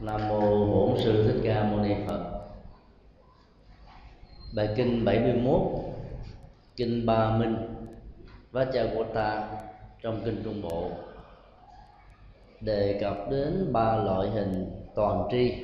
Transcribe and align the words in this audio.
Nam 0.00 0.28
mô 0.28 0.66
Bổn 0.66 0.98
sư 1.04 1.24
Thích 1.26 1.40
Ca 1.44 1.64
Mâu 1.64 1.80
Ni 1.80 1.94
Phật. 2.06 2.40
Bài 4.54 4.68
kinh 4.76 5.04
71 5.04 5.62
Kinh 6.76 7.06
Ba 7.06 7.36
Minh 7.36 7.56
Vajragota 8.52 9.42
trong 10.02 10.20
kinh 10.24 10.42
Trung 10.44 10.62
Bộ 10.62 10.90
đề 12.60 12.98
cập 13.00 13.16
đến 13.30 13.72
ba 13.72 13.96
loại 13.96 14.28
hình 14.28 14.70
toàn 14.94 15.28
tri 15.30 15.54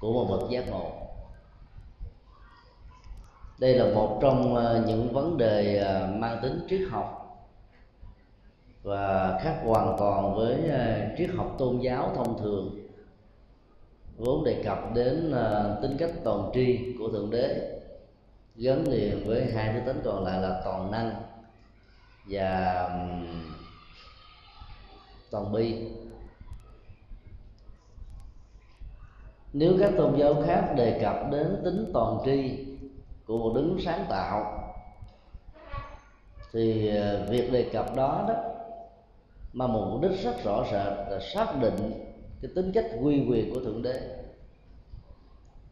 của 0.00 0.12
một 0.12 0.26
bậc 0.30 0.50
giác 0.50 0.68
ngộ. 0.70 0.92
Đây 3.60 3.74
là 3.74 3.94
một 3.94 4.18
trong 4.22 4.54
ờ, 4.54 4.84
những 4.86 5.12
vấn 5.12 5.36
đề 5.36 5.76
ờ, 5.76 6.08
mang 6.16 6.38
tính 6.42 6.60
triết 6.70 6.80
học 6.90 7.38
và 8.82 9.38
khác 9.42 9.60
hoàn 9.64 9.96
toàn 9.98 10.34
với 10.34 10.68
ờ, 10.70 11.08
triết 11.18 11.30
học 11.36 11.54
tôn 11.58 11.78
giáo 11.78 12.12
thông 12.16 12.38
thường 12.38 12.87
vốn 14.18 14.44
đề 14.44 14.62
cập 14.64 14.94
đến 14.94 15.32
uh, 15.32 15.82
tính 15.82 15.96
cách 15.98 16.10
toàn 16.24 16.50
tri 16.54 16.94
của 16.98 17.08
thượng 17.08 17.30
đế 17.30 17.78
gắn 18.56 18.88
liền 18.88 19.26
với 19.26 19.52
hai 19.54 19.72
thứ 19.72 19.80
tính 19.86 20.00
còn 20.04 20.24
lại 20.24 20.40
là 20.40 20.60
toàn 20.64 20.90
năng 20.90 21.14
và 22.28 22.82
um, 22.82 23.26
toàn 25.30 25.52
bi. 25.52 25.88
Nếu 29.52 29.72
các 29.80 29.92
tôn 29.96 30.18
giáo 30.18 30.42
khác 30.46 30.72
đề 30.76 31.00
cập 31.02 31.30
đến 31.30 31.60
tính 31.64 31.90
toàn 31.92 32.18
tri 32.24 32.66
của 33.26 33.38
một 33.38 33.52
đứng 33.54 33.78
sáng 33.84 34.06
tạo 34.08 34.64
thì 36.52 36.96
à, 36.96 37.24
việc 37.28 37.52
đề 37.52 37.70
cập 37.72 37.96
đó 37.96 38.24
đó 38.28 38.34
mà 39.52 39.66
một 39.66 39.88
mục 39.90 40.02
đích 40.02 40.22
rất 40.22 40.44
rõ 40.44 40.64
rệt 40.64 41.10
là 41.10 41.20
xác 41.34 41.60
định 41.60 42.07
cái 42.42 42.50
tính 42.54 42.72
cách 42.74 42.86
quy 43.02 43.26
quyền 43.30 43.54
của 43.54 43.60
thượng 43.60 43.82
đế. 43.82 44.00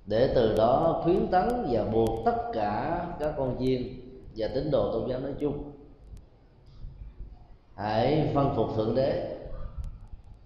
Để 0.06 0.32
từ 0.34 0.56
đó 0.56 1.00
khuyến 1.04 1.28
tấn 1.30 1.66
và 1.70 1.84
buộc 1.84 2.24
tất 2.24 2.50
cả 2.52 3.06
các 3.20 3.34
con 3.36 3.56
chiên 3.58 4.00
và 4.36 4.48
tín 4.54 4.70
đồ 4.70 4.92
tôn 4.92 5.10
giáo 5.10 5.20
nói 5.20 5.32
chung, 5.40 5.72
hãy 7.74 8.30
phân 8.34 8.52
phục 8.56 8.66
thượng 8.76 8.94
đế 8.94 9.36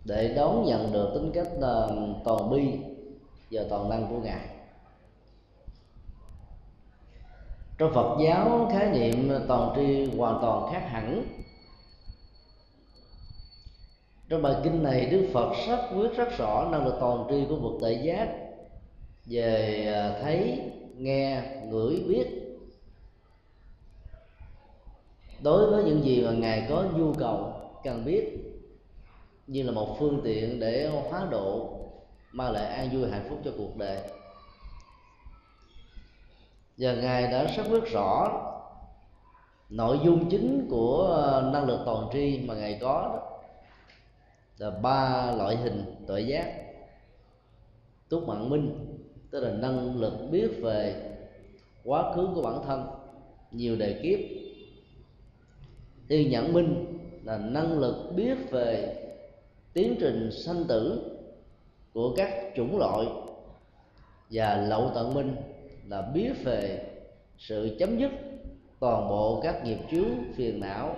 để 0.05 0.34
đón 0.36 0.64
nhận 0.64 0.92
được 0.92 1.11
tính 1.14 1.30
cách 1.34 1.48
ờ, 1.61 1.98
toàn 2.25 2.50
bi 2.50 2.78
và 3.50 3.62
toàn 3.70 3.89
năng 3.89 4.06
của 4.11 4.20
ngài. 4.20 4.48
Trong 7.78 7.92
phật 7.95 8.19
giáo 8.25 8.69
khái 8.73 8.91
niệm 8.91 9.30
toàn 9.48 9.73
tri 9.77 10.17
hoàn 10.19 10.39
toàn 10.42 10.73
khác 10.73 10.89
hẳn 10.89 11.25
trong 14.31 14.42
bài 14.42 14.55
kinh 14.64 14.83
này, 14.83 15.06
đức 15.06 15.31
phật 15.33 15.53
rất 15.69 15.89
quyết, 15.97 16.17
rất 16.17 16.39
rõ 16.39 16.69
năng 16.73 16.84
lực 16.84 16.95
toàn 17.00 17.27
tri 17.31 17.45
của 17.48 17.56
bậc 17.56 17.83
đại 17.83 18.00
giác 18.03 18.28
về 19.27 19.86
à, 19.95 20.19
thấy, 20.23 20.61
nghe, 20.97 21.42
ngửi, 21.64 22.05
biết. 22.09 22.27
Đối 25.42 25.70
với 25.70 25.84
những 25.84 26.05
gì 26.05 26.23
mà 26.23 26.31
ngài 26.33 26.67
có 26.69 26.84
nhu 26.97 27.12
cầu 27.12 27.53
cần 27.84 28.05
biết, 28.05 28.39
như 29.47 29.62
là 29.62 29.73
một 29.73 29.97
phương 29.98 30.20
tiện 30.25 30.61
để 30.61 30.91
hóa 31.11 31.27
độ 31.31 31.70
mang 32.33 32.53
lại 32.53 32.64
an 32.64 32.89
vui 32.92 33.11
hạnh 33.11 33.27
phúc 33.28 33.39
cho 33.45 33.51
cuộc 33.58 33.77
đời. 33.77 33.98
Và 36.78 36.92
ngài 36.92 37.23
đã 37.23 37.45
rất 37.45 37.62
quyết 37.70 37.84
rõ 37.92 38.42
nội 39.69 39.98
dung 40.05 40.31
chính 40.31 40.69
của 40.70 41.23
à, 41.33 41.51
năng 41.53 41.67
lực 41.67 41.81
toàn 41.86 42.08
tri 42.12 42.41
mà 42.47 42.55
ngài 42.55 42.78
có 42.81 43.03
đó 43.03 43.39
là 44.61 44.70
ba 44.70 45.33
loại 45.36 45.56
hình 45.56 45.84
tội 46.06 46.27
giác. 46.27 46.53
Túc 48.08 48.28
mạng 48.28 48.50
minh, 48.50 48.97
tức 49.30 49.41
là 49.41 49.52
năng 49.52 50.00
lực 50.00 50.12
biết 50.30 50.48
về 50.62 50.94
quá 51.84 52.12
khứ 52.14 52.28
của 52.34 52.42
bản 52.42 52.62
thân, 52.67 52.86
nhiều 53.51 53.77
đời 53.77 54.01
kiếp. 54.02 54.18
Thiên 56.08 56.30
nhãn 56.30 56.52
minh 56.52 56.98
là 57.24 57.39
năng 57.39 57.79
lực 57.79 58.12
biết 58.17 58.51
về 58.51 58.96
tiến 59.73 59.96
trình 60.01 60.30
sanh 60.33 60.64
tử 60.68 61.11
của 61.95 62.14
các 62.17 62.52
chủng 62.56 62.79
loại. 62.79 63.06
Và 64.30 64.67
lậu 64.68 64.90
tận 64.95 65.14
minh 65.14 65.36
là 65.89 66.02
biết 66.02 66.33
về 66.45 66.86
sự 67.39 67.77
chấm 67.79 67.98
dứt 67.98 68.11
toàn 68.80 69.08
bộ 69.08 69.40
các 69.42 69.64
nghiệp 69.64 69.79
chướng, 69.90 70.33
phiền 70.35 70.61
não, 70.61 70.96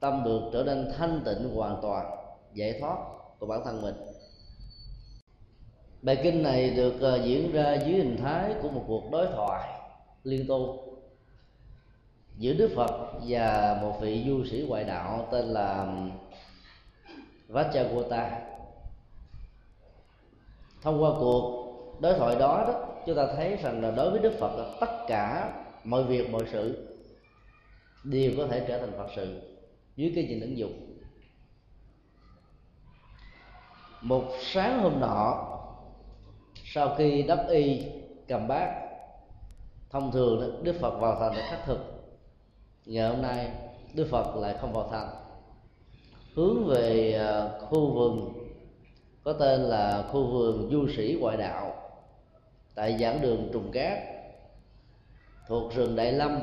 tâm 0.00 0.22
được 0.24 0.40
trở 0.52 0.62
nên 0.64 0.88
thanh 0.98 1.20
tịnh 1.24 1.54
hoàn 1.54 1.78
toàn 1.82 2.17
giải 2.54 2.78
thoát 2.80 2.96
của 3.38 3.46
bản 3.46 3.60
thân 3.64 3.82
mình. 3.82 3.94
Bài 6.02 6.20
kinh 6.22 6.42
này 6.42 6.70
được 6.70 6.94
uh, 6.94 7.24
diễn 7.24 7.52
ra 7.52 7.74
dưới 7.74 7.94
hình 7.94 8.16
thái 8.22 8.54
của 8.62 8.68
một 8.68 8.84
cuộc 8.86 9.10
đối 9.10 9.26
thoại 9.26 9.80
liên 10.24 10.46
tu 10.48 10.84
giữa 12.38 12.52
đức 12.52 12.70
phật 12.76 13.12
và 13.26 13.78
một 13.82 13.98
vị 14.00 14.24
du 14.26 14.44
sĩ 14.44 14.64
ngoại 14.68 14.84
đạo 14.84 15.28
tên 15.32 15.44
là 15.44 15.96
Vajragota 17.48 18.30
thông 20.82 21.02
qua 21.02 21.10
cuộc 21.20 21.68
đối 22.00 22.18
thoại 22.18 22.36
đó 22.38 22.64
đó 22.68 22.88
chúng 23.06 23.16
ta 23.16 23.26
thấy 23.36 23.56
rằng 23.62 23.82
là 23.82 23.90
đối 23.90 24.10
với 24.10 24.20
đức 24.20 24.32
phật 24.40 24.56
là 24.56 24.76
tất 24.80 25.04
cả 25.08 25.52
mọi 25.84 26.04
việc 26.04 26.30
mọi 26.30 26.42
sự 26.52 26.88
đều 28.04 28.32
có 28.36 28.46
thể 28.46 28.64
trở 28.68 28.78
thành 28.78 28.92
phật 28.96 29.08
sự 29.16 29.40
dưới 29.96 30.12
cái 30.14 30.24
nhìn 30.24 30.40
ứng 30.40 30.58
dụng. 30.58 30.87
Một 34.00 34.24
sáng 34.40 34.82
hôm 34.82 35.00
nọ, 35.00 35.44
sau 36.64 36.94
khi 36.98 37.22
đắp 37.22 37.48
y, 37.48 37.82
cầm 38.28 38.48
bát, 38.48 38.72
thông 39.90 40.12
thường 40.12 40.64
đức 40.64 40.76
phật 40.80 40.98
vào 41.00 41.20
thành 41.20 41.32
để 41.36 41.42
khắc 41.50 41.60
thực. 41.66 41.78
Ngày 42.86 43.08
hôm 43.08 43.22
nay, 43.22 43.50
đức 43.94 44.08
phật 44.10 44.36
lại 44.36 44.54
không 44.60 44.72
vào 44.72 44.88
thành. 44.90 45.08
Hướng 46.34 46.64
về 46.64 47.12
à, 47.12 47.48
khu 47.60 47.94
vườn, 47.94 48.32
có 49.24 49.32
tên 49.32 49.60
là 49.60 50.04
khu 50.12 50.26
vườn 50.26 50.68
du 50.70 50.88
sĩ 50.96 51.18
ngoại 51.20 51.36
đạo, 51.36 51.72
tại 52.74 52.98
giảng 52.98 53.20
đường 53.20 53.50
trùng 53.52 53.70
cát, 53.72 53.98
thuộc 55.48 55.72
rừng 55.74 55.96
đại 55.96 56.12
lâm, 56.12 56.40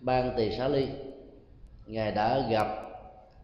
bang 0.00 0.34
tỳ 0.36 0.56
xá 0.56 0.68
ly. 0.68 0.88
Ngài 1.86 2.12
đã 2.12 2.38
gặp 2.50 2.66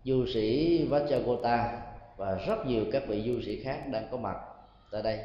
du 0.05 0.27
sĩ 0.35 0.85
vachagota 0.85 1.88
và 2.19 2.35
rất 2.47 2.67
nhiều 2.67 2.85
các 2.93 3.03
vị 3.07 3.23
du 3.27 3.41
sĩ 3.47 3.63
khác 3.63 3.83
đang 3.91 4.09
có 4.11 4.17
mặt 4.17 4.37
tại 4.91 5.03
đây. 5.03 5.21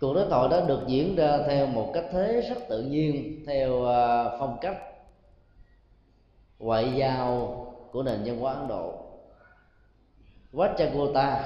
Cuộc 0.00 0.14
đối 0.14 0.28
thoại 0.28 0.48
đó 0.50 0.60
được 0.66 0.80
diễn 0.86 1.16
ra 1.16 1.38
theo 1.46 1.66
một 1.66 1.90
cách 1.94 2.04
thế 2.12 2.40
rất 2.48 2.58
tự 2.68 2.82
nhiên, 2.82 3.44
theo 3.46 3.86
à, 3.86 4.24
phong 4.38 4.58
cách 4.60 4.76
ngoại 6.58 6.92
giao 6.96 7.62
của 7.92 8.02
nền 8.02 8.22
văn 8.24 8.38
hóa 8.38 8.54
ấn 8.54 8.68
độ. 8.68 8.94
Vajragota 10.52 11.38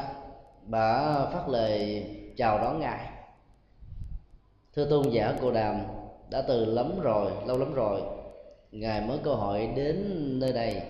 đã 0.66 1.26
phát 1.32 1.48
lời 1.48 2.04
chào 2.36 2.58
đón 2.58 2.80
ngài. 2.80 3.06
Thưa 4.74 4.90
tôn 4.90 5.10
giả 5.10 5.34
cô 5.40 5.50
đàm, 5.50 5.82
đã 6.30 6.42
từ 6.42 6.64
lắm 6.64 7.00
rồi, 7.00 7.32
lâu 7.46 7.58
lắm 7.58 7.74
rồi, 7.74 8.02
ngài 8.70 9.00
mới 9.00 9.18
cơ 9.24 9.34
hội 9.34 9.66
đến 9.76 10.06
nơi 10.40 10.52
đây 10.52 10.82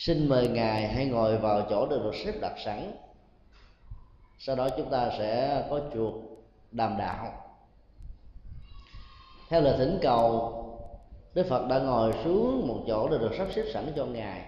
xin 0.00 0.28
mời 0.28 0.48
ngài 0.48 0.88
hãy 0.88 1.06
ngồi 1.06 1.36
vào 1.36 1.66
chỗ 1.70 1.86
được 1.86 2.00
được 2.02 2.14
xếp 2.24 2.32
đặt 2.40 2.54
sẵn. 2.64 2.92
Sau 4.38 4.56
đó 4.56 4.68
chúng 4.76 4.90
ta 4.90 5.10
sẽ 5.18 5.62
có 5.70 5.80
chuột 5.94 6.14
đàm 6.72 6.96
đạo. 6.98 7.32
Theo 9.48 9.60
lời 9.60 9.74
thỉnh 9.78 9.98
cầu, 10.02 10.54
đức 11.34 11.46
phật 11.48 11.66
đã 11.68 11.78
ngồi 11.78 12.12
xuống 12.24 12.68
một 12.68 12.84
chỗ 12.86 13.08
để 13.08 13.18
được 13.18 13.30
sắp 13.38 13.48
xếp 13.54 13.64
sẵn 13.72 13.92
cho 13.96 14.04
ngài. 14.04 14.42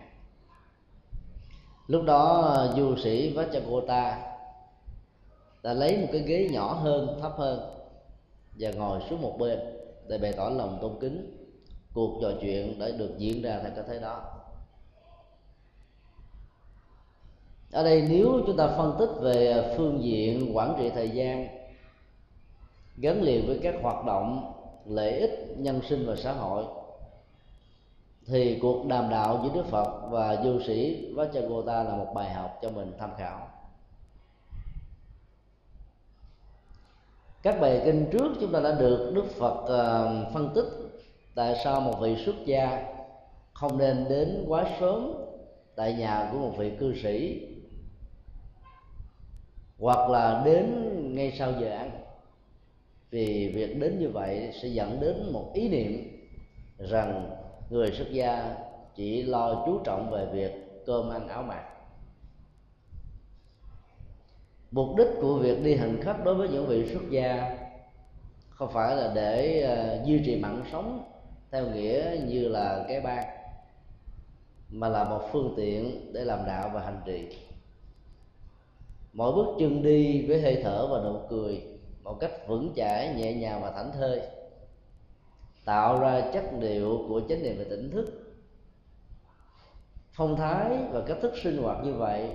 Lúc 1.87 2.05
đó, 2.05 2.57
du 2.77 2.97
sĩ 2.97 3.35
vajragota 3.35 4.15
đã 5.63 5.73
lấy 5.73 5.99
một 5.99 6.09
cái 6.13 6.21
ghế 6.21 6.49
nhỏ 6.53 6.73
hơn, 6.73 7.19
thấp 7.23 7.33
hơn, 7.37 7.61
và 8.59 8.71
ngồi 8.71 9.01
xuống 9.11 9.23
một 9.23 9.37
bên 9.39 9.59
để 10.09 10.19
bày 10.19 10.33
tỏ 10.33 10.49
lòng 10.49 10.79
tôn 10.83 10.93
kính. 11.01 11.49
Cuộc 11.95 12.19
trò 12.23 12.29
chuyện 12.41 12.79
đã 12.79 12.89
được 12.99 13.15
diễn 13.19 13.43
ra 13.43 13.61
theo 13.63 13.71
cái 13.75 13.85
thế 13.89 13.99
đó. 13.99 14.42
Ở 17.73 17.85
đây 17.85 18.07
nếu 18.09 18.41
chúng 18.47 18.57
ta 18.57 18.67
phân 18.77 18.97
tích 18.99 19.11
về 19.21 19.53
à, 19.53 19.75
phương 19.77 20.03
diện 20.03 20.57
quản 20.57 20.75
trị 20.79 20.91
thời 20.95 21.11
gian 21.11 21.49
gắn 22.97 23.23
liền 23.23 23.47
với 23.47 23.61
các 23.63 23.75
hoạt 23.83 24.05
động 24.07 24.53
lợi 24.87 25.19
ích 25.19 25.55
nhân 25.57 25.81
sinh 25.89 26.07
và 26.07 26.17
xã 26.17 26.33
hội, 26.33 26.65
thì 28.27 28.59
cuộc 28.63 28.87
đàm 28.87 29.11
đạo 29.11 29.41
giữa 29.43 29.51
Đức 29.55 29.67
Phật 29.71 30.09
và 30.11 30.43
du 30.45 30.61
sĩ 30.67 31.07
Vajragota 31.15 31.85
là 31.85 31.97
một 31.97 32.13
bài 32.15 32.31
học 32.31 32.59
cho 32.63 32.71
mình 32.71 32.93
tham 32.99 33.11
khảo. 33.19 33.49
Các 37.43 37.61
bài 37.61 37.83
kinh 37.85 38.07
trước 38.13 38.33
chúng 38.41 38.53
ta 38.53 38.61
đã 38.61 38.73
được 38.73 39.13
Đức 39.15 39.25
Phật 39.39 39.69
à, 39.69 40.13
phân 40.35 40.53
tích 40.55 40.69
tại 41.35 41.61
sao 41.65 41.81
một 41.81 41.95
vị 42.01 42.17
xuất 42.25 42.37
gia 42.45 42.95
không 43.53 43.79
nên 43.79 44.07
đến 44.09 44.45
quá 44.49 44.65
sớm 44.81 45.15
tại 45.77 45.95
nhà 45.95 46.29
của 46.33 46.39
một 46.39 46.53
vị 46.59 46.73
cư 46.81 46.95
sĩ 47.03 47.41
hoặc 49.83 50.11
là 50.11 50.43
đến 50.45 50.89
ngay 51.15 51.33
sau 51.39 51.53
giờ 51.61 51.71
ăn. 51.71 51.91
Vì 53.11 53.53
việc 53.55 53.81
đến 53.81 53.99
như 53.99 54.09
vậy 54.09 54.51
sẽ 54.63 54.69
dẫn 54.69 55.01
đến 55.01 55.33
một 55.33 55.51
ý 55.55 55.69
niệm 55.69 56.19
rằng 56.79 57.31
người 57.71 57.93
xuất 57.93 58.13
gia 58.13 58.57
chỉ 58.95 59.23
lo 59.23 59.63
chú 59.67 59.81
trọng 59.85 60.11
về 60.11 60.27
việc 60.33 60.83
cơm 60.87 61.11
ăn 61.11 61.29
áo 61.29 61.43
mặc. 61.43 61.65
Mục 64.71 64.97
đích 64.97 65.09
của 65.21 65.39
việc 65.39 65.65
đi 65.65 65.75
hành 65.75 66.03
khất 66.03 66.17
đối 66.25 66.35
với 66.35 66.49
những 66.49 66.67
vị 66.67 66.93
xuất 66.93 67.11
gia 67.11 67.59
không 68.51 68.73
phải 68.73 68.97
là 68.97 69.13
để 69.15 69.65
uh, 70.01 70.07
duy 70.07 70.23
trì 70.27 70.37
mạng 70.37 70.63
sống 70.73 71.05
theo 71.51 71.67
nghĩa 71.71 72.17
như 72.27 72.49
là 72.49 72.85
cái 72.89 73.01
ban 73.01 73.25
mà 74.69 74.89
là 74.89 75.05
một 75.05 75.29
phương 75.33 75.55
tiện 75.57 76.13
để 76.13 76.25
làm 76.25 76.39
đạo 76.47 76.71
và 76.75 76.81
hành 76.81 77.01
trì 77.07 77.29
mỗi 79.13 79.33
bước 79.33 79.47
chân 79.59 79.83
đi 79.83 80.27
với 80.27 80.43
hơi 80.43 80.61
thở 80.63 80.87
và 80.87 81.01
nụ 81.05 81.19
cười, 81.29 81.63
một 82.03 82.21
cách 82.21 82.33
vững 82.49 82.73
chãi, 82.77 83.15
nhẹ 83.17 83.33
nhàng 83.33 83.63
và 83.63 83.71
thảnh 83.71 83.93
thơi. 83.93 84.21
Tạo 85.65 86.01
ra 86.01 86.31
chất 86.33 86.45
liệu 86.61 87.05
của 87.09 87.21
chánh 87.29 87.43
niệm 87.43 87.55
và 87.59 87.65
tỉnh 87.71 87.91
thức. 87.91 88.35
Phong 90.13 90.37
thái 90.37 90.79
và 90.91 91.01
cách 91.07 91.19
thức 91.23 91.33
sinh 91.43 91.63
hoạt 91.63 91.85
như 91.85 91.95
vậy 91.95 92.31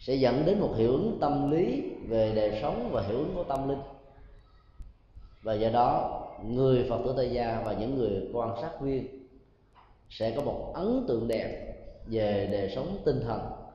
sẽ 0.00 0.14
dẫn 0.14 0.42
đến 0.46 0.60
một 0.60 0.74
hiệu 0.76 0.92
ứng 0.92 1.18
tâm 1.20 1.50
lý 1.50 1.82
về 2.08 2.32
đời 2.34 2.58
sống 2.62 2.88
và 2.92 3.02
hiệu 3.02 3.16
ứng 3.18 3.32
của 3.34 3.44
tâm 3.44 3.68
linh. 3.68 3.80
Và 5.42 5.54
do 5.54 5.68
đó, 5.68 6.22
người 6.44 6.86
phật 6.88 6.98
tử 7.04 7.14
tại 7.16 7.30
gia 7.30 7.62
và 7.64 7.72
những 7.72 7.98
người 7.98 8.28
quan 8.32 8.56
sát 8.62 8.80
viên 8.80 9.26
sẽ 10.10 10.30
có 10.36 10.42
một 10.42 10.72
ấn 10.74 11.04
tượng 11.08 11.28
đẹp 11.28 11.74
về 12.06 12.48
đời 12.52 12.72
sống 12.74 12.98
tinh 13.04 13.20
thần 13.26 13.65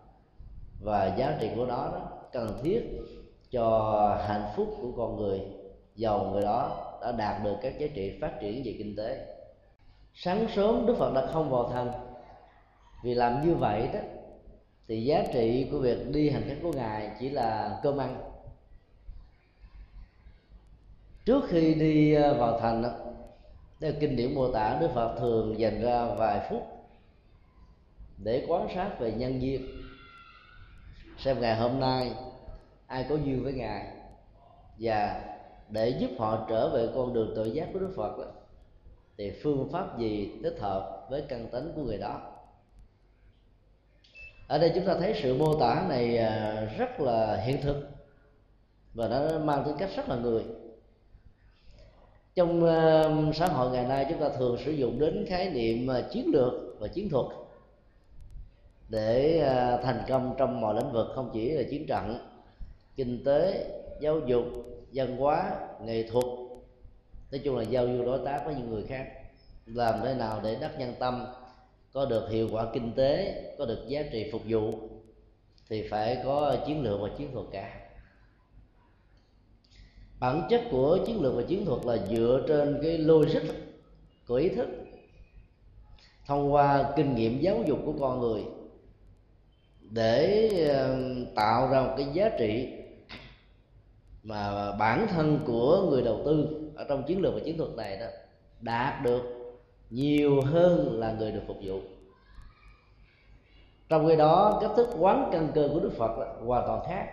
và 0.82 1.16
giá 1.18 1.38
trị 1.42 1.50
của 1.56 1.66
nó 1.66 1.76
đó 1.76 2.10
cần 2.32 2.60
thiết 2.64 2.82
cho 3.52 4.18
hạnh 4.28 4.46
phúc 4.56 4.68
của 4.82 4.92
con 4.98 5.18
người. 5.18 5.42
Giàu 5.96 6.30
người 6.32 6.42
đó 6.42 6.98
đã 7.02 7.12
đạt 7.12 7.44
được 7.44 7.56
các 7.62 7.80
giá 7.80 7.88
trị 7.96 8.18
phát 8.22 8.32
triển 8.42 8.62
về 8.66 8.76
kinh 8.78 8.96
tế. 8.96 9.26
Sáng 10.14 10.48
sớm 10.56 10.86
đức 10.86 10.96
phật 11.00 11.14
đã 11.14 11.26
không 11.26 11.50
vào 11.50 11.70
thành. 11.70 11.92
Vì 13.04 13.14
làm 13.14 13.48
như 13.48 13.56
vậy 13.56 13.90
đó 13.94 14.00
thì 14.88 15.04
giá 15.04 15.24
trị 15.34 15.68
của 15.72 15.80
việc 15.80 16.12
đi 16.12 16.30
hành 16.30 16.44
khách 16.48 16.58
của 16.64 16.72
ngài 16.72 17.12
chỉ 17.20 17.30
là 17.30 17.80
cơm 17.84 17.98
ăn. 17.98 18.16
Trước 21.26 21.44
khi 21.48 21.74
đi 21.74 22.14
ờ, 22.14 22.34
vào 22.34 22.60
thành 22.60 22.82
đó, 22.82 22.90
kinh 24.00 24.16
điển 24.16 24.36
mô 24.36 24.52
tả 24.52 24.78
đức 24.82 24.90
phật 24.96 25.16
thường 25.20 25.60
dành 25.60 25.82
ra 25.82 26.06
vài 26.06 26.48
phút 26.50 26.64
để 28.18 28.46
quan 28.48 28.68
sát 28.76 29.00
về 29.00 29.12
nhân 29.12 29.42
duyên 29.42 29.81
xem 31.24 31.42
ngày 31.42 31.56
hôm 31.56 31.80
nay 31.80 32.12
ai 32.88 33.06
có 33.10 33.16
duyên 33.16 33.44
với 33.44 33.54
ngài 33.54 33.88
và 34.80 35.24
để 35.70 35.90
giúp 35.90 36.10
họ 36.18 36.46
trở 36.50 36.70
về 36.70 36.88
con 36.96 37.14
đường 37.14 37.34
tự 37.36 37.46
giác 37.46 37.68
của 37.74 37.80
đức 37.80 37.94
phật 37.96 38.18
đó, 38.18 38.26
thì 39.18 39.32
phương 39.44 39.70
pháp 39.72 40.00
gì 40.00 40.32
thích 40.44 40.58
hợp 40.60 41.08
với 41.10 41.24
căn 41.30 41.48
tính 41.52 41.72
của 41.76 41.82
người 41.82 41.98
đó? 41.98 42.22
Ở 44.48 44.58
đây 44.58 44.72
chúng 44.76 44.86
ta 44.86 44.96
thấy 45.00 45.20
sự 45.24 45.38
mô 45.38 45.60
tả 45.60 45.86
này 45.90 46.18
à, 46.18 46.62
rất 46.78 47.00
là 47.00 47.36
hiện 47.36 47.62
thực 47.62 47.90
và 48.94 49.08
nó 49.08 49.40
mang 49.40 49.64
tính 49.66 49.76
cách 49.80 49.90
rất 49.96 50.10
là 50.10 50.16
người. 50.16 50.44
Trong 52.36 52.66
à, 52.66 53.04
xã 53.34 53.48
hội 53.48 53.72
ngày 53.72 53.86
nay 53.86 54.06
chúng 54.10 54.20
ta 54.20 54.30
thường 54.30 54.58
sử 54.66 54.72
dụng 54.72 55.00
đến 55.00 55.26
khái 55.30 55.50
niệm 55.50 55.88
à, 55.88 56.02
chiến 56.12 56.32
lược 56.34 56.54
và 56.80 56.88
chiến 56.88 57.10
thuật 57.10 57.26
để 58.92 59.40
à, 59.40 59.78
thành 59.84 60.04
công 60.08 60.36
trong 60.38 60.62
mọi 60.62 60.76
lĩnh 60.76 60.92
vực, 60.92 61.08
không 61.16 61.30
chỉ 61.34 61.50
là 61.50 61.64
chiến 61.70 61.86
trận, 61.88 62.18
kinh 62.96 63.24
tế, 63.24 63.66
giáo 64.00 64.20
dục, 64.26 64.46
văn 64.94 65.18
hóa, 65.18 65.52
nghệ 65.86 66.10
thuật. 66.10 66.26
Nói 67.32 67.42
chung 67.44 67.58
là 67.58 67.64
giao 67.64 67.88
du 67.88 68.06
đối 68.06 68.26
tác 68.26 68.42
với 68.46 68.56
những 68.56 68.70
người 68.70 68.84
khác. 68.84 69.08
Làm 69.66 70.00
thế 70.04 70.14
nào 70.14 70.40
để 70.44 70.58
đắc 70.62 70.80
nhân 70.80 70.94
tâm, 71.00 71.26
có 71.94 72.06
được 72.06 72.30
hiệu 72.30 72.50
quả 72.52 72.66
kinh 72.74 72.94
tế, 72.94 73.44
có 73.58 73.66
được 73.66 73.86
giá 73.88 74.04
trị 74.12 74.30
phục 74.32 74.42
vụ, 74.48 74.74
thì 75.70 75.88
phải 75.88 76.22
có 76.26 76.56
chiến 76.68 76.84
lược 76.84 77.02
và 77.02 77.10
chiến 77.18 77.32
thuật 77.34 77.46
cả. 77.52 77.80
Bản 80.20 80.48
chất 80.50 80.62
của 80.72 81.00
chiến 81.08 81.22
lược 81.22 81.36
và 81.36 81.44
chiến 81.48 81.66
thuật 81.66 81.86
là 81.86 81.98
dựa 82.10 82.46
trên 82.48 82.80
cái 82.84 82.98
logic 82.98 83.42
của 84.28 84.36
ý 84.36 84.50
thức, 84.50 84.68
thông 86.26 86.54
qua 86.54 86.94
kinh 86.96 87.16
nghiệm 87.16 87.40
giáo 87.40 87.64
dục 87.68 87.80
của 87.86 87.94
con 88.00 88.20
người 88.20 88.44
để 89.92 90.50
ờ, 90.70 90.98
tạo 91.36 91.70
ra 91.72 91.82
một 91.82 91.94
cái 91.98 92.08
giá 92.14 92.30
trị 92.40 92.74
mà 94.24 94.72
bản 94.72 95.08
thân 95.08 95.40
của 95.48 95.88
người 95.90 96.02
đầu 96.02 96.22
tư 96.26 96.48
ở 96.76 96.86
trong 96.90 97.04
chiến 97.04 97.22
lược 97.22 97.34
và 97.34 97.40
chiến 97.46 97.58
thuật 97.58 97.70
này 97.78 97.98
đó 97.98 98.06
đạt 98.60 99.04
được 99.04 99.22
nhiều 99.90 100.42
hơn 100.42 101.00
là 101.00 101.12
người 101.12 101.32
được 101.32 101.42
phục 101.48 101.58
vụ. 101.64 101.80
Trong 103.90 104.08
khi 104.08 104.16
đó, 104.16 104.58
cách 104.62 104.72
thức 104.76 104.90
quán 105.00 105.30
căn 105.32 105.52
cơ 105.56 105.70
của 105.74 105.80
đức 105.80 105.92
phật 105.98 106.18
là 106.18 106.34
hoàn 106.46 106.68
toàn 106.68 106.82
khác. 106.88 107.08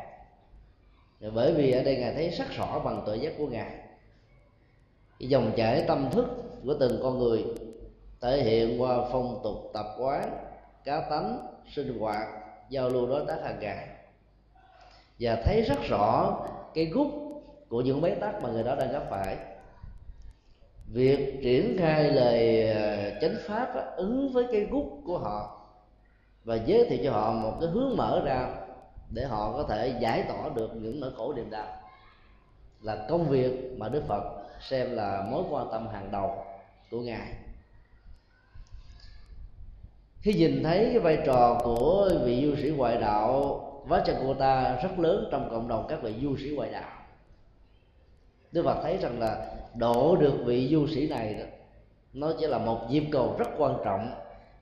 Bởi 1.34 1.54
vì 1.54 1.72
ở 1.72 1.82
đây 1.82 1.96
ngài 1.96 2.14
thấy 2.14 2.30
sắc 2.30 2.52
rõ 2.56 2.78
bằng 2.78 3.02
tự 3.06 3.14
giác 3.14 3.32
của 3.38 3.46
ngài. 3.46 3.70
Cái 5.18 5.28
dòng 5.28 5.52
chảy 5.56 5.84
tâm 5.88 6.10
thức 6.10 6.26
của 6.64 6.74
từng 6.80 7.00
con 7.02 7.18
người 7.18 7.44
thể 8.20 8.42
hiện 8.42 8.82
qua 8.82 8.98
phong 9.12 9.40
tục 9.44 9.70
tập 9.74 9.86
quán, 9.98 10.30
cá 10.84 11.00
tánh, 11.10 11.46
sinh 11.74 11.98
hoạt 11.98 12.28
giao 12.70 12.88
lưu 12.88 13.06
đối 13.06 13.26
tác 13.26 13.42
hàng 13.42 13.58
ngày. 13.60 13.88
Và 15.20 15.36
thấy 15.44 15.62
rất 15.62 15.78
rõ 15.88 16.38
cái 16.74 16.84
gút 16.84 17.08
của 17.68 17.80
những 17.80 18.00
bế 18.00 18.14
tắc 18.14 18.42
mà 18.42 18.48
người 18.48 18.62
đó 18.62 18.74
đang 18.74 18.92
gặp 18.92 19.02
phải. 19.10 19.36
Việc 20.86 21.40
triển 21.42 21.76
khai 21.78 22.04
lời 22.04 22.70
ờ, 22.70 23.20
chánh 23.20 23.34
pháp 23.46 23.74
đó, 23.74 23.80
ứng 23.96 24.32
với 24.32 24.44
cái 24.52 24.60
gút 24.60 24.84
của 25.04 25.18
họ 25.18 25.66
và 26.44 26.56
giới 26.66 26.86
thiệu 26.88 26.98
cho 27.04 27.12
họ 27.12 27.32
một 27.32 27.56
cái 27.60 27.70
hướng 27.70 27.96
mở 27.96 28.22
ra 28.24 28.48
để 29.10 29.24
họ 29.24 29.52
có 29.52 29.62
thể 29.62 29.94
giải 30.00 30.24
tỏa 30.28 30.48
được 30.54 30.70
những 30.74 31.00
nỗi 31.00 31.10
khổ 31.16 31.32
niềm 31.36 31.50
đau 31.50 31.66
là 32.82 33.06
công 33.08 33.28
việc 33.28 33.74
mà 33.76 33.88
đức 33.88 34.02
phật 34.08 34.22
xem 34.60 34.96
là 34.96 35.26
mối 35.30 35.42
quan 35.50 35.68
tâm 35.70 35.88
hàng 35.88 36.08
đầu 36.12 36.44
của 36.90 37.00
ngài 37.00 37.32
khi 40.20 40.32
nhìn 40.32 40.62
thấy 40.62 40.88
cái 40.90 40.98
vai 40.98 41.18
trò 41.26 41.60
của 41.64 42.10
vị 42.24 42.46
du 42.46 42.62
sĩ 42.62 42.70
ngoại 42.70 43.00
đạo 43.00 43.64
Vajrayakota 43.88 44.82
rất 44.82 44.98
lớn 44.98 45.28
trong 45.30 45.48
cộng 45.50 45.68
đồng 45.68 45.86
các 45.88 46.02
vị 46.02 46.14
du 46.22 46.36
sĩ 46.36 46.50
ngoại 46.56 46.70
đạo. 46.72 46.90
Đức 48.52 48.62
Phật 48.64 48.82
thấy 48.82 48.96
rằng 48.96 49.20
là 49.20 49.54
độ 49.74 50.16
được 50.16 50.34
vị 50.44 50.68
du 50.70 50.86
sĩ 50.86 51.08
này 51.08 51.34
đó, 51.34 51.44
nó 52.12 52.32
chỉ 52.40 52.46
là 52.46 52.58
một 52.58 52.80
nhiệm 52.90 53.10
cầu 53.10 53.36
rất 53.38 53.48
quan 53.58 53.74
trọng 53.84 54.10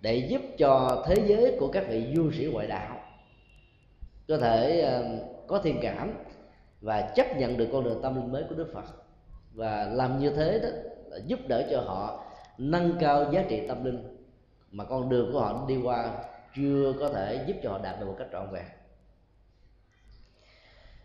để 0.01 0.17
giúp 0.17 0.43
cho 0.59 1.05
thế 1.09 1.15
giới 1.27 1.57
của 1.61 1.69
các 1.69 1.85
vị 1.89 2.07
du 2.17 2.31
sĩ 2.31 2.47
ngoại 2.53 2.67
đạo 2.67 2.97
có 4.29 4.39
thể 4.39 4.81
ờ, 4.81 5.05
có 5.47 5.59
thiện 5.59 5.79
cảm 5.83 6.13
và 6.81 7.01
chấp 7.01 7.37
nhận 7.37 7.57
được 7.57 7.69
con 7.73 7.85
đường 7.85 8.03
tâm 8.03 8.17
linh 8.17 8.33
mới 8.33 8.45
của 8.49 8.55
Đức 8.55 8.71
Phật. 8.75 8.85
Và 9.55 9.85
làm 9.93 10.19
như 10.19 10.31
thế 10.31 10.59
đó 10.63 10.69
là 11.09 11.17
giúp 11.27 11.41
đỡ 11.49 11.69
cho 11.71 11.81
họ 11.81 12.25
nâng 12.59 12.97
cao 13.01 13.33
giá 13.33 13.45
trị 13.49 13.63
tâm 13.69 13.85
linh 13.85 14.16
mà 14.76 14.85
con 14.85 15.09
đường 15.09 15.33
của 15.33 15.40
họ 15.40 15.64
đi 15.68 15.76
qua 15.83 16.11
chưa 16.56 16.92
có 17.00 17.09
thể 17.09 17.45
giúp 17.47 17.56
cho 17.62 17.71
họ 17.71 17.78
đạt 17.83 18.00
được 18.00 18.06
một 18.06 18.14
cách 18.18 18.28
trọn 18.33 18.50
vẹn. 18.52 18.64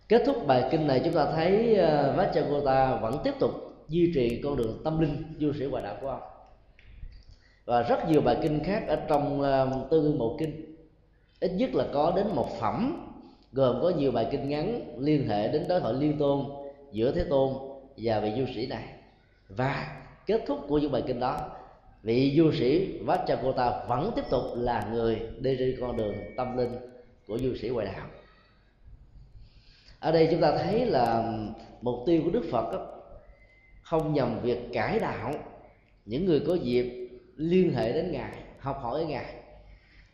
Kết 0.10 0.24
thúc 0.26 0.48
bài 0.48 0.68
kinh 0.72 0.88
này 0.88 1.02
chúng 1.04 1.14
ta 1.14 1.32
thấy 1.36 1.76
ờ, 1.76 2.16
Vajragota 2.18 3.02
vẫn 3.02 3.18
tiếp 3.24 3.34
tục 3.40 3.52
duy 3.88 4.12
trì 4.16 4.42
con 4.44 4.56
đường 4.56 4.82
tâm 4.84 5.00
linh 5.00 5.24
du 5.40 5.54
sĩ 5.54 5.66
hòa 5.66 5.82
đạo 5.82 5.98
của 6.02 6.10
ông 6.10 6.22
và 7.66 7.82
rất 7.82 8.10
nhiều 8.10 8.22
bài 8.22 8.38
kinh 8.42 8.64
khác 8.64 8.84
ở 8.88 8.96
trong 9.08 9.42
ờ, 9.42 9.88
tư 9.92 10.16
bộ 10.20 10.36
kinh, 10.40 10.76
ít 11.40 11.52
nhất 11.52 11.70
là 11.74 11.86
có 11.94 12.14
đến 12.16 12.28
một 12.36 12.60
phẩm, 12.60 13.08
gồm 13.52 13.80
có 13.82 13.90
nhiều 13.90 14.12
bài 14.12 14.28
kinh 14.32 14.50
ngắn 14.50 14.82
liên 15.00 15.28
hệ 15.28 15.48
đến 15.48 15.66
đối 15.68 15.80
thoại 15.80 15.94
liên 15.94 16.18
tôn 16.18 16.46
giữa 16.92 17.12
thế 17.12 17.24
tôn 17.30 17.54
và 17.98 18.20
vị 18.20 18.32
du 18.38 18.46
sĩ 18.56 18.68
này. 18.68 18.84
Và 19.50 20.02
kết 20.26 20.42
thúc 20.48 20.60
của 20.68 20.78
những 20.78 20.92
bài 20.92 21.04
kinh 21.08 21.20
đó 21.20 21.50
vị 22.04 22.34
du 22.38 22.52
sĩ 22.52 23.00
Vajragota 23.06 23.88
vẫn 23.88 24.12
tiếp 24.16 24.24
tục 24.30 24.44
là 24.56 24.88
người 24.94 25.22
đi 25.40 25.56
trên 25.60 25.78
con 25.82 25.98
đường 25.98 26.16
tâm 26.38 26.58
linh 26.58 26.76
của 27.28 27.38
du 27.38 27.56
sĩ 27.56 27.70
ngoại 27.70 27.86
đạo. 27.86 28.08
Ở 30.00 30.12
đây 30.12 30.28
chúng 30.32 30.42
ta 30.42 30.58
thấy 30.58 30.86
là 30.86 31.34
mục 31.82 32.04
tiêu 32.06 32.22
của 32.26 32.32
đức 32.32 32.44
phật 32.52 32.72
đó, 32.72 32.88
không 33.84 34.14
nhằm 34.14 34.40
việc 34.42 34.60
cải 34.74 35.00
đạo 35.00 35.34
những 36.06 36.26
người 36.26 36.42
có 36.48 36.56
dịp 36.56 37.10
liên 37.36 37.74
hệ 37.74 37.94
đến 37.94 38.12
ngài 38.12 38.32
học 38.60 38.80
hỏi 38.82 38.94
với 38.94 39.06
ngài 39.06 39.34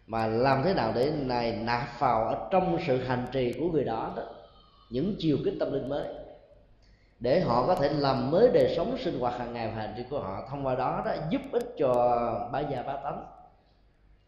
mà 0.08 0.27
làm 0.27 0.63
thế 0.63 0.74
nào 0.74 0.91
để 0.96 1.12
này 1.12 1.51
nạp 1.51 2.00
vào 2.00 2.27
ở 2.27 2.48
trong 2.51 2.77
sự 2.88 2.98
hành 2.98 3.25
trì 3.32 3.53
của 3.53 3.72
người 3.72 3.84
đó 3.84 4.13
đó 4.15 4.24
những 4.89 5.15
chiều 5.20 5.38
kích 5.46 5.53
tâm 5.60 5.74
linh 5.74 5.89
mới 5.89 6.08
để 7.19 7.39
họ 7.39 7.67
có 7.67 7.75
thể 7.75 7.89
làm 7.89 8.31
mới 8.31 8.50
đời 8.53 8.74
sống 8.77 8.97
sinh 8.97 9.19
hoạt 9.19 9.39
hàng 9.39 9.53
ngày 9.53 9.67
và 9.67 9.81
hành 9.81 9.93
trì 9.97 10.03
của 10.09 10.19
họ. 10.19 10.47
Thông 10.50 10.65
qua 10.65 10.75
đó 10.75 11.03
đó 11.05 11.12
giúp 11.29 11.41
ích 11.51 11.74
cho 11.77 11.93
bá 12.51 12.59
gia 12.59 12.83
bá 12.83 12.93
tánh 13.03 13.25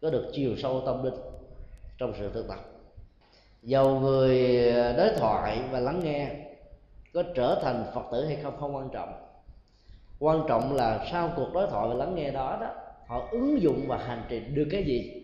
có 0.02 0.10
được 0.10 0.30
chiều 0.32 0.56
sâu 0.62 0.82
tâm 0.86 1.04
linh 1.04 1.14
trong 1.98 2.12
sự 2.18 2.30
thực 2.34 2.48
tập. 2.48 2.58
Dầu 3.62 4.00
người 4.00 4.72
đối 4.72 5.10
thoại 5.18 5.60
và 5.70 5.80
lắng 5.80 6.00
nghe 6.04 6.30
có 7.14 7.22
trở 7.34 7.60
thành 7.62 7.84
phật 7.94 8.02
tử 8.12 8.24
hay 8.26 8.38
không 8.42 8.56
không 8.60 8.76
quan 8.76 8.88
trọng. 8.92 9.26
Quan 10.18 10.42
trọng 10.48 10.74
là 10.74 11.06
sau 11.12 11.30
cuộc 11.36 11.48
đối 11.54 11.66
thoại 11.66 11.88
và 11.88 11.94
lắng 11.94 12.14
nghe 12.14 12.30
đó 12.30 12.58
đó, 12.60 12.66
họ 13.06 13.28
ứng 13.30 13.62
dụng 13.62 13.84
và 13.88 13.96
hành 13.96 14.22
trì 14.28 14.40
được 14.40 14.68
cái 14.70 14.84
gì 14.84 15.22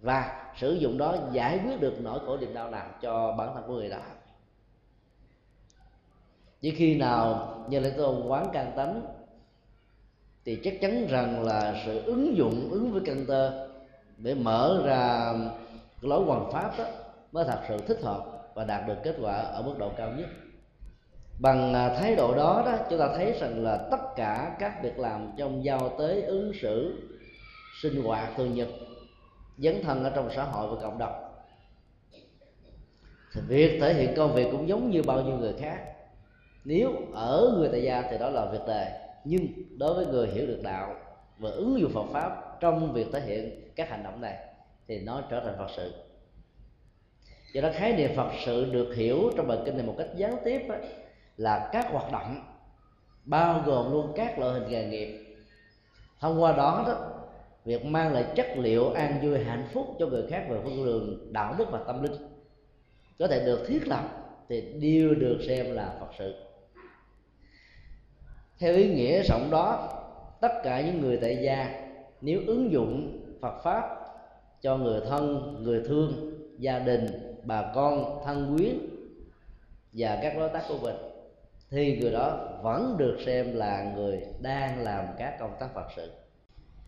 và 0.00 0.52
sử 0.60 0.72
dụng 0.72 0.98
đó 0.98 1.14
giải 1.32 1.60
quyết 1.64 1.80
được 1.80 1.94
nỗi 2.00 2.20
khổ 2.26 2.36
niềm 2.36 2.54
đau 2.54 2.70
nào 2.70 2.86
cho 3.02 3.34
bản 3.38 3.54
thân 3.54 3.64
của 3.66 3.74
người 3.74 3.88
đó 3.88 3.98
chỉ 6.60 6.70
khi 6.70 6.94
nào 6.94 7.54
như 7.68 7.80
lễ 7.80 7.90
tôn 7.96 8.26
quán 8.26 8.46
can 8.52 8.72
tánh 8.76 9.02
thì 10.44 10.60
chắc 10.64 10.80
chắn 10.80 11.06
rằng 11.06 11.42
là 11.42 11.82
sự 11.86 12.02
ứng 12.02 12.36
dụng, 12.36 12.68
ứng 12.70 12.92
với 12.92 13.02
căn 13.04 13.24
tơ 13.28 13.68
để 14.16 14.34
mở 14.34 14.82
ra 14.84 15.32
lối 16.00 16.24
hoàn 16.24 16.52
pháp 16.52 16.78
đó 16.78 16.84
mới 17.32 17.44
thật 17.44 17.60
sự 17.68 17.78
thích 17.78 17.98
hợp 18.02 18.24
và 18.54 18.64
đạt 18.64 18.88
được 18.88 18.96
kết 19.04 19.16
quả 19.20 19.34
ở 19.34 19.62
mức 19.62 19.74
độ 19.78 19.90
cao 19.96 20.10
nhất. 20.10 20.26
Bằng 21.40 21.74
à, 21.74 21.94
thái 21.94 22.16
độ 22.16 22.34
đó 22.34 22.62
đó, 22.66 22.76
chúng 22.90 22.98
ta 22.98 23.08
thấy 23.16 23.32
rằng 23.40 23.64
là 23.64 23.88
tất 23.90 24.00
cả 24.16 24.56
các 24.58 24.82
việc 24.82 24.98
làm 24.98 25.32
trong 25.38 25.64
giao 25.64 25.96
tế, 25.98 26.22
ứng 26.22 26.52
xử, 26.62 27.02
sinh 27.82 28.02
hoạt 28.02 28.32
thường 28.36 28.54
nhật 28.54 28.68
dấn 29.58 29.82
thân 29.82 30.04
ở 30.04 30.10
trong 30.10 30.30
xã 30.36 30.44
hội 30.44 30.74
và 30.74 30.82
cộng 30.82 30.98
đồng. 30.98 31.14
Thì 33.32 33.40
việc 33.48 33.78
thể 33.80 33.94
hiện 33.94 34.14
công 34.16 34.34
việc 34.34 34.48
cũng 34.52 34.68
giống 34.68 34.90
như 34.90 35.02
bao 35.02 35.22
nhiêu 35.22 35.36
người 35.36 35.54
khác 35.60 35.78
nếu 36.64 36.92
ở 37.12 37.54
người 37.58 37.68
tại 37.72 37.82
gia 37.82 38.02
thì 38.02 38.18
đó 38.18 38.30
là 38.30 38.50
việc 38.52 38.66
đề 38.66 39.00
nhưng 39.24 39.46
đối 39.78 39.94
với 39.94 40.06
người 40.06 40.28
hiểu 40.28 40.46
được 40.46 40.60
đạo 40.62 40.94
và 41.38 41.50
ứng 41.50 41.80
dụng 41.80 41.92
Phật 41.94 42.06
pháp 42.12 42.60
trong 42.60 42.92
việc 42.92 43.06
thể 43.12 43.20
hiện 43.20 43.70
các 43.76 43.90
hành 43.90 44.02
động 44.02 44.20
này 44.20 44.36
thì 44.88 45.00
nó 45.00 45.22
trở 45.30 45.40
thành 45.40 45.54
Phật 45.58 45.70
sự. 45.76 45.92
Do 47.52 47.60
đó 47.60 47.70
khái 47.74 47.92
niệm 47.92 48.10
Phật 48.16 48.30
sự 48.46 48.72
được 48.72 48.94
hiểu 48.94 49.30
trong 49.36 49.48
bài 49.48 49.58
kinh 49.64 49.76
này 49.76 49.86
một 49.86 49.94
cách 49.98 50.08
gián 50.16 50.36
tiếp 50.44 50.60
ấy, 50.68 50.80
là 51.36 51.68
các 51.72 51.86
hoạt 51.90 52.12
động 52.12 52.42
bao 53.24 53.62
gồm 53.66 53.92
luôn 53.92 54.12
các 54.16 54.38
loại 54.38 54.52
hình 54.52 54.70
nghề 54.70 54.84
nghiệp. 54.84 55.24
Thông 56.20 56.42
qua 56.42 56.52
đó 56.52 56.84
đó 56.86 57.10
việc 57.64 57.84
mang 57.84 58.12
lại 58.12 58.24
chất 58.34 58.46
liệu 58.56 58.90
an 58.90 59.20
vui 59.22 59.44
hạnh 59.44 59.68
phúc 59.72 59.86
cho 59.98 60.06
người 60.06 60.26
khác 60.30 60.46
về 60.48 60.58
phương 60.64 60.84
đường 60.84 61.32
đạo 61.32 61.54
đức 61.58 61.64
và 61.70 61.80
tâm 61.86 62.02
linh 62.02 62.12
có 63.18 63.26
thể 63.26 63.44
được 63.44 63.64
thiết 63.68 63.88
lập 63.88 64.02
thì 64.48 64.60
đều 64.60 65.14
được 65.14 65.38
xem 65.48 65.74
là 65.74 65.96
phật 66.00 66.08
sự 66.18 66.34
theo 68.58 68.74
ý 68.74 68.88
nghĩa 68.88 69.22
rộng 69.22 69.50
đó, 69.50 69.88
tất 70.40 70.52
cả 70.62 70.80
những 70.80 71.00
người 71.00 71.18
tại 71.22 71.38
gia 71.42 71.88
nếu 72.20 72.40
ứng 72.46 72.72
dụng 72.72 73.20
phật 73.40 73.62
pháp 73.62 73.98
cho 74.60 74.76
người 74.76 75.00
thân, 75.08 75.56
người 75.62 75.82
thương, 75.88 76.34
gia 76.58 76.78
đình, 76.78 77.06
bà 77.42 77.72
con, 77.74 78.22
thân 78.24 78.56
quyến 78.56 78.78
và 79.92 80.18
các 80.22 80.36
đối 80.38 80.48
tác 80.48 80.62
của 80.68 80.78
mình, 80.82 80.96
thì 81.70 81.98
người 81.98 82.10
đó 82.10 82.48
vẫn 82.62 82.94
được 82.98 83.18
xem 83.26 83.56
là 83.56 83.92
người 83.96 84.22
đang 84.40 84.82
làm 84.82 85.04
các 85.18 85.36
công 85.40 85.56
tác 85.60 85.74
phật 85.74 85.86
sự. 85.96 86.12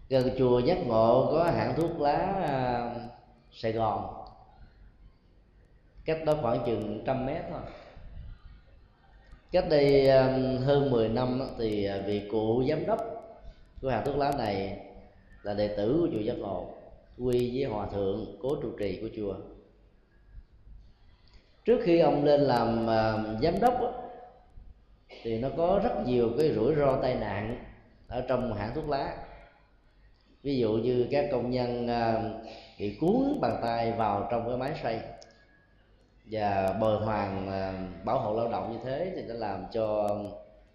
Gần 0.08 0.30
chùa 0.38 0.58
giác 0.58 0.78
ngộ 0.86 1.28
có 1.32 1.44
hãng 1.44 1.74
thuốc 1.76 2.00
lá 2.00 2.16
à, 2.46 2.94
sài 3.52 3.72
gòn, 3.72 4.24
cách 6.04 6.24
đó 6.26 6.34
khoảng 6.42 6.62
chừng 6.66 7.02
trăm 7.06 7.26
mét 7.26 7.42
thôi 7.50 7.60
cách 9.52 9.64
đây 9.70 10.08
um, 10.08 10.58
hơn 10.64 10.90
10 10.90 11.08
năm 11.08 11.40
thì 11.58 11.84
à, 11.84 11.98
vị 12.06 12.22
cụ 12.30 12.64
giám 12.68 12.86
đốc 12.86 13.00
của 13.82 13.88
hàng 13.88 14.04
thuốc 14.04 14.16
lá 14.16 14.32
này 14.38 14.78
là 15.42 15.54
đệ 15.54 15.68
tử 15.68 15.98
của 16.00 16.08
chùa 16.12 16.20
giác 16.20 16.38
ngộ, 16.38 16.66
quy 17.18 17.50
với 17.54 17.64
hòa 17.64 17.86
thượng, 17.86 18.38
cố 18.42 18.56
trụ 18.62 18.70
trì 18.78 18.98
của 19.00 19.08
chùa. 19.16 19.34
Trước 21.64 21.80
khi 21.84 21.98
ông 21.98 22.24
lên 22.24 22.40
làm 22.40 22.90
à, 22.90 23.14
giám 23.42 23.60
đốc 23.60 23.74
thì 25.22 25.38
nó 25.38 25.48
có 25.56 25.80
rất 25.84 26.06
nhiều 26.06 26.30
cái 26.38 26.52
rủi 26.52 26.74
ro 26.74 26.98
tai 27.02 27.14
nạn 27.14 27.64
ở 28.08 28.24
trong 28.28 28.54
hãng 28.54 28.74
thuốc 28.74 28.88
lá. 28.88 29.16
Ví 30.42 30.58
dụ 30.58 30.72
như 30.72 31.06
các 31.10 31.28
công 31.32 31.50
nhân 31.50 31.88
à, 31.88 32.22
bị 32.78 32.96
cuốn 33.00 33.40
bàn 33.40 33.58
tay 33.62 33.92
vào 33.92 34.28
trong 34.30 34.48
cái 34.48 34.56
máy 34.56 34.72
xay 34.82 35.00
và 36.30 36.76
bồi 36.80 36.96
hoàn 36.96 37.46
ờ, 37.48 37.72
bảo 38.04 38.18
hộ 38.18 38.34
lao 38.34 38.48
động 38.48 38.72
như 38.72 38.78
thế 38.84 39.12
thì 39.16 39.22
nó 39.22 39.34
làm 39.34 39.64
cho 39.72 40.08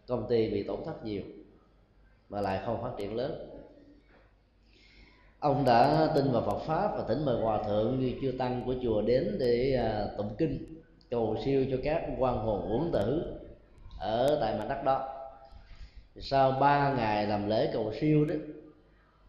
công 0.08 0.28
ty 0.30 0.50
bị 0.50 0.64
tổn 0.64 0.80
thất 0.86 1.06
nhiều 1.06 1.22
mà 2.30 2.42
lại 2.42 2.62
không 2.66 2.82
phát 2.82 2.92
triển 2.98 3.16
lớn. 3.16 3.50
Ông 5.40 5.66
đã 5.66 6.12
tin 6.16 6.32
vào 6.32 6.42
Phật 6.42 6.60
pháp 6.60 6.98
và 6.98 7.04
thỉnh 7.08 7.26
mời 7.26 7.42
hòa 7.42 7.64
thượng 7.64 8.00
như 8.00 8.14
chưa 8.22 8.32
tăng 8.32 8.62
của 8.66 8.76
chùa 8.84 9.02
đến 9.02 9.38
để 9.40 9.74
ờ, 9.74 10.16
tụng 10.18 10.36
kinh, 10.38 10.82
cầu 11.10 11.38
siêu 11.46 11.66
cho 11.72 11.78
các 11.84 12.04
quan 12.20 12.38
hồn 12.38 12.72
uẩn 12.72 12.92
tử 12.92 13.36
ở 14.00 14.38
tại 14.42 14.58
mảnh 14.58 14.70
đất 14.70 14.84
đó. 14.84 15.10
Sau 16.20 16.52
ba 16.52 16.94
ngày 16.94 17.28
làm 17.28 17.50
lễ 17.50 17.70
cầu 17.74 17.94
siêu 18.00 18.26
đó, 18.26 18.36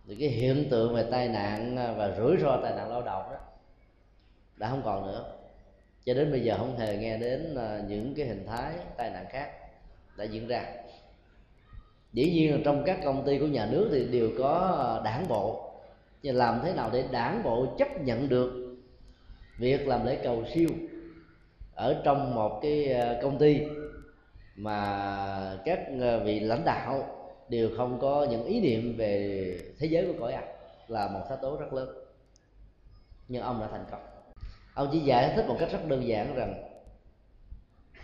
thì 0.07 0.17
cái 0.21 0.29
hiện 0.29 0.69
tượng 0.71 0.95
về 0.95 1.09
tai 1.11 1.29
nạn 1.29 1.77
ờ, 1.77 1.95
và 1.95 2.17
rủi 2.17 2.37
ro 2.37 2.61
tai 2.63 2.75
nạn 2.77 2.91
lao 2.91 3.03
động 3.03 3.23
đó 3.31 3.39
đã 4.57 4.69
không 4.71 4.83
còn 4.85 5.07
nữa 5.07 5.36
cho 6.07 6.15
đến 6.15 6.31
bây 6.31 6.41
giờ 6.41 6.57
không 6.59 6.79
hề 6.79 6.97
nghe 6.97 7.19
đến 7.19 7.55
à, 7.55 7.83
những 7.89 8.15
cái 8.15 8.27
hình 8.27 8.47
thái 8.47 8.73
tai 8.97 9.11
nạn 9.11 9.27
khác 9.31 9.51
đã 10.17 10.25
diễn 10.25 10.49
ra. 10.49 10.65
Dĩ 12.13 12.31
nhiên 12.31 12.53
là 12.53 12.59
trong 12.65 12.83
các 12.87 12.99
công 13.05 13.27
ty 13.27 13.39
của 13.39 13.47
nhà 13.47 13.69
nước 13.71 13.89
thì 13.93 14.05
đều 14.05 14.31
có 14.39 14.77
à, 14.79 15.05
đảng 15.05 15.29
bộ. 15.29 15.73
Nhưng 16.23 16.37
làm 16.37 16.61
thế 16.65 16.73
nào 16.73 16.91
để 16.93 17.05
đảng 17.13 17.43
bộ 17.43 17.67
chấp 17.79 18.01
nhận 18.01 18.29
được 18.29 18.77
việc 19.59 19.89
làm 19.89 20.07
lễ 20.07 20.19
cầu 20.25 20.45
siêu 20.55 20.69
ở 21.75 22.01
trong 22.05 22.35
một 22.35 22.59
cái 22.63 22.93
à, 22.93 23.19
công 23.23 23.39
ty 23.39 23.61
mà 24.57 25.59
các 25.65 25.81
vị 26.25 26.41
lãnh 26.41 26.65
đạo 26.65 27.05
đều 27.49 27.71
không 27.77 27.99
có 28.01 28.27
những 28.31 28.45
ý 28.45 28.61
niệm 28.61 28.97
về 28.97 29.61
thế 29.79 29.87
giới 29.87 30.07
của 30.07 30.21
cõi 30.21 30.33
âm 30.33 30.45
là 30.89 31.09
một 31.09 31.21
thách 31.29 31.41
tố 31.43 31.57
rất 31.57 31.73
lớn. 31.73 31.89
Nhưng 33.29 33.43
ông 33.43 33.61
đã 33.61 33.69
thành 33.71 33.85
công 33.91 34.16
ông 34.77 34.89
chỉ 34.93 34.99
giải 34.99 35.33
thích 35.37 35.47
một 35.49 35.57
cách 35.61 35.69
rất 35.73 35.89
đơn 35.89 36.09
giản 36.09 36.35
rằng, 36.35 36.55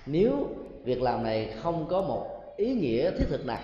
nếu 0.07 0.49
việc 0.85 1.03
làm 1.03 1.23
này 1.23 1.55
không 1.63 1.87
có 1.91 2.03
một 2.03 2.55
ý 2.57 2.75
nghĩa 2.75 3.11
thiết 3.11 3.27
thực 3.29 3.47
nào, 3.47 3.61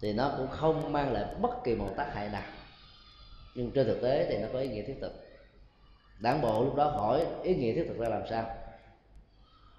thì 0.00 0.12
nó 0.12 0.34
cũng 0.36 0.48
không 0.50 0.92
mang 0.92 1.12
lại 1.12 1.24
bất 1.40 1.64
kỳ 1.64 1.74
một 1.74 1.88
tác 1.96 2.14
hại 2.14 2.28
nào. 2.28 2.42
Nhưng 3.54 3.70
trên 3.70 3.86
thực 3.86 4.02
tế 4.02 4.26
thì 4.28 4.38
nó 4.38 4.48
có 4.52 4.58
ý 4.58 4.68
nghĩa 4.68 4.82
thiết 4.82 4.96
thực. 5.00 5.12
Đảng 6.18 6.40
bộ 6.40 6.64
lúc 6.64 6.74
đó 6.74 6.84
hỏi, 6.84 7.26
ý 7.42 7.54
nghĩa 7.54 7.74
thiết 7.74 7.84
thực 7.88 7.98
ra 7.98 8.08
làm 8.08 8.22
sao? 8.30 8.44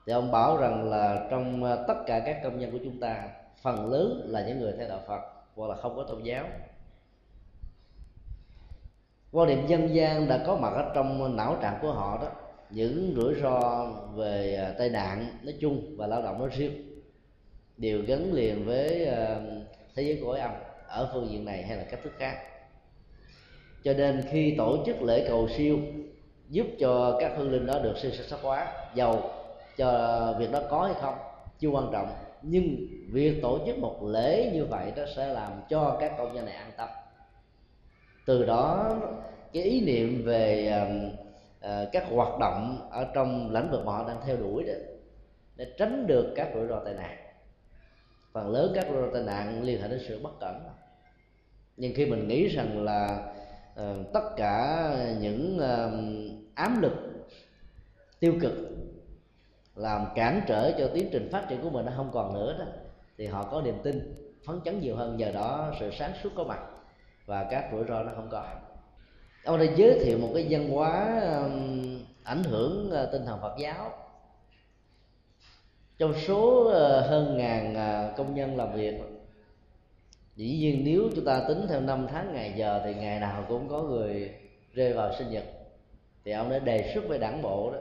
Thì 0.06 0.14
ông 0.14 0.32
bảo 0.32 0.58
rằng 0.58 0.90
là 0.90 1.28
trong 1.32 1.64
ờ, 1.64 1.86
tất 1.88 2.04
cả 2.08 2.20
các 2.26 2.40
công 2.44 2.60
nhân 2.60 2.72
của 2.72 2.80
chúng 2.84 3.00
ta, 3.00 3.30
phần 3.62 3.92
lớn 3.92 4.22
là 4.26 4.48
những 4.48 4.60
người 4.60 4.74
theo 4.78 4.88
đạo 4.88 5.02
phật 5.08 5.22
hoặc 5.56 5.68
là 5.68 5.76
không 5.76 5.96
có 5.96 6.04
tôn 6.04 6.24
giáo 6.24 6.46
quan 9.32 9.48
niệm 9.48 9.68
dân 9.68 9.96
gian 9.96 10.28
đã 10.28 10.44
có 10.48 10.56
mặt 10.56 10.74
ở 10.76 10.92
trong 10.96 11.36
não 11.36 11.58
trạng 11.62 11.80
của 11.82 11.92
họ 11.92 12.18
đó. 12.22 12.28
Những 12.70 13.14
rủi 13.16 13.34
ro 13.42 13.86
về 14.16 14.56
à, 14.56 14.74
tai 14.78 14.90
nạn 14.90 15.26
nói 15.44 15.56
chung 15.60 15.96
và 15.98 16.08
lao 16.08 16.22
động 16.22 16.40
nói 16.40 16.50
riêng 16.52 17.02
đều 17.78 18.02
gắn 18.08 18.34
liền 18.34 18.66
với 18.66 19.06
à, 19.06 19.40
thế 19.96 20.04
giới 20.04 20.22
cõi 20.26 20.40
âm 20.40 20.52
ở 20.88 21.10
phương 21.14 21.28
diện 21.32 21.46
này 21.46 21.64
hay 21.64 21.78
là 21.78 21.84
cách 21.84 22.00
thức 22.04 22.14
khác. 22.18 22.38
Cho 23.84 23.94
nên 23.94 24.24
khi 24.32 24.56
tổ 24.58 24.78
chức 24.86 25.02
lễ 25.02 25.26
cầu 25.28 25.48
siêu 25.58 25.80
giúp 26.50 26.66
cho 26.80 27.18
các 27.20 27.32
hương 27.38 27.52
linh 27.52 27.66
đó 27.66 27.80
được 27.80 27.94
siêu 28.02 28.12
sắc 28.30 28.40
hóa, 28.42 28.74
giàu 28.96 29.30
cho 29.78 30.36
việc 30.40 30.52
đó 30.52 30.62
có 30.70 30.84
hay 30.84 30.94
không 31.02 31.16
chưa 31.60 31.70
quan 31.70 31.90
trọng. 31.92 32.08
Nhưng 32.42 32.76
việc 33.12 33.42
tổ 33.42 33.60
chức 33.66 33.78
một 33.78 34.04
lễ 34.04 34.52
như 34.54 34.66
vậy 34.66 34.92
đó 34.96 35.04
sẽ 35.16 35.28
làm 35.28 35.52
cho 35.70 35.98
các 36.00 36.12
công 36.18 36.34
nhân 36.34 36.46
này 36.46 36.56
an 36.56 36.72
tâm 36.78 36.90
từ 38.32 38.46
đó 38.46 38.96
cái 39.54 39.64
ý 39.64 39.82
niệm 39.82 40.24
về 40.26 40.74
uh, 41.60 41.92
các 41.92 42.04
hoạt 42.10 42.40
động 42.40 42.88
ở 42.92 43.08
trong 43.14 43.52
lĩnh 43.52 43.72
vực 43.72 43.86
mà 43.86 43.92
họ 43.92 44.08
đang 44.08 44.22
theo 44.26 44.38
đuổi 44.38 44.64
đó 44.64 44.74
để 45.56 45.68
tránh 45.78 46.08
được 46.08 46.34
các 46.36 46.50
rủi 46.56 46.68
ro 46.68 46.80
tai 46.86 46.94
nạn. 46.94 47.18
Phần 48.34 48.50
lớn 48.50 48.72
các 48.76 48.86
rủi 48.90 49.02
ro 49.02 49.08
tai 49.14 49.24
nạn 49.24 49.64
liên 49.64 49.82
hệ 49.82 49.88
đến 49.88 50.00
sự 50.08 50.20
bất 50.24 50.40
cẩn. 50.40 50.56
Nhưng 51.78 51.94
khi 51.96 52.06
mình 52.06 52.28
nghĩ 52.28 52.48
rằng 52.48 52.84
là 52.84 53.34
uh, 53.74 54.14
tất 54.14 54.30
cả 54.38 54.96
những 55.20 55.58
uh, 55.58 56.56
ám 56.56 56.82
lực 56.82 56.94
tiêu 58.20 58.34
cực 58.42 58.54
làm 59.76 60.06
cản 60.16 60.42
trở 60.48 60.72
cho 60.80 60.90
tiến 60.94 61.10
trình 61.12 61.30
phát 61.32 61.46
triển 61.50 61.62
của 61.62 61.70
mình 61.70 61.86
nó 61.86 61.92
không 61.96 62.10
còn 62.14 62.34
nữa 62.34 62.56
đó 62.60 62.66
thì 63.18 63.28
họ 63.28 63.44
có 63.52 63.62
niềm 63.62 63.76
tin 63.84 64.16
phấn 64.46 64.60
chấn 64.66 64.80
nhiều 64.80 64.96
hơn 64.96 65.18
nhờ 65.18 65.32
đó 65.32 65.74
sự 65.80 65.90
sáng 66.00 66.12
suốt 66.24 66.30
có 66.36 66.44
mặt 66.44 66.71
và 67.26 67.48
các 67.52 67.70
rủi 67.72 67.84
ro 67.88 68.04
nó 68.04 68.12
không 68.16 68.30
còn 68.32 68.62
ông 69.44 69.60
đã 69.60 69.66
giới 69.76 70.00
thiệu 70.04 70.18
một 70.18 70.30
cái 70.34 70.48
văn 70.50 70.70
hóa 70.70 71.22
ảnh 72.24 72.44
hưởng 72.44 72.92
ờ, 72.92 73.10
tinh 73.12 73.26
thần 73.26 73.40
Phật 73.42 73.56
giáo. 73.60 73.92
Trong 75.98 76.14
số 76.28 76.66
ờ, 76.66 77.02
hơn 77.08 77.38
ngàn 77.38 77.76
ờ, 77.76 78.14
công 78.18 78.36
nhân 78.36 78.58
làm 78.58 78.74
việc, 78.74 78.94
dĩ 80.36 80.58
nhiên 80.58 80.82
nếu 80.86 81.10
chúng 81.16 81.26
ta 81.26 81.44
tính 81.48 81.66
theo 81.70 81.82
năm 81.82 82.08
tháng 82.12 82.34
ngày 82.34 82.54
giờ 82.58 82.82
thì 82.86 82.94
ngày 82.94 83.20
nào 83.20 83.46
cũng 83.48 83.70
có 83.70 83.82
người 83.82 84.32
rơi 84.74 84.94
vào 84.94 85.14
sinh 85.14 85.32
nhật. 85.32 85.44
Thì 86.26 86.32
ông 86.32 86.50
đã 86.50 86.60
đề 86.60 86.92
xuất 86.94 87.04
với 87.08 87.20
đảng 87.20 87.42
bộ 87.42 87.72
đó 87.74 87.80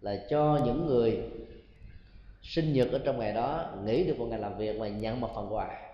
là 0.00 0.26
cho 0.30 0.60
những 0.64 0.86
người 0.86 1.20
sinh 2.42 2.72
nhật 2.72 2.88
ở 2.92 3.00
trong 3.04 3.18
ngày 3.18 3.32
đó 3.32 3.74
nghỉ 3.84 4.04
được 4.04 4.18
một 4.18 4.26
ngày 4.30 4.38
làm 4.38 4.58
việc 4.58 4.76
và 4.78 4.88
nhận 4.88 5.20
một 5.20 5.30
phần 5.34 5.54
quà 5.54 5.87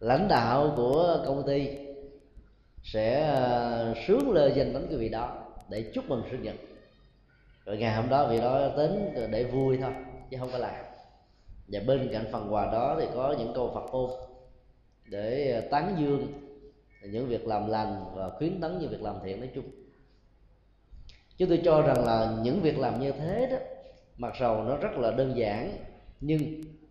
lãnh 0.00 0.28
đạo 0.28 0.72
của 0.76 1.22
công 1.26 1.46
ty 1.46 1.68
sẽ 2.82 3.28
ờ, 3.28 3.94
sướng 4.06 4.30
lơ 4.32 4.46
danh 4.46 4.72
đến 4.72 4.86
cái 4.88 4.98
vị 4.98 5.08
đó 5.08 5.44
để 5.68 5.90
chúc 5.94 6.08
mừng 6.08 6.22
sinh 6.30 6.42
nhật. 6.42 6.54
Rồi 7.64 7.76
ngày 7.76 7.94
hôm 7.94 8.08
đó 8.08 8.26
vị 8.26 8.40
đó 8.40 8.68
đến 8.76 9.14
để 9.30 9.44
vui 9.44 9.78
thôi, 9.82 9.92
chứ 10.30 10.36
không 10.40 10.48
có 10.52 10.58
làm. 10.58 10.84
Và 11.68 11.80
bên 11.86 12.08
cạnh 12.12 12.24
phần 12.32 12.54
quà 12.54 12.66
đó 12.72 12.96
thì 13.00 13.06
có 13.14 13.34
những 13.38 13.52
câu 13.54 13.70
phật 13.74 13.90
ôn 13.90 14.10
để 15.04 15.52
ờ, 15.52 15.68
tán 15.70 15.96
dương 15.98 16.26
những 17.02 17.28
việc 17.28 17.46
làm 17.46 17.70
lành 17.70 18.04
và 18.14 18.30
khuyến 18.38 18.60
tấn 18.60 18.78
những 18.78 18.90
việc 18.90 19.02
làm 19.02 19.16
thiện 19.24 19.40
nói 19.40 19.50
chung. 19.54 19.64
Chứ 21.36 21.46
tôi 21.48 21.60
cho 21.64 21.82
rằng 21.82 22.04
là 22.04 22.36
những 22.42 22.60
việc 22.60 22.78
làm 22.78 23.00
như 23.00 23.12
thế 23.12 23.48
đó, 23.50 23.56
mặc 24.16 24.34
dầu 24.40 24.62
nó 24.62 24.76
rất 24.76 24.92
là 24.96 25.10
đơn 25.10 25.36
giản, 25.36 25.72
nhưng 26.20 26.40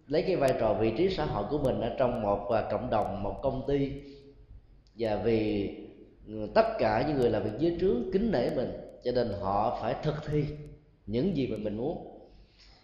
lấy 0.07 0.21
cái 0.21 0.35
vai 0.35 0.53
trò 0.59 0.73
vị 0.73 0.93
trí 0.97 1.09
xã 1.09 1.25
hội 1.25 1.45
của 1.49 1.57
mình 1.57 1.81
ở 1.81 1.95
trong 1.97 2.21
một 2.21 2.51
à, 2.51 2.67
cộng 2.71 2.89
đồng, 2.89 3.23
một 3.23 3.39
công 3.43 3.63
ty. 3.67 3.91
Và 4.95 5.15
vì 5.15 5.69
ừ, 6.27 6.47
tất 6.55 6.65
cả 6.79 7.05
những 7.07 7.17
người 7.17 7.29
làm 7.29 7.43
việc 7.43 7.59
dưới 7.59 7.77
trướng 7.79 8.11
kính 8.13 8.31
nể 8.31 8.49
mình, 8.55 8.71
cho 9.03 9.11
nên 9.11 9.33
họ 9.41 9.79
phải 9.81 9.95
thực 10.03 10.15
thi 10.27 10.45
những 11.05 11.37
gì 11.37 11.47
mà 11.47 11.57
mình 11.57 11.77
muốn. 11.77 12.19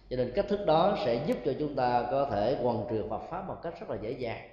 Cho 0.10 0.18
nên 0.18 0.32
cách 0.36 0.46
thức 0.50 0.60
đó 0.66 0.98
sẽ 1.06 1.26
giúp 1.28 1.38
cho 1.46 1.54
chúng 1.60 1.76
ta 1.76 2.08
có 2.12 2.30
thể 2.32 2.58
hoàn 2.62 2.86
truyền 2.90 3.10
Phật 3.10 3.22
pháp 3.30 3.48
một 3.48 3.56
cách 3.64 3.74
rất 3.80 3.90
là 3.90 3.98
dễ 4.02 4.12
dàng. 4.12 4.50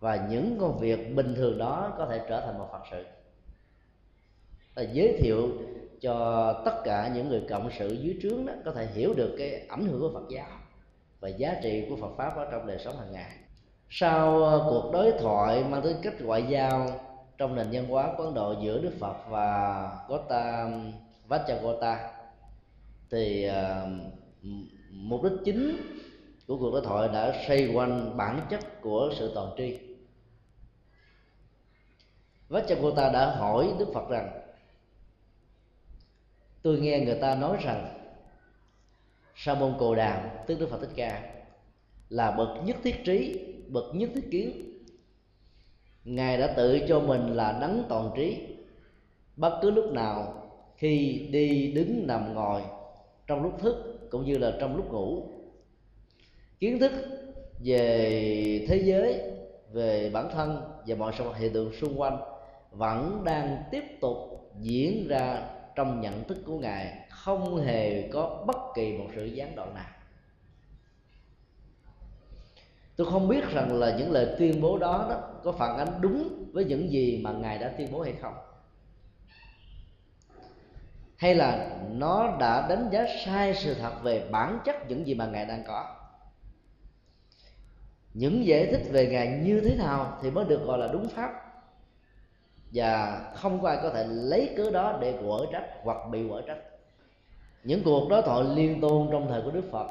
Và 0.00 0.26
những 0.30 0.56
công 0.60 0.78
việc 0.78 1.14
bình 1.14 1.34
thường 1.34 1.58
đó 1.58 1.94
có 1.98 2.06
thể 2.06 2.20
trở 2.28 2.40
thành 2.40 2.58
một 2.58 2.68
Phật 2.72 2.82
sự. 2.90 3.04
Là 4.74 4.82
giới 4.92 5.18
thiệu 5.18 5.48
cho 6.00 6.52
tất 6.64 6.80
cả 6.84 7.10
những 7.14 7.28
người 7.28 7.42
cộng 7.48 7.70
sự 7.78 7.88
dưới 8.02 8.16
trướng 8.22 8.46
đó 8.46 8.52
có 8.64 8.72
thể 8.72 8.86
hiểu 8.86 9.14
được 9.14 9.36
cái 9.38 9.66
ảnh 9.68 9.86
hưởng 9.86 10.00
của 10.00 10.10
Phật 10.14 10.28
giáo 10.30 10.48
và 11.26 11.32
giá 11.36 11.56
trị 11.62 11.86
của 11.88 11.96
Phật 11.96 12.16
pháp 12.16 12.36
ở 12.36 12.48
trong 12.50 12.66
đời 12.66 12.78
sống 12.78 12.98
hàng 12.98 13.12
ngày. 13.12 13.30
Sau 13.90 14.42
ờ, 14.42 14.66
cuộc 14.70 14.90
đối 14.92 15.12
thoại 15.12 15.64
mang 15.64 15.82
tính 15.82 15.96
cách 16.02 16.14
ngoại 16.20 16.44
giao 16.48 17.00
trong 17.38 17.54
nền 17.54 17.66
văn 17.72 17.86
hóa 17.88 18.14
của 18.16 18.24
Ấn 18.24 18.34
Độ 18.34 18.54
giữa 18.62 18.80
Đức 18.80 18.92
Phật 19.00 19.16
và 19.28 19.90
Gota 20.08 20.70
Vajragota 21.28 21.96
thì 23.10 23.48
uh, 23.50 23.88
mục 24.90 25.22
đích 25.22 25.32
chính 25.44 25.76
của 26.46 26.58
cuộc 26.58 26.70
đối 26.72 26.82
thoại 26.84 27.08
đã 27.08 27.44
xoay 27.46 27.70
quanh 27.74 28.16
bản 28.16 28.40
chất 28.50 28.80
của 28.80 29.10
sự 29.18 29.32
toàn 29.34 29.50
tri. 29.56 29.78
Vajragota 32.48 33.12
đã 33.12 33.36
hỏi 33.36 33.72
Đức 33.78 33.88
Phật 33.94 34.08
rằng 34.08 34.40
tôi 36.62 36.78
nghe 36.78 37.00
người 37.00 37.18
ta 37.20 37.34
nói 37.34 37.56
rằng 37.60 37.95
sa 39.36 39.54
môn 39.54 39.74
cồ 39.78 39.94
đàm 39.94 40.28
tức 40.46 40.60
đức 40.60 40.70
phật 40.70 40.78
thích 40.80 40.90
ca 40.96 41.22
là 42.08 42.30
bậc 42.30 42.48
nhất 42.64 42.76
thiết 42.82 43.04
trí, 43.04 43.38
bậc 43.68 43.84
nhất 43.94 44.10
thiết 44.14 44.30
kiến. 44.30 44.72
Ngài 46.04 46.38
đã 46.38 46.46
tự 46.56 46.80
cho 46.88 47.00
mình 47.00 47.36
là 47.36 47.58
đấng 47.60 47.84
toàn 47.88 48.10
trí. 48.16 48.38
Bất 49.36 49.58
cứ 49.62 49.70
lúc 49.70 49.92
nào 49.92 50.42
khi 50.76 51.26
đi 51.30 51.72
đứng 51.72 52.06
nằm 52.06 52.34
ngồi, 52.34 52.62
trong 53.26 53.42
lúc 53.42 53.60
thức 53.60 53.98
cũng 54.10 54.24
như 54.24 54.38
là 54.38 54.52
trong 54.60 54.76
lúc 54.76 54.92
ngủ. 54.92 55.22
Kiến 56.60 56.78
thức 56.78 56.92
về 57.64 58.66
thế 58.68 58.82
giới, 58.84 59.20
về 59.72 60.10
bản 60.10 60.28
thân 60.32 60.60
và 60.86 60.96
mọi 60.96 61.12
sự 61.18 61.24
hiện 61.32 61.52
tượng 61.52 61.72
xung 61.72 62.00
quanh 62.00 62.18
vẫn 62.70 63.22
đang 63.24 63.62
tiếp 63.70 63.84
tục 64.00 64.16
diễn 64.60 65.08
ra 65.08 65.55
trong 65.76 66.00
nhận 66.00 66.24
thức 66.24 66.38
của 66.46 66.58
ngài 66.58 66.98
không 67.10 67.56
hề 67.56 68.08
có 68.12 68.44
bất 68.46 68.56
kỳ 68.74 68.98
một 68.98 69.06
sự 69.14 69.24
gián 69.24 69.56
đoạn 69.56 69.74
nào. 69.74 69.86
Tôi 72.96 73.10
không 73.10 73.28
biết 73.28 73.44
rằng 73.50 73.78
là 73.78 73.96
những 73.98 74.12
lời 74.12 74.36
tuyên 74.38 74.60
bố 74.60 74.78
đó, 74.78 75.06
đó 75.10 75.40
có 75.44 75.52
phản 75.52 75.78
ánh 75.78 76.00
đúng 76.00 76.50
với 76.52 76.64
những 76.64 76.90
gì 76.90 77.20
mà 77.24 77.32
ngài 77.32 77.58
đã 77.58 77.68
tuyên 77.78 77.92
bố 77.92 78.02
hay 78.02 78.12
không. 78.12 78.34
Hay 81.16 81.34
là 81.34 81.76
nó 81.90 82.36
đã 82.40 82.68
đánh 82.68 82.88
giá 82.92 83.06
sai 83.24 83.54
sự 83.54 83.74
thật 83.74 84.02
về 84.02 84.28
bản 84.30 84.58
chất 84.64 84.76
những 84.88 85.06
gì 85.06 85.14
mà 85.14 85.26
ngài 85.26 85.46
đang 85.46 85.64
có. 85.66 85.96
Những 88.14 88.46
giải 88.46 88.66
thích 88.66 88.82
về 88.90 89.06
ngài 89.06 89.28
như 89.28 89.60
thế 89.60 89.76
nào 89.76 90.18
thì 90.22 90.30
mới 90.30 90.44
được 90.44 90.64
gọi 90.64 90.78
là 90.78 90.88
đúng 90.92 91.08
pháp 91.08 91.45
và 92.76 93.20
không 93.34 93.62
có 93.62 93.68
ai 93.68 93.78
có 93.82 93.90
thể 93.90 94.06
lấy 94.08 94.54
cớ 94.56 94.70
đó 94.70 94.98
để 95.00 95.14
quở 95.20 95.46
trách 95.52 95.66
hoặc 95.82 95.96
bị 96.10 96.28
quở 96.28 96.42
trách. 96.46 96.58
Những 97.64 97.82
cuộc 97.84 98.08
đối 98.08 98.22
thoại 98.22 98.44
liên 98.54 98.80
tôn 98.80 99.08
trong 99.12 99.28
thời 99.28 99.42
của 99.42 99.50
đức 99.50 99.64
phật 99.70 99.86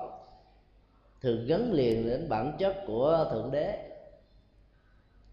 thường 1.21 1.45
gắn 1.47 1.73
liền 1.73 2.09
đến 2.09 2.29
bản 2.29 2.53
chất 2.59 2.75
của 2.87 3.27
thượng 3.31 3.51
đế, 3.51 3.89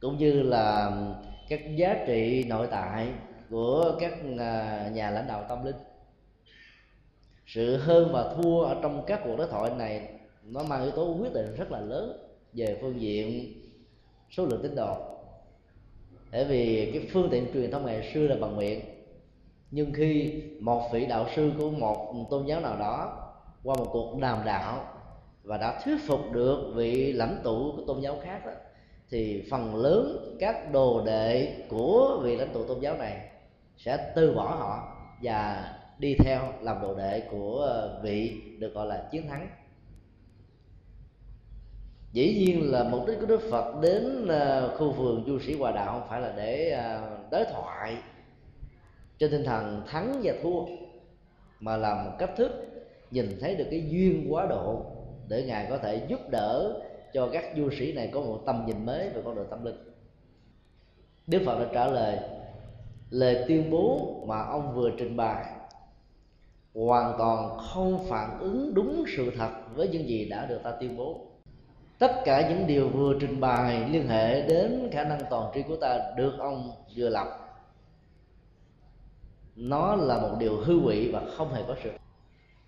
cũng 0.01 0.19
như 0.19 0.43
là 0.43 0.93
các 1.49 1.61
giá 1.77 2.05
trị 2.07 2.45
nội 2.49 2.69
tại 2.71 3.09
của 3.51 3.97
các 4.01 4.13
à, 4.39 4.89
nhà 4.93 5.11
lãnh 5.11 5.29
đạo 5.29 5.45
tâm 5.49 5.65
linh. 5.65 5.77
Sự 7.47 7.77
hơn 7.77 8.09
và 8.13 8.35
thua 8.35 8.63
ở 8.63 8.77
trong 8.83 9.05
các 9.07 9.21
cuộc 9.25 9.37
đối 9.37 9.47
thoại 9.47 9.71
này 9.79 10.09
nó 10.43 10.63
mang 10.63 10.83
yếu 10.83 10.91
tố 10.91 11.17
quyết 11.21 11.33
định 11.33 11.55
rất 11.57 11.71
là 11.71 11.81
lớn 11.81 12.31
về 12.53 12.79
phương 12.81 13.01
diện 13.01 13.53
số 14.31 14.47
lượng 14.47 14.63
tín 14.63 14.75
đồ 14.75 15.12
bởi 16.33 16.45
vì 16.45 16.91
cái 16.93 17.09
phương 17.13 17.29
tiện 17.31 17.47
truyền 17.55 17.71
thông 17.71 17.87
ngày 17.87 18.11
xưa 18.15 18.27
là 18.27 18.37
bằng 18.41 18.57
miệng. 18.57 18.81
Nhưng 19.71 19.93
khi 19.93 20.43
một 20.61 20.89
vị 20.93 21.07
đạo 21.07 21.27
sư 21.37 21.53
của 21.59 21.71
một 21.71 22.27
tôn 22.31 22.47
giáo 22.47 22.61
nào 22.61 22.77
đó 22.77 23.19
qua 23.63 23.75
một 23.79 23.87
cuộc 23.93 24.19
đàm 24.19 24.39
đạo 24.45 24.85
và 25.43 25.59
đã 25.59 25.81
thuyết 25.85 25.97
phục 26.07 26.21
được 26.33 26.73
vị 26.75 27.13
lãnh 27.13 27.41
tụ 27.45 27.73
của 27.77 27.83
tôn 27.87 28.01
giáo 28.01 28.17
khác 28.25 28.47
đó, 28.47 28.53
thì 29.11 29.45
phần 29.51 29.77
lớn 29.77 30.37
các 30.41 30.73
đồ 30.73 31.03
đệ 31.07 31.57
của 31.69 32.21
vị 32.23 32.37
lãnh 32.37 32.53
tụ 32.53 32.65
tôn 32.65 32.81
giáo 32.81 32.97
này 32.97 33.29
sẽ 33.77 34.13
từ 34.17 34.35
bỏ 34.35 34.45
họ 34.45 34.97
và 35.23 35.71
đi 35.99 36.15
theo 36.15 36.41
làm 36.61 36.83
đồ 36.83 36.95
đệ 36.95 37.21
của 37.31 37.89
vị 38.03 38.41
được 38.59 38.75
gọi 38.75 38.87
là 38.87 39.09
chiến 39.11 39.29
thắng 39.29 39.49
dĩ 42.13 42.35
nhiên 42.35 42.73
là 42.73 42.85
mục 42.85 43.07
đích 43.07 43.21
của 43.21 43.27
đức 43.27 43.41
phật 43.51 43.81
đến 43.81 44.29
ờ, 44.29 44.77
khu 44.79 44.93
vườn 44.93 45.25
du 45.27 45.39
sĩ 45.39 45.59
hòa 45.59 45.73
đạo 45.73 45.93
không 45.93 46.09
phải 46.09 46.21
là 46.21 46.33
để 46.37 46.71
ờ, 46.71 47.19
đối 47.31 47.45
thoại 47.45 47.97
trên 49.19 49.31
tinh 49.31 49.45
thần 49.45 49.83
thắng 49.87 50.21
và 50.23 50.33
thua, 50.43 50.65
mà 51.61 51.77
là 51.77 51.95
một 52.05 52.11
cách 52.19 52.31
thức 52.37 52.53
nhìn 53.11 53.27
thấy 53.41 53.55
được 53.55 53.67
cái 53.71 53.85
duyên 53.89 54.27
quá 54.31 54.47
độ 54.47 54.83
để 55.29 55.45
ngài 55.45 55.67
có 55.71 55.79
thể 55.79 56.07
giúp 56.09 56.21
đỡ 56.31 56.81
cho 57.13 57.29
các 57.33 57.45
du 57.57 57.71
sĩ 57.71 57.93
này 57.93 58.11
có 58.13 58.21
một 58.21 58.43
tầm 58.47 58.65
nhìn 58.67 58.87
mới 58.87 59.09
về 59.09 59.23
con 59.25 59.35
đường 59.35 59.47
tâm 59.51 59.65
linh. 59.65 59.77
Đức 61.27 61.43
phật 61.47 61.59
đã 61.59 61.67
trả 61.73 61.87
lời 61.87 62.19
lời 63.11 63.45
tuyên 63.49 63.71
bố 63.71 64.15
mà 64.27 64.43
ông 64.43 64.75
vừa 64.75 64.91
trình 64.99 65.17
bày 65.17 65.45
hoàn 66.75 67.15
toàn 67.19 67.59
không 67.59 68.07
phản 68.09 68.39
ứng 68.39 68.75
đúng 68.75 69.05
sự 69.17 69.33
thật 69.39 69.51
với 69.75 69.89
những 69.89 70.09
gì 70.09 70.29
đã 70.29 70.47
được 70.47 70.61
ta 70.63 70.73
tuyên 70.81 70.97
bố 70.97 71.32
tất 72.03 72.23
cả 72.25 72.49
những 72.49 72.67
điều 72.67 72.89
vừa 72.89 73.15
trình 73.21 73.41
bày 73.41 73.89
liên 73.91 74.09
hệ 74.09 74.47
đến 74.47 74.89
khả 74.93 75.05
năng 75.05 75.21
toàn 75.31 75.51
tri 75.55 75.63
của 75.63 75.77
ta 75.77 75.99
được 76.17 76.33
ông 76.39 76.71
vừa 76.97 77.09
lập. 77.09 77.27
Nó 79.57 79.97
là 79.97 80.19
một 80.19 80.37
điều 80.39 80.57
hư 80.57 80.81
vị 80.81 81.11
và 81.13 81.23
không 81.37 81.53
hề 81.55 81.63
có 81.69 81.77
sự. 81.85 81.91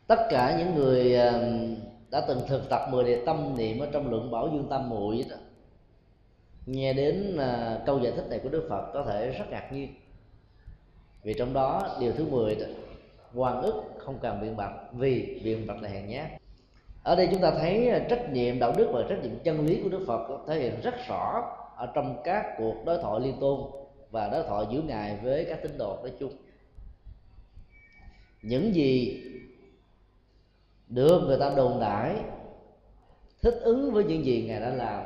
Tất 0.06 0.26
cả 0.30 0.56
những 0.58 0.74
người 0.74 1.16
um, 1.16 1.76
đã 2.10 2.24
từng 2.28 2.40
thực 2.48 2.68
tập 2.68 2.88
mười 2.90 3.04
đề 3.04 3.22
tâm 3.26 3.56
niệm 3.56 3.78
ở 3.78 3.88
trong 3.92 4.10
lượng 4.10 4.30
bảo 4.30 4.48
dương 4.52 4.66
tâm 4.70 4.88
muội 4.88 5.24
đó 5.30 5.36
nghe 6.66 6.92
đến 6.92 7.36
à, 7.36 7.78
câu 7.86 7.98
giải 7.98 8.12
thích 8.16 8.26
này 8.30 8.40
của 8.42 8.48
đức 8.48 8.66
phật 8.70 8.90
có 8.94 9.04
thể 9.04 9.30
rất 9.30 9.44
ngạc 9.50 9.72
nhiên. 9.72 9.94
Vì 11.22 11.34
trong 11.38 11.52
đó 11.52 11.96
điều 12.00 12.12
thứ 12.12 12.26
10 12.26 12.54
đó, 12.54 12.66
hoàn 13.34 13.62
ức 13.62 13.74
không 13.98 14.18
cần 14.18 14.40
biện 14.40 14.56
bạch 14.56 14.72
vì 14.92 15.40
biện 15.44 15.66
bạch 15.66 15.82
là 15.82 15.88
hèn 15.88 16.06
nhát 16.06 16.30
ở 17.04 17.16
đây 17.16 17.28
chúng 17.30 17.40
ta 17.40 17.50
thấy 17.50 17.88
à, 17.88 18.06
trách 18.10 18.32
nhiệm 18.32 18.58
đạo 18.58 18.74
đức 18.76 18.90
và 18.92 19.04
trách 19.08 19.18
nhiệm 19.22 19.38
chân 19.44 19.66
lý 19.66 19.80
của 19.82 19.88
đức 19.88 20.04
phật 20.06 20.46
thể 20.48 20.60
hiện 20.60 20.80
rất 20.82 20.94
rõ 21.08 21.56
ở 21.76 21.92
trong 21.94 22.22
các 22.24 22.54
cuộc 22.58 22.74
đối 22.86 22.98
thoại 23.02 23.20
liên 23.20 23.34
tôn 23.40 23.60
và 24.10 24.28
đối 24.28 24.42
thoại 24.42 24.66
giữa 24.70 24.82
ngài 24.82 25.16
với 25.22 25.44
các 25.48 25.62
tín 25.62 25.78
đồ 25.78 25.96
nói 26.02 26.12
chung. 26.20 26.32
Những 28.42 28.74
gì 28.74 29.22
được 30.88 31.22
người 31.26 31.38
ta 31.40 31.52
đồn 31.56 31.80
đãi 31.80 32.16
thích 33.42 33.58
ứng 33.62 33.92
với 33.92 34.04
những 34.04 34.24
gì 34.24 34.44
ngài 34.48 34.60
đã 34.60 34.70
làm, 34.70 35.02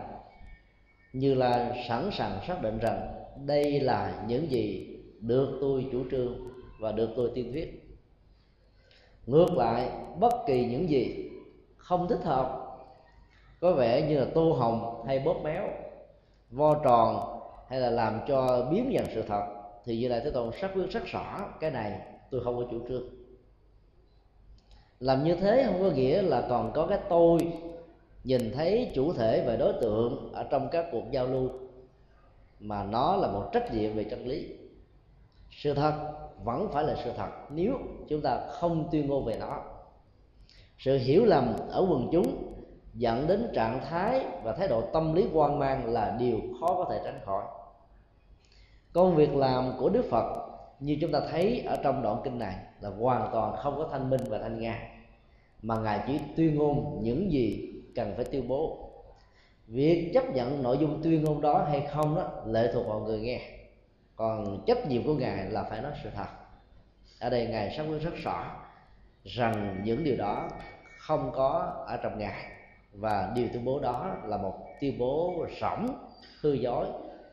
như 1.13 1.35
là 1.35 1.75
sẵn 1.89 2.11
sàng 2.13 2.41
xác 2.47 2.63
định 2.63 2.79
rằng 2.79 3.15
đây 3.47 3.81
là 3.81 4.25
những 4.29 4.51
gì 4.51 4.97
được 5.21 5.59
tôi 5.61 5.87
chủ 5.93 6.05
trương 6.11 6.49
và 6.81 6.93
được 6.93 7.11
tôi 7.17 7.31
tiên 7.35 7.53
thuyết 7.53 7.85
ngược 9.27 9.57
lại, 9.57 9.89
bất 10.19 10.33
kỳ 10.47 10.65
những 10.65 10.89
gì 10.89 11.31
không 11.88 12.09
thích 12.09 12.24
hợp. 12.24 12.64
Có 13.61 13.72
vẻ 13.72 14.09
như 14.09 14.18
là 14.18 14.27
tô 14.35 14.53
hồng 14.53 15.05
hay 15.07 15.18
bóp 15.18 15.35
méo, 15.44 15.68
vo 16.51 16.74
tròn 16.74 17.40
hay 17.68 17.81
là 17.81 17.90
làm 17.90 18.20
cho 18.29 18.66
biến 18.70 18.92
dần 18.92 19.07
sự 19.14 19.22
thật. 19.22 19.42
Thì 19.85 19.98
như 19.98 20.09
là 20.09 20.20
thế 20.24 20.31
tôn 20.31 20.51
sắc 20.61 20.70
quyết 20.74 20.90
rất 20.90 21.05
rõ 21.05 21.38
cái 21.61 21.70
này 21.70 22.01
tôi 22.31 22.44
không 22.44 22.57
có 22.57 22.64
chủ 22.70 22.88
trương. 22.88 23.03
Làm 25.01 25.24
như 25.24 25.37
thế 25.37 25.64
không 25.66 25.83
có 25.83 25.90
nghĩa 25.90 26.22
là 26.22 26.46
còn 26.48 26.72
có 26.74 26.87
cái 26.87 26.98
tôi 27.09 27.53
nhìn 28.24 28.53
thấy 28.55 28.92
chủ 28.94 29.12
thể 29.12 29.44
và 29.46 29.57
đối 29.57 29.72
tượng 29.72 30.33
ở 30.33 30.44
trong 30.51 30.68
các 30.68 30.87
cuộc 30.92 31.05
giao 31.11 31.27
lưu, 31.27 31.48
mà 32.61 32.85
nó 32.85 33.16
là 33.16 33.29
một 33.29 33.51
trách 33.53 33.74
nhiệm 33.74 33.94
về 33.94 34.05
chân 34.05 34.27
lý. 34.27 34.57
Sự 35.51 35.74
thật 35.74 35.92
vẫn 36.44 36.68
phải 36.72 36.85
là 36.85 36.96
sự 37.05 37.11
thật, 37.16 37.31
nếu 37.51 37.74
chúng 38.09 38.20
ta 38.20 38.40
không 38.51 38.88
tuyên 38.92 39.09
ngôn 39.09 39.24
về 39.24 39.37
nó 39.40 39.62
sự 40.79 40.99
hiểu 40.99 41.25
lầm 41.25 41.57
ở 41.71 41.87
quần 41.91 42.09
chúng 42.12 42.55
dẫn 42.95 43.27
đến 43.27 43.51
trạng 43.55 43.81
thái 43.91 44.25
và 44.43 44.53
thái 44.53 44.69
độ 44.69 44.83
tâm 44.93 45.14
lý 45.14 45.27
quan 45.33 45.59
mang 45.59 45.93
là 45.93 46.17
điều 46.19 46.41
khó 46.61 46.67
có 46.67 46.87
thể 46.91 47.01
tránh 47.05 47.21
khỏi. 47.25 47.45
Công 48.93 49.14
việc 49.14 49.37
làm 49.37 49.73
của 49.79 49.88
đức 49.88 50.05
phật, 50.11 50.49
như 50.81 50.99
chúng 51.01 51.12
ta 51.12 51.21
thấy 51.31 51.62
ở 51.67 51.79
trong 51.83 52.03
đoạn 52.03 52.21
kinh 52.25 52.38
này, 52.38 52.57
là 52.81 52.91
hoàn 52.91 53.29
toàn 53.33 53.57
không 53.57 53.77
có 53.77 53.88
thanh 53.93 54.11
minh 54.11 54.21
và 54.29 54.38
thanh 54.38 54.61
nga, 54.61 54.79
mà 55.62 55.79
ngài 55.79 56.01
chỉ 56.07 56.21
tuyên 56.37 56.55
ngôn 56.55 57.01
những 57.03 57.33
gì 57.33 57.73
cần 57.95 58.12
phải 58.17 58.25
tuyên 58.25 58.49
bố. 58.49 58.91
Việc 59.67 60.11
chấp 60.14 60.35
nhận 60.35 60.62
nội 60.62 60.79
dung 60.79 61.03
tuyên 61.03 61.25
ngôn 61.25 61.41
đó 61.41 61.67
hay 61.71 61.87
không 61.93 62.14
đó, 62.14 62.31
lệ 62.47 62.71
thuộc 62.73 62.87
vào 62.87 63.01
người 63.01 63.21
nghe. 63.21 63.41
Còn 64.17 64.62
trách 64.67 64.88
nhiệm 64.88 65.07
của 65.07 65.14
ngài 65.14 65.51
là 65.51 65.62
phải 65.62 65.83
nói 65.83 65.93
sự 66.03 66.11
thật. 66.17 66.27
Ở 67.21 67.31
đây 67.31 67.47
ngài 67.47 67.77
xác 67.77 67.83
quyết 67.83 68.03
rất 68.03 68.14
rõ 68.25 68.68
rằng 69.25 69.81
những 69.85 70.05
điều 70.05 70.17
đó 70.17 70.51
không 70.99 71.31
có 71.35 71.83
ở 71.87 71.97
trong 72.03 72.19
ngài. 72.19 72.45
Và 72.93 73.33
điều 73.35 73.49
tuyên 73.53 73.65
bố 73.65 73.81
đó 73.81 74.17
là 74.25 74.37
một 74.37 74.67
tuyên 74.81 74.99
bố 74.99 75.47
rỗng 75.61 75.89
hư 76.41 76.53
dối 76.53 76.87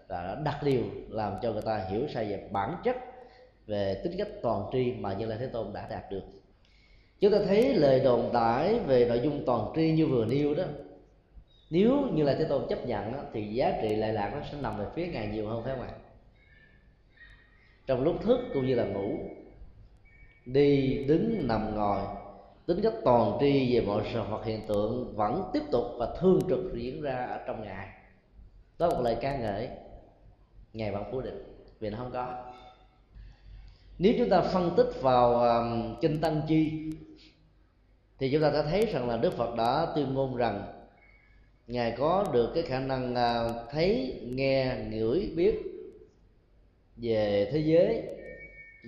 và 0.07 0.37
đặt 0.43 0.59
điều 0.63 0.83
làm 1.09 1.33
cho 1.41 1.51
người 1.51 1.61
ta 1.61 1.85
hiểu 1.89 2.07
sai 2.07 2.25
về 2.25 2.49
bản 2.51 2.75
chất 2.83 2.95
về 3.67 4.01
tính 4.03 4.13
cách 4.17 4.27
toàn 4.41 4.65
tri 4.71 4.93
mà 4.93 5.13
như 5.13 5.25
lai 5.25 5.37
thế 5.41 5.47
tôn 5.47 5.73
đã 5.73 5.87
đạt 5.89 6.11
được. 6.11 6.23
Chúng 7.19 7.31
ta 7.31 7.37
thấy 7.47 7.73
lời 7.73 7.99
đồn 7.99 8.33
đại 8.33 8.79
về 8.79 9.05
nội 9.05 9.19
dung 9.23 9.43
toàn 9.45 9.71
tri 9.75 9.91
như 9.91 10.07
vừa 10.07 10.25
nêu 10.25 10.55
đó. 10.55 10.63
Nếu 11.69 12.01
như 12.13 12.23
là 12.23 12.35
thế 12.39 12.43
tôn 12.43 12.67
chấp 12.69 12.85
nhận 12.85 13.13
đó, 13.13 13.19
thì 13.33 13.53
giá 13.53 13.79
trị 13.81 13.95
lệ 13.95 14.11
lạc 14.11 14.31
nó 14.35 14.41
sẽ 14.51 14.57
nằm 14.61 14.77
về 14.77 14.85
phía 14.95 15.07
ngài 15.07 15.27
nhiều 15.27 15.47
hơn 15.47 15.63
phải 15.63 15.75
không 15.75 15.87
ạ? 15.87 15.93
Trong 17.87 18.03
lúc 18.03 18.15
thức 18.21 18.39
cũng 18.53 18.65
như 18.65 18.75
là 18.75 18.85
ngủ 18.85 19.17
đi 20.45 21.03
đứng 21.07 21.47
nằm 21.47 21.75
ngồi. 21.75 22.01
Tính 22.65 22.79
cách 22.83 22.93
toàn 23.03 23.37
tri 23.39 23.75
về 23.75 23.85
mọi 23.85 24.03
sự 24.13 24.21
vật 24.29 24.45
hiện 24.45 24.67
tượng 24.67 25.15
vẫn 25.15 25.49
tiếp 25.53 25.61
tục 25.71 25.85
và 25.97 26.15
thương 26.19 26.39
trực 26.49 26.73
diễn 26.73 27.01
ra 27.01 27.25
ở 27.25 27.43
trong 27.47 27.63
ngài 27.63 27.87
đó 28.79 28.87
là 28.87 28.93
một 28.93 29.01
lời 29.01 29.17
ca 29.21 29.37
ngợi 29.37 29.69
ngài 30.73 30.91
vẫn 30.91 31.03
cố 31.11 31.21
định. 31.21 31.43
Vì 31.79 31.89
nó 31.89 31.97
không 31.97 32.11
có. 32.11 32.51
Nếu 33.99 34.13
chúng 34.17 34.29
ta 34.29 34.41
phân 34.41 34.71
tích 34.77 35.01
vào 35.01 35.33
um, 35.33 35.95
kinh 36.01 36.21
tăng 36.21 36.41
chi 36.47 36.91
thì 38.19 38.31
chúng 38.31 38.41
ta 38.41 38.49
đã 38.49 38.61
thấy 38.61 38.85
rằng 38.85 39.09
là 39.09 39.17
đức 39.17 39.33
phật 39.33 39.55
đã 39.55 39.87
tuyên 39.95 40.13
ngôn 40.13 40.35
rằng 40.35 40.63
ngài 41.67 41.91
có 41.97 42.25
được 42.33 42.51
cái 42.53 42.63
khả 42.63 42.79
năng 42.79 43.13
uh, 43.13 43.71
thấy 43.71 44.19
nghe 44.25 44.75
ngửi 44.89 45.31
biết 45.35 45.55
về 46.97 47.49
thế 47.51 47.59
giới 47.59 48.03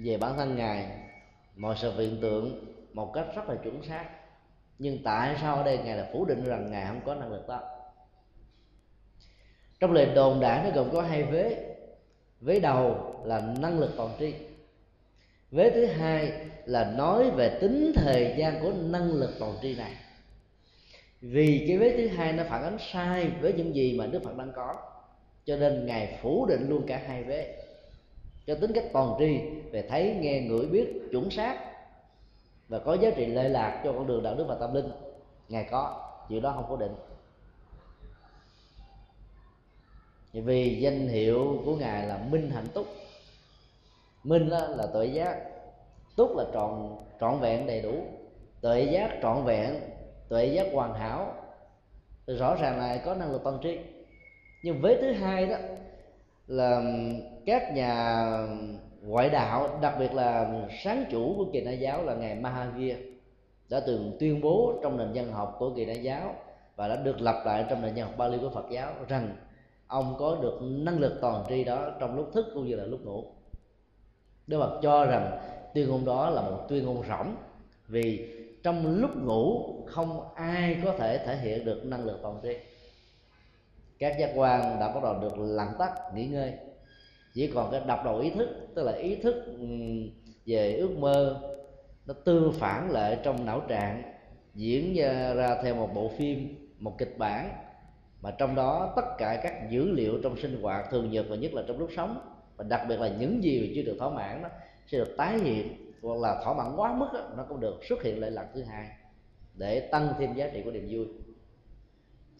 về 0.03 0.17
bản 0.17 0.37
thân 0.37 0.55
ngài 0.55 1.06
mọi 1.57 1.75
sự 1.77 1.99
hiện 1.99 2.17
tượng 2.21 2.73
một 2.93 3.11
cách 3.13 3.25
rất 3.35 3.49
là 3.49 3.55
chuẩn 3.55 3.83
xác. 3.83 4.05
Nhưng 4.79 5.03
tại 5.03 5.35
sao 5.41 5.55
ở 5.55 5.63
đây 5.63 5.77
ngài 5.77 5.97
là 5.97 6.09
phủ 6.13 6.25
định 6.25 6.43
rằng 6.43 6.71
ngài 6.71 6.85
không 6.87 7.01
có 7.05 7.15
năng 7.15 7.31
lực 7.31 7.47
đó? 7.47 7.61
Trong 9.79 9.91
lời 9.91 10.05
đồn 10.15 10.39
đại 10.39 10.63
nó 10.63 10.69
gồm 10.75 10.89
có 10.93 11.01
hai 11.01 11.23
vế. 11.23 11.75
Vế 12.41 12.59
đầu 12.59 13.15
là 13.25 13.53
năng 13.59 13.79
lực 13.79 13.91
toàn 13.97 14.09
tri. 14.19 14.33
Vế 15.51 15.69
thứ 15.69 15.85
hai 15.85 16.31
là 16.65 16.93
nói 16.97 17.31
về 17.31 17.57
tính 17.61 17.91
thời 17.95 18.35
gian 18.37 18.63
của 18.63 18.71
năng 18.71 19.11
lực 19.11 19.31
toàn 19.39 19.55
tri 19.61 19.75
này. 19.75 19.91
Vì 21.21 21.65
cái 21.67 21.77
vế 21.77 21.97
thứ 21.97 22.07
hai 22.07 22.33
nó 22.33 22.43
phản 22.49 22.63
ánh 22.63 22.77
sai 22.93 23.31
với 23.41 23.53
những 23.53 23.75
gì 23.75 23.97
mà 23.99 24.05
đức 24.07 24.23
phật 24.23 24.37
đang 24.37 24.51
có, 24.55 24.75
cho 25.45 25.57
nên 25.57 25.85
ngài 25.85 26.19
phủ 26.21 26.45
định 26.45 26.69
luôn 26.69 26.83
cả 26.87 27.01
hai 27.07 27.23
vế 27.23 27.66
cho 28.47 28.55
tính 28.55 28.71
cách 28.73 28.85
toàn 28.93 29.15
tri 29.19 29.39
về 29.71 29.81
thấy 29.89 30.17
nghe 30.19 30.41
ngửi 30.41 30.65
biết 30.65 31.01
chuẩn 31.11 31.31
xác 31.31 31.59
và 32.67 32.79
có 32.79 32.93
giá 32.93 33.09
trị 33.15 33.25
lệ 33.25 33.49
lạc 33.49 33.81
cho 33.83 33.93
con 33.93 34.07
đường 34.07 34.23
đạo 34.23 34.35
đức 34.35 34.45
và 34.47 34.55
tâm 34.55 34.73
linh. 34.73 34.91
Ngài 35.49 35.67
có 35.71 36.09
chuyện 36.29 36.41
đó 36.41 36.51
không 36.51 36.65
cố 36.69 36.77
định. 36.77 36.95
Vì 40.33 40.79
danh 40.79 41.07
hiệu 41.07 41.61
của 41.65 41.75
ngài 41.75 42.07
là 42.07 42.17
minh 42.29 42.49
hạnh 42.49 42.67
túc. 42.73 42.87
Minh 44.23 44.47
là, 44.47 44.67
là 44.67 44.87
tuệ 44.93 45.05
giác 45.05 45.37
túc 46.15 46.37
là 46.37 46.45
trọn 46.53 46.95
trọn 47.19 47.39
vẹn 47.39 47.67
đầy 47.67 47.81
đủ. 47.81 47.93
Tuệ 48.61 48.83
giác 48.83 49.19
trọn 49.21 49.43
vẹn 49.43 49.79
tuệ 50.29 50.45
giác 50.45 50.67
hoàn 50.73 50.93
hảo. 50.93 51.33
Thì 52.27 52.33
rõ 52.33 52.55
ràng 52.55 52.79
là 52.79 53.01
có 53.05 53.15
năng 53.15 53.31
lực 53.31 53.41
toàn 53.43 53.59
tri. 53.63 53.79
Nhưng 54.63 54.81
với 54.81 54.97
thứ 55.01 55.11
hai 55.11 55.45
đó 55.45 55.57
là 56.47 56.81
các 57.47 57.73
nhà 57.73 58.27
ngoại 59.01 59.29
đạo, 59.29 59.79
đặc 59.81 59.95
biệt 59.99 60.13
là 60.13 60.51
sáng 60.83 61.05
chủ 61.11 61.33
của 61.37 61.45
kỳ 61.53 61.61
na 61.61 61.71
giáo 61.71 62.03
là 62.03 62.13
ngài 62.13 62.35
Mahavir 62.35 62.95
đã 63.69 63.79
từng 63.87 64.17
tuyên 64.19 64.41
bố 64.41 64.73
trong 64.83 64.97
nền 64.97 65.11
văn 65.13 65.31
học 65.31 65.55
của 65.59 65.69
kỳ 65.75 65.85
na 65.85 65.93
giáo 65.93 66.35
và 66.75 66.87
đã 66.87 66.95
được 66.95 67.21
lặp 67.21 67.45
lại 67.45 67.65
trong 67.69 67.81
nền 67.81 67.93
văn 67.95 68.05
học 68.05 68.17
Bali 68.17 68.37
của 68.41 68.49
Phật 68.49 68.65
giáo 68.71 68.91
rằng 69.07 69.35
ông 69.87 70.15
có 70.19 70.37
được 70.41 70.59
năng 70.61 70.99
lực 70.99 71.17
toàn 71.21 71.43
tri 71.49 71.63
đó 71.63 71.91
trong 71.99 72.15
lúc 72.15 72.29
thức 72.33 72.45
cũng 72.53 72.67
như 72.67 72.75
là 72.75 72.83
lúc 72.83 73.05
ngủ. 73.05 73.23
Đức 74.47 74.59
Phật 74.59 74.79
cho 74.81 75.05
rằng 75.05 75.39
tuyên 75.73 75.89
ngôn 75.89 76.05
đó 76.05 76.29
là 76.29 76.41
một 76.41 76.65
tuyên 76.69 76.85
ngôn 76.85 77.03
rỗng 77.07 77.35
vì 77.87 78.33
trong 78.63 78.97
lúc 79.01 79.11
ngủ 79.15 79.73
không 79.85 80.33
ai 80.35 80.77
có 80.85 80.93
thể 80.97 81.17
thể 81.17 81.37
hiện 81.37 81.65
được 81.65 81.85
năng 81.85 82.05
lực 82.05 82.19
toàn 82.21 82.39
tri. 82.43 82.53
Các 83.99 84.15
giác 84.19 84.31
quan 84.35 84.79
đã 84.79 84.91
bắt 84.93 85.03
đầu 85.03 85.19
được 85.21 85.37
lặng 85.37 85.73
tắt, 85.79 85.91
nghỉ 86.13 86.25
ngơi 86.25 86.53
chỉ 87.37 87.47
còn 87.47 87.71
cái 87.71 87.81
đập 87.87 88.01
đầu 88.05 88.19
ý 88.19 88.29
thức 88.29 88.49
tức 88.75 88.83
là 88.83 88.91
ý 88.91 89.15
thức 89.15 89.35
ừ, 89.45 89.67
về 90.45 90.75
ước 90.75 90.97
mơ 90.97 91.41
nó 92.05 92.13
tư 92.13 92.51
phản 92.59 92.91
lại 92.91 93.19
trong 93.23 93.45
não 93.45 93.61
trạng 93.67 94.03
diễn 94.53 94.95
ra 95.35 95.57
theo 95.63 95.75
một 95.75 95.89
bộ 95.93 96.11
phim 96.17 96.55
một 96.79 96.97
kịch 96.97 97.17
bản. 97.17 97.49
Mà 98.21 98.31
trong 98.31 98.55
đó 98.55 98.93
tất 98.95 99.05
cả 99.17 99.39
các 99.43 99.69
dữ 99.69 99.91
liệu 99.91 100.21
trong 100.23 100.37
sinh 100.37 100.61
hoạt 100.61 100.85
thường 100.91 101.11
nhật 101.11 101.25
và 101.29 101.35
nhất 101.35 101.53
là 101.53 101.63
trong 101.67 101.79
lúc 101.79 101.89
sống 101.95 102.19
và 102.55 102.65
đặc 102.69 102.81
biệt 102.89 102.99
là 102.99 103.07
những 103.07 103.43
gì 103.43 103.73
chưa 103.75 103.81
được 103.81 103.95
thỏa 103.99 104.09
mãn 104.09 104.43
đó 104.43 104.49
sẽ 104.87 104.97
được 104.97 105.13
tái 105.17 105.39
hiện 105.39 105.91
hoặc 106.01 106.19
là 106.21 106.41
thỏa 106.43 106.53
mãn 106.53 106.75
quá 106.75 106.93
mức 106.93 107.07
đó, 107.13 107.21
nó 107.37 107.45
cũng 107.49 107.59
được 107.59 107.79
xuất 107.89 108.03
hiện 108.03 108.21
lại 108.21 108.31
lần 108.31 108.45
thứ 108.53 108.63
hai 108.63 108.87
để 109.53 109.79
tăng 109.79 110.13
thêm 110.19 110.33
giá 110.33 110.49
trị 110.53 110.61
của 110.65 110.71
niềm 110.71 110.87
vui. 110.89 111.05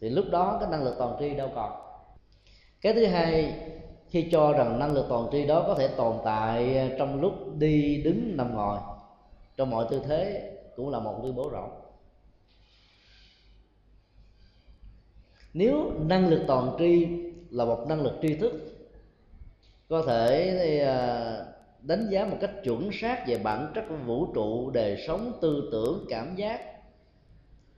Thì 0.02 0.10
lúc 0.10 0.26
đó 0.32 0.58
cái 0.60 0.70
năng 0.72 0.84
lực 0.84 0.96
toàn 0.98 1.16
tri 1.20 1.34
đâu 1.34 1.52
còn. 1.56 1.72
Cái 2.82 2.94
thứ 2.94 3.06
hai 3.06 3.54
khi 4.10 4.28
cho 4.32 4.54
rằng 4.54 4.80
năng 4.80 4.94
lực 4.94 5.06
toàn 5.10 5.28
tri 5.32 5.46
đó 5.46 5.64
có 5.68 5.76
thể 5.76 5.88
tồn 5.88 6.16
tại 6.26 6.78
à, 6.78 6.90
trong 7.00 7.22
lúc 7.22 7.34
đi 7.58 8.02
đứng 8.04 8.38
nằm 8.38 8.56
ngồi. 8.56 8.78
Trong 9.58 9.70
mọi 9.70 9.86
tư 9.90 10.02
thế 10.08 10.52
cũng 10.76 10.90
là 10.90 11.00
một 11.00 11.20
tuyên 11.24 11.36
bố 11.36 11.50
rộng 11.50 11.88
nếu 15.58 15.92
năng 16.00 16.28
lực 16.28 16.44
toàn 16.48 16.76
tri 16.80 17.08
là 17.50 17.66
một 17.66 17.86
năng 17.88 18.02
lực 18.02 18.14
tri 18.22 18.36
thức, 18.36 18.54
có 19.90 20.04
thể 20.08 20.80
à, 20.80 21.46
đánh 21.82 22.08
giá 22.10 22.26
một 22.26 22.38
cách 22.42 22.52
chuẩn 22.64 22.90
xác 22.94 23.24
về 23.28 23.38
bản 23.38 23.72
chất 23.76 23.86
của 23.90 23.96
vũ 23.96 24.34
trụ, 24.34 24.72
đời 24.72 25.04
sống, 25.08 25.32
tư 25.42 25.70
tưởng, 25.72 26.06
cảm 26.10 26.36
giác 26.36 26.62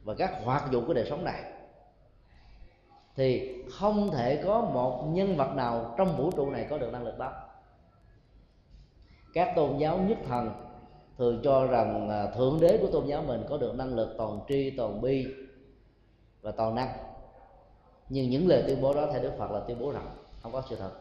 và 0.03 0.15
các 0.17 0.31
hoạt 0.43 0.71
dụng 0.71 0.85
của 0.87 0.93
đời 0.93 1.05
sống 1.09 1.23
này 1.23 1.43
thì 3.19 3.63
không 3.71 4.11
thể 4.11 4.41
có 4.45 4.61
một 4.61 5.05
nhân 5.13 5.35
vật 5.35 5.53
nào 5.55 5.95
trong 5.97 6.17
vũ 6.17 6.31
trụ 6.31 6.49
này 6.49 6.67
có 6.69 6.77
được 6.77 6.91
năng 6.91 7.03
lực 7.03 7.17
đó. 7.17 7.31
Các 9.33 9.53
tôn 9.55 9.77
giáo 9.77 9.97
nhất 9.97 10.17
thần 10.27 10.51
thường 11.17 11.41
cho 11.43 11.65
rằng 11.65 12.09
à, 12.09 12.27
thượng 12.35 12.59
đế 12.61 12.77
của 12.81 12.87
tôn 12.91 13.07
giáo 13.07 13.23
mình 13.27 13.43
có 13.49 13.57
được 13.57 13.75
năng 13.75 13.95
lực 13.95 14.15
toàn 14.17 14.39
tri, 14.47 14.69
toàn 14.77 15.01
bi 15.01 15.25
và 16.41 16.51
toàn 16.51 16.75
năng. 16.75 16.89
Nhưng 18.09 18.29
những 18.29 18.47
lời 18.47 18.63
tuyên 18.67 18.81
bố 18.81 18.93
đó 18.93 19.07
theo 19.11 19.23
đức 19.23 19.31
phật 19.37 19.51
là 19.51 19.59
tuyên 19.59 19.79
bố 19.79 19.91
rằng 19.91 20.15
không 20.41 20.51
có 20.51 20.63
sự 20.69 20.75
thật. 20.75 20.91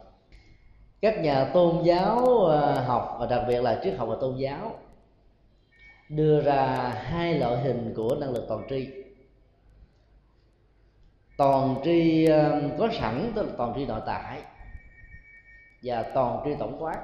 Các 1.01 1.21
nhà 1.21 1.51
tôn 1.55 1.83
giáo 1.85 2.47
à, 2.47 2.85
học 2.87 3.17
và 3.21 3.27
đặc 3.27 3.45
biệt 3.49 3.63
là 3.63 3.81
triết 3.83 3.95
học 3.97 4.09
và 4.09 4.17
tôn 4.21 4.37
giáo 4.37 4.73
đưa 6.09 6.41
ra 6.41 6.89
hai 6.89 7.39
loại 7.39 7.57
hình 7.57 7.93
của 7.97 8.15
năng 8.21 8.31
lực 8.31 8.45
toàn 8.49 8.63
tri 8.71 8.98
toàn 11.39 11.75
tri 11.85 12.25
ờ, 12.25 12.63
có 12.79 12.89
sẵn, 13.01 13.33
tức 13.35 13.43
là 13.43 13.53
toàn 13.57 13.73
tri 13.77 13.87
nội 13.87 14.01
tại 14.07 14.41
và 15.83 16.03
toàn 16.15 16.41
tri 16.45 16.51
tổng 16.59 16.83
quát. 16.83 17.03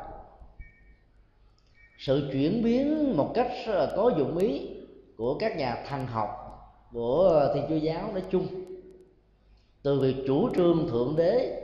Sự 1.99 2.29
chuyển 2.33 2.63
biến 2.63 3.17
một 3.17 3.33
cách 3.35 3.51
có 3.97 4.11
dụng 4.19 4.39
ý 4.39 4.69
của 5.17 5.39
các 5.39 5.57
nhà 5.57 5.85
thần 5.89 6.07
học, 6.07 6.31
của 6.93 7.49
thiên 7.55 7.65
chúa 7.69 7.77
giáo 7.77 8.13
nói 8.13 8.23
chung. 8.31 8.47
Từ 9.83 10.01
việc 10.01 10.25
chủ 10.27 10.49
trương 10.55 10.89
thượng 10.91 11.15
đế 11.17 11.63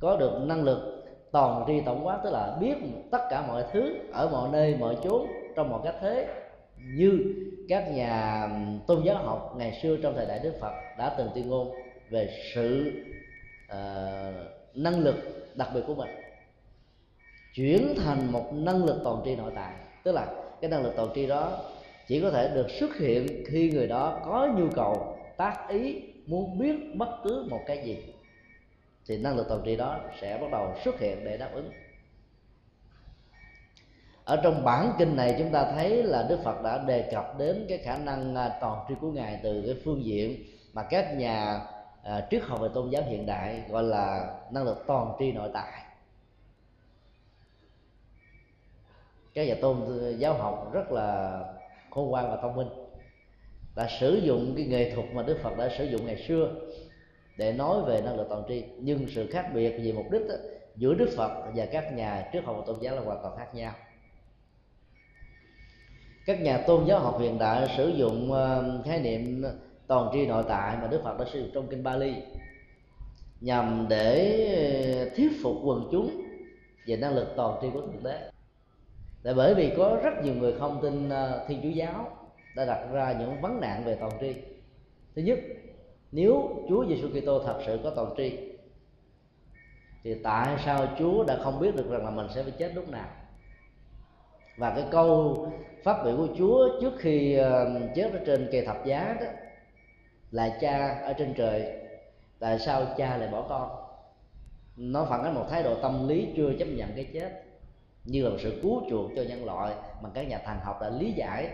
có 0.00 0.16
được 0.16 0.40
năng 0.42 0.62
lực 0.62 1.04
toàn 1.32 1.64
tri 1.66 1.80
tổng 1.80 2.06
quát, 2.06 2.20
tức 2.24 2.30
là 2.30 2.56
biết 2.60 2.74
tất 3.10 3.26
cả 3.30 3.44
mọi 3.46 3.64
thứ 3.72 3.96
ở 4.12 4.28
mọi 4.28 4.48
nơi, 4.52 4.76
mọi 4.80 4.96
chốn, 5.04 5.26
trong 5.56 5.70
mọi 5.70 5.80
cách 5.84 5.96
thế, 6.00 6.28
như 6.78 7.34
các 7.68 7.90
nhà 7.90 8.48
tôn 8.86 9.02
giáo 9.02 9.16
học 9.16 9.54
ngày 9.56 9.78
xưa 9.82 9.96
trong 10.02 10.14
thời 10.14 10.26
đại 10.26 10.38
đức 10.38 10.52
phật 10.60 10.72
đã 10.98 11.14
từng 11.18 11.30
tuyên 11.34 11.48
ngôn 11.48 11.81
về 12.12 12.30
sự 12.54 12.92
uh, 13.72 13.76
năng 14.74 14.98
lực 15.00 15.16
đặc 15.54 15.68
biệt 15.74 15.80
của 15.86 15.94
mình. 15.94 16.10
Chuyển 17.54 17.94
thành 18.04 18.32
một 18.32 18.52
năng 18.52 18.84
lực 18.84 19.00
toàn 19.04 19.22
tri 19.24 19.36
nội 19.36 19.52
tại. 19.54 19.74
Tức 20.02 20.12
là 20.12 20.26
cái 20.60 20.70
năng 20.70 20.82
lực 20.82 20.92
toàn 20.96 21.08
tri 21.14 21.26
đó 21.26 21.58
chỉ 22.08 22.20
có 22.20 22.30
thể 22.30 22.50
được 22.54 22.66
xuất 22.80 22.96
hiện 22.96 23.44
khi 23.46 23.70
người 23.70 23.86
đó 23.86 24.20
có 24.24 24.48
nhu 24.56 24.68
cầu 24.74 25.18
tác 25.36 25.68
ý 25.68 26.02
muốn 26.26 26.58
biết 26.58 26.76
bất 26.94 27.08
cứ 27.24 27.46
một 27.50 27.60
cái 27.66 27.82
gì. 27.84 27.98
Thì 29.06 29.18
năng 29.18 29.36
lực 29.36 29.46
toàn 29.48 29.62
tri 29.64 29.76
đó 29.76 30.00
sẽ 30.20 30.38
bắt 30.40 30.46
đầu 30.52 30.74
xuất 30.84 31.00
hiện 31.00 31.24
để 31.24 31.36
đáp 31.36 31.50
ứng. 31.54 31.70
Ở 34.24 34.40
trong 34.42 34.64
bản 34.64 34.92
kinh 34.98 35.16
này 35.16 35.34
chúng 35.38 35.50
ta 35.52 35.72
thấy 35.72 36.02
là 36.02 36.26
đức 36.28 36.38
phật 36.44 36.62
đã 36.62 36.84
đề 36.86 37.08
cập 37.12 37.38
đến 37.38 37.66
cái 37.68 37.78
khả 37.78 37.96
năng 37.96 38.34
à, 38.34 38.58
toàn 38.60 38.84
tri 38.88 38.94
của 39.00 39.10
ngài 39.10 39.40
từ 39.42 39.62
cái 39.66 39.76
phương 39.84 40.04
diện 40.04 40.44
mà 40.72 40.82
các 40.82 41.14
nhà 41.16 41.60
à, 42.02 42.26
triết 42.30 42.42
học 42.42 42.60
về 42.60 42.68
tôn 42.74 42.90
giáo 42.90 43.02
hiện 43.02 43.26
đại 43.26 43.62
gọi 43.68 43.82
là 43.82 44.34
năng 44.50 44.64
lực 44.64 44.84
toàn 44.86 45.12
tri 45.18 45.32
nội 45.32 45.50
tại. 45.54 45.82
Các 49.34 49.48
nhà 49.48 49.54
tôn 49.60 49.76
giáo 50.18 50.34
học 50.34 50.70
rất 50.72 50.92
là 50.92 51.40
khôn 51.90 52.10
ngoan 52.10 52.30
và 52.30 52.36
thông 52.42 52.56
minh. 52.56 52.68
Đã 53.76 53.88
sử 54.00 54.14
dụng 54.14 54.52
cái 54.56 54.66
nghệ 54.66 54.94
thuật 54.94 55.06
mà 55.12 55.22
đức 55.22 55.38
phật 55.42 55.56
đã 55.58 55.68
sử 55.78 55.84
dụng 55.84 56.06
ngày 56.06 56.24
xưa 56.28 56.54
để 57.36 57.52
nói 57.52 57.82
về 57.82 58.00
năng 58.00 58.16
lực 58.16 58.26
toàn 58.28 58.42
tri. 58.48 58.64
Nhưng 58.78 59.06
sự 59.14 59.30
khác 59.32 59.50
biệt 59.54 59.70
về 59.70 59.92
mục 59.92 60.10
đích 60.10 60.22
đó, 60.28 60.34
giữa 60.76 60.94
đức 60.94 61.08
phật 61.16 61.42
và 61.54 61.66
các 61.66 61.92
nhà 61.92 62.28
triết 62.32 62.44
học 62.44 62.56
và 62.58 62.64
tôn 62.66 62.76
giáo 62.80 62.96
là 62.96 63.02
hoàn 63.02 63.18
toàn 63.22 63.36
khác 63.36 63.54
nhau. 63.54 63.74
Các 66.26 66.40
nhà 66.40 66.58
tôn 66.66 66.86
giáo 66.86 66.98
học 66.98 67.16
hiện 67.20 67.38
đại 67.38 67.68
sử 67.76 67.88
dụng 67.88 68.32
ờ, 68.32 68.80
khái 68.84 69.00
niệm 69.00 69.44
toàn 69.92 70.10
tri 70.12 70.26
nội 70.26 70.44
tại 70.48 70.76
mà 70.82 70.88
đức 70.88 71.00
phật 71.04 71.18
đã 71.18 71.24
sử 71.32 71.40
dụng 71.40 71.50
trong 71.54 71.66
kinh 71.66 71.82
bali 71.82 72.14
nhằm 73.40 73.86
để 73.88 74.46
ờ, 74.98 75.16
thuyết 75.16 75.32
phục 75.42 75.56
quần 75.62 75.88
chúng 75.92 76.22
về 76.86 76.96
năng 76.96 77.14
lực 77.14 77.28
toàn 77.36 77.58
tri 77.62 77.68
của 77.72 77.80
thượng 77.80 78.02
đế. 78.02 78.30
Tại 79.22 79.34
bởi 79.34 79.54
vì 79.54 79.72
có 79.76 80.00
rất 80.02 80.24
nhiều 80.24 80.34
người 80.34 80.54
không 80.58 80.78
tin 80.82 81.08
ờ, 81.08 81.44
thiên 81.48 81.60
chúa 81.62 81.68
giáo 81.68 82.18
đã 82.56 82.64
đặt 82.64 82.86
ra 82.92 83.16
những 83.18 83.40
vấn 83.40 83.60
nạn 83.60 83.82
về 83.84 83.96
toàn 84.00 84.12
tri. 84.20 84.34
Thứ 85.16 85.22
nhất, 85.22 85.38
nếu 86.12 86.64
Chúa 86.68 86.86
Giêsu 86.88 87.08
Kitô 87.08 87.38
thật 87.38 87.60
sự 87.66 87.78
có 87.84 87.90
toàn 87.96 88.14
tri, 88.16 88.38
thì 90.04 90.14
tại 90.14 90.56
sao 90.64 90.86
Chúa 90.98 91.24
đã 91.24 91.38
không 91.42 91.60
biết 91.60 91.76
được 91.76 91.90
rằng 91.90 92.04
là 92.04 92.10
mình 92.10 92.26
sẽ 92.34 92.42
phải 92.42 92.52
chết 92.58 92.74
lúc 92.74 92.88
nào? 92.88 93.08
Và 94.56 94.72
cái 94.74 94.84
câu 94.90 95.36
phát 95.84 96.02
biểu 96.04 96.16
của 96.16 96.28
Chúa 96.38 96.80
trước 96.80 96.92
khi 96.98 97.34
ờ, 97.34 97.80
chết 97.94 98.12
ở 98.12 98.20
trên 98.26 98.48
cây 98.52 98.66
thập 98.66 98.86
giá 98.86 99.16
đó 99.20 99.26
là 100.32 100.58
cha 100.60 101.00
ở 101.04 101.12
trên 101.12 101.34
trời 101.34 101.72
tại 102.38 102.58
sao 102.58 102.86
cha 102.96 103.16
lại 103.16 103.28
bỏ 103.28 103.46
con? 103.48 103.70
Nó 104.76 105.04
phản 105.04 105.24
ánh 105.24 105.34
một 105.34 105.46
thái 105.50 105.62
độ 105.62 105.74
tâm 105.82 106.08
lý 106.08 106.28
chưa 106.36 106.52
chấp 106.58 106.64
nhận 106.64 106.92
cái 106.96 107.06
chết 107.14 107.44
như 108.04 108.24
là 108.24 108.30
một 108.30 108.36
sự 108.42 108.60
cứu 108.62 108.82
chuộc 108.90 109.10
cho 109.16 109.22
nhân 109.22 109.44
loại 109.44 109.74
mà 110.02 110.08
các 110.14 110.28
nhà 110.28 110.38
thần 110.38 110.58
học 110.58 110.78
đã 110.80 110.88
lý 110.88 111.12
giải 111.12 111.50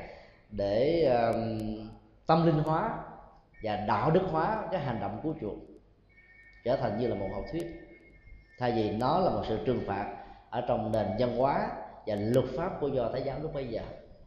để 0.50 1.04
um, 1.04 1.88
tâm 2.26 2.46
linh 2.46 2.58
hóa 2.58 2.98
và 3.62 3.76
đạo 3.76 4.10
đức 4.10 4.22
hóa 4.30 4.68
cái 4.72 4.80
hành 4.80 5.00
động 5.00 5.20
cứu 5.22 5.34
chuộc 5.40 5.54
trở 6.64 6.76
thành 6.76 6.98
như 6.98 7.06
là 7.06 7.14
một 7.14 7.28
học 7.32 7.44
thuyết. 7.52 7.66
Thay 8.58 8.72
vì 8.72 8.90
nó 8.90 9.18
là 9.18 9.30
một 9.30 9.42
sự 9.48 9.58
trừng 9.66 9.84
phạt 9.86 10.16
ở 10.50 10.60
trong 10.68 10.92
nền 10.92 11.06
văn 11.18 11.36
hóa 11.36 11.70
và 12.06 12.14
luật 12.14 12.44
pháp 12.56 12.80
của 12.80 12.88
do 12.88 13.08
thái 13.12 13.22
giáo 13.22 13.38
lúc 13.42 13.54
bây 13.54 13.66
giờ 13.66 13.82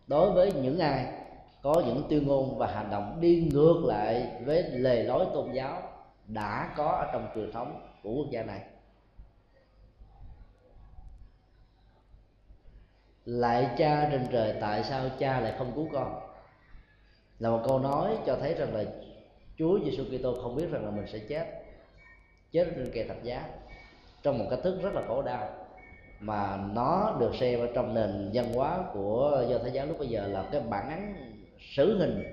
đối 0.07 0.31
với 0.31 0.53
những 0.53 0.79
ai 0.79 1.20
có 1.61 1.83
những 1.85 2.03
tuyên 2.09 2.27
ngôn 2.27 2.57
và 2.57 2.67
hành 2.67 2.89
động 2.91 3.17
đi 3.21 3.49
ngược 3.51 3.83
lại 3.85 4.31
với 4.45 4.63
lề 4.63 5.03
lối 5.03 5.25
tôn 5.33 5.51
giáo 5.53 5.81
đã 6.27 6.73
có 6.77 6.85
ở 6.85 7.09
trong 7.13 7.27
truyền 7.35 7.51
thống 7.51 7.81
của 8.03 8.13
quốc 8.13 8.27
gia 8.29 8.43
này. 8.43 8.61
Lại 13.25 13.69
cha 13.77 14.09
trên 14.11 14.27
trời, 14.31 14.55
tại 14.61 14.83
sao 14.83 15.09
cha 15.19 15.39
lại 15.39 15.53
không 15.57 15.71
cứu 15.75 15.87
con? 15.93 16.21
Là 17.39 17.49
một 17.49 17.61
câu 17.65 17.79
nói 17.79 18.17
cho 18.25 18.37
thấy 18.41 18.53
rằng 18.53 18.75
là 18.75 18.83
Chúa 19.57 19.79
Giêsu 19.85 20.03
Kitô 20.03 20.41
không 20.43 20.55
biết 20.55 20.71
rằng 20.71 20.85
là 20.85 20.91
mình 20.91 21.07
sẽ 21.07 21.19
chết 21.19 21.45
chết 22.51 22.67
trên 22.75 22.91
cây 22.93 23.03
thập 23.07 23.23
giá, 23.23 23.49
trong 24.23 24.39
một 24.39 24.45
cách 24.49 24.59
thức 24.63 24.79
rất 24.81 24.93
là 24.93 25.01
khổ 25.07 25.21
đau, 25.21 25.49
mà 26.19 26.57
nó 26.73 27.17
được 27.19 27.31
xem 27.39 27.59
ở 27.59 27.67
trong 27.73 27.93
nền 27.93 28.29
văn 28.33 28.53
hóa 28.53 28.83
của 28.93 29.45
do 29.49 29.57
thái 29.57 29.71
giáo 29.71 29.85
lúc 29.85 29.99
bây 29.99 30.07
giờ 30.07 30.27
là 30.27 30.49
cái 30.51 30.61
bản 30.61 30.89
án 30.89 31.30
xử 31.61 31.97
hình 31.97 32.23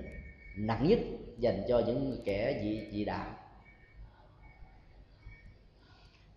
nặng 0.57 0.87
nhất 0.87 0.99
dành 1.37 1.63
cho 1.67 1.81
những 1.85 2.21
kẻ 2.25 2.59
dị 2.63 2.87
dị 2.91 3.05
đạo. 3.05 3.25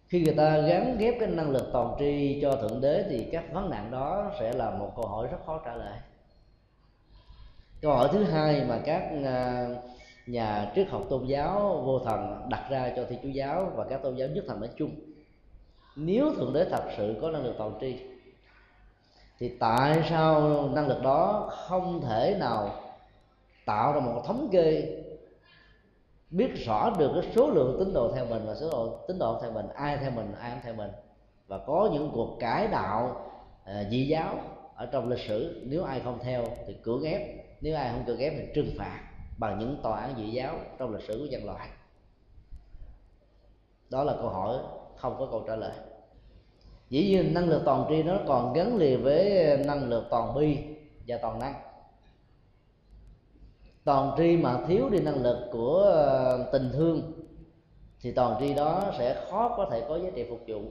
Khi 0.08 0.22
người 0.22 0.34
ta 0.34 0.58
gắn 0.58 0.96
ghép 0.98 1.14
cái 1.20 1.28
năng 1.28 1.50
lực 1.50 1.68
toàn 1.72 1.94
tri 1.98 2.38
cho 2.42 2.56
thượng 2.56 2.80
đế 2.80 3.04
thì 3.10 3.26
các 3.32 3.44
vấn 3.52 3.70
nạn 3.70 3.90
đó 3.90 4.32
sẽ 4.40 4.52
là 4.52 4.70
một 4.70 4.92
câu 4.96 5.06
hỏi 5.06 5.28
rất 5.30 5.38
khó 5.46 5.62
trả 5.64 5.74
lời. 5.74 5.98
Câu 7.80 7.94
hỏi 7.94 8.08
thứ 8.12 8.24
hai 8.24 8.64
mà 8.64 8.80
các 8.84 9.10
à, 9.24 9.66
nhà 10.26 10.72
triết 10.74 10.88
học 10.88 11.06
tôn 11.10 11.26
giáo 11.26 11.82
vô 11.86 11.98
thần 11.98 12.48
đặt 12.50 12.66
ra 12.70 12.92
cho 12.96 13.04
thiên 13.04 13.18
chúa 13.22 13.28
giáo 13.28 13.72
và 13.74 13.84
các 13.90 14.02
tôn 14.02 14.16
giáo 14.16 14.28
nhất 14.28 14.44
thần 14.48 14.60
nói 14.60 14.70
chung, 14.76 14.90
nếu 15.96 16.34
thượng 16.34 16.52
đế 16.52 16.64
thật 16.64 16.84
sự 16.96 17.18
có 17.20 17.30
năng 17.30 17.44
lực 17.44 17.54
toàn 17.58 17.72
tri 17.80 17.96
thì 19.42 19.48
tại 19.60 20.02
sao 20.10 20.40
năng 20.68 20.88
lực 20.88 21.02
đó 21.02 21.50
không 21.50 22.00
thể 22.00 22.36
nào 22.40 22.70
tạo 23.66 23.92
ra 23.92 24.00
một 24.00 24.22
thống 24.26 24.48
kê 24.52 24.98
biết 26.30 26.50
rõ 26.66 26.90
được 26.98 27.10
cái 27.14 27.32
số 27.34 27.50
lượng 27.50 27.76
tín 27.78 27.94
đồ 27.94 28.12
theo 28.14 28.26
mình 28.26 28.46
và 28.46 28.54
số 28.54 28.68
lượng 28.70 29.04
tín 29.08 29.18
đồ 29.18 29.38
theo 29.42 29.52
mình 29.52 29.68
ai 29.68 29.96
theo 29.96 30.10
mình 30.10 30.32
ai 30.40 30.50
không 30.50 30.60
theo 30.62 30.74
mình? 30.74 30.90
Và 31.46 31.58
có 31.58 31.90
những 31.92 32.10
cuộc 32.14 32.36
cải 32.40 32.68
đạo 32.68 33.30
uh, 33.62 33.90
dị 33.90 34.06
giáo 34.06 34.38
ở 34.74 34.86
trong 34.86 35.08
lịch 35.08 35.26
sử. 35.28 35.66
Nếu 35.66 35.84
ai 35.84 36.00
không 36.00 36.18
theo 36.22 36.44
thì 36.66 36.76
cưỡng 36.82 37.02
ép 37.02 37.20
nếu 37.60 37.76
ai 37.76 37.90
không 37.92 38.04
cưỡng 38.06 38.18
ép 38.18 38.32
thì 38.36 38.46
trừng 38.54 38.74
phạt 38.78 39.00
bằng 39.38 39.58
những 39.58 39.80
tòa 39.82 40.00
án 40.00 40.14
dị 40.16 40.30
giáo 40.30 40.54
trong 40.78 40.94
lịch 40.94 41.04
sử 41.08 41.18
của 41.18 41.26
nhân 41.30 41.44
loại. 41.44 41.68
Đó 43.90 44.04
là 44.04 44.14
câu 44.16 44.28
hỏi 44.28 44.58
không 44.96 45.16
có 45.18 45.28
câu 45.30 45.44
trả 45.46 45.56
lời 45.56 45.72
dĩ 46.92 47.08
nhiên 47.08 47.34
năng 47.34 47.48
lực 47.48 47.62
toàn 47.64 47.84
tri 47.88 48.02
nó 48.02 48.18
còn 48.26 48.52
gắn 48.52 48.76
liền 48.76 49.02
với 49.02 49.56
năng 49.66 49.88
lực 49.88 50.04
toàn 50.10 50.34
bi 50.34 50.58
và 51.06 51.18
toàn 51.22 51.38
năng. 51.38 51.54
Toàn 53.84 54.14
tri 54.18 54.36
mà 54.36 54.58
thiếu 54.68 54.88
đi 54.90 54.98
năng 54.98 55.22
lực 55.22 55.48
của 55.52 55.78
ờ, 55.78 56.48
tình 56.52 56.70
thương 56.72 57.12
thì 58.00 58.12
toàn 58.12 58.36
tri 58.40 58.54
đó 58.54 58.92
sẽ 58.98 59.26
khó 59.30 59.54
có 59.56 59.68
thể 59.70 59.82
có 59.88 59.96
giá 59.96 60.10
trị 60.14 60.26
phục 60.30 60.40
vụ. 60.46 60.62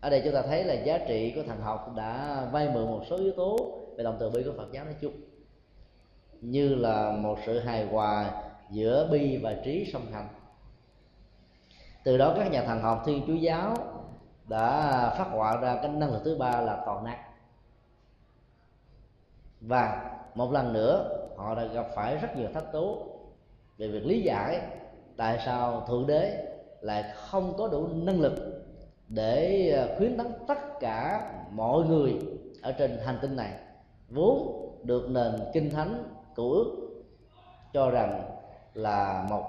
Ở 0.00 0.10
đây 0.10 0.20
chúng 0.24 0.34
ta 0.34 0.42
thấy 0.42 0.64
là 0.64 0.74
giá 0.74 0.98
trị 0.98 1.32
của 1.36 1.42
thằng 1.46 1.60
học 1.60 1.92
đã 1.96 2.42
vay 2.52 2.68
mượn 2.74 2.86
một 2.86 3.02
số 3.10 3.16
yếu 3.16 3.32
tố 3.32 3.78
về 3.96 4.04
lòng 4.04 4.16
từ 4.20 4.30
bi 4.30 4.42
của 4.42 4.52
phật 4.56 4.72
giáo 4.72 4.84
nói 4.84 4.94
chung, 5.00 5.12
như 6.40 6.74
là 6.74 7.12
một 7.12 7.38
sự 7.46 7.58
hài 7.58 7.86
hòa 7.86 8.42
giữa 8.70 9.08
bi 9.12 9.36
và 9.36 9.56
trí 9.64 9.90
song 9.92 10.06
hành. 10.12 10.28
Từ 12.04 12.18
đó 12.18 12.34
các 12.36 12.52
nhà 12.52 12.64
thần 12.64 12.80
học 12.80 13.02
thiên 13.06 13.22
chúa 13.26 13.34
giáo 13.34 13.97
đã 14.48 15.10
phát 15.18 15.26
họa 15.30 15.56
ra 15.56 15.78
cái 15.82 15.90
năng 15.90 16.12
lực 16.12 16.20
thứ 16.24 16.36
ba 16.38 16.60
là 16.60 16.82
toàn 16.86 17.04
năng. 17.04 17.18
Và 19.60 20.10
một 20.34 20.52
lần 20.52 20.72
nữa, 20.72 21.18
họ 21.36 21.54
đã 21.54 21.64
gặp 21.64 21.86
phải 21.94 22.16
rất 22.16 22.36
nhiều 22.36 22.48
thách 22.54 22.72
tố 22.72 23.06
về 23.78 23.88
việc 23.88 24.06
lý 24.06 24.22
giải 24.22 24.60
tại 25.16 25.38
sao 25.44 25.84
thượng 25.88 26.06
đế 26.06 26.44
lại 26.80 27.04
không 27.16 27.54
có 27.58 27.68
đủ 27.68 27.88
năng 27.92 28.20
lực 28.20 28.64
để 29.08 29.70
ờ, 29.70 29.98
khuyến 29.98 30.16
tấn 30.16 30.26
tất 30.48 30.80
cả 30.80 31.30
mọi 31.50 31.84
người 31.84 32.18
ở 32.62 32.72
trên 32.72 32.98
hành 33.04 33.18
tinh 33.22 33.36
này, 33.36 33.52
vốn 34.08 34.68
được 34.82 35.10
nền 35.10 35.32
kinh 35.52 35.70
thánh 35.70 36.04
cựu 36.34 36.52
ước 36.52 36.76
cho 37.72 37.90
rằng 37.90 38.22
là 38.74 39.26
một, 39.30 39.44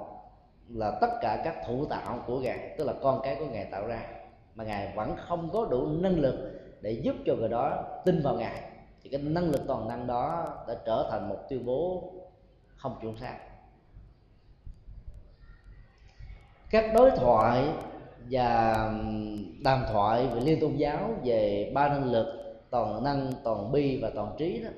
là 0.69 0.91
tất 1.01 1.09
cả 1.21 1.41
các 1.43 1.55
thủ 1.67 1.85
tạo 1.85 2.23
của 2.27 2.39
ngài, 2.39 2.75
tức 2.77 2.83
là 2.83 2.93
con 3.01 3.19
cái 3.23 3.35
của 3.35 3.45
ngài 3.45 3.65
tạo 3.65 3.87
ra 3.87 4.18
mà 4.59 4.65
ngài 4.65 4.93
vẫn 4.95 5.15
không 5.27 5.49
có 5.53 5.67
đủ 5.71 5.87
năng 5.87 6.19
lực 6.19 6.35
để 6.81 6.91
giúp 6.91 7.15
cho 7.25 7.35
người 7.35 7.49
đó 7.49 7.83
tin 8.05 8.21
vào 8.21 8.35
ngài. 8.35 8.61
Thì 9.03 9.09
cái 9.09 9.21
năng 9.21 9.51
lực 9.51 9.61
toàn 9.67 9.87
năng 9.87 10.07
đó 10.07 10.47
đã 10.67 10.75
trở 10.85 11.07
thành 11.11 11.29
một 11.29 11.37
tuyên 11.49 11.65
bố 11.65 12.11
không 12.75 12.99
chuẩn 13.01 13.17
xác. 13.17 13.37
Các 16.69 16.93
đối 16.93 17.11
thoại 17.11 17.67
và 18.29 18.73
đàm 19.63 19.83
thoại 19.91 20.27
về 20.27 20.41
liên 20.41 20.59
tôn 20.61 20.75
giáo 20.75 21.13
về 21.23 21.71
ba 21.75 21.89
năng 21.89 22.11
lực 22.11 22.27
toàn 22.69 23.03
năng, 23.03 23.31
toàn 23.43 23.71
bi 23.71 23.99
và 24.01 24.11
toàn 24.15 24.35
trí 24.37 24.63
đó 24.63 24.69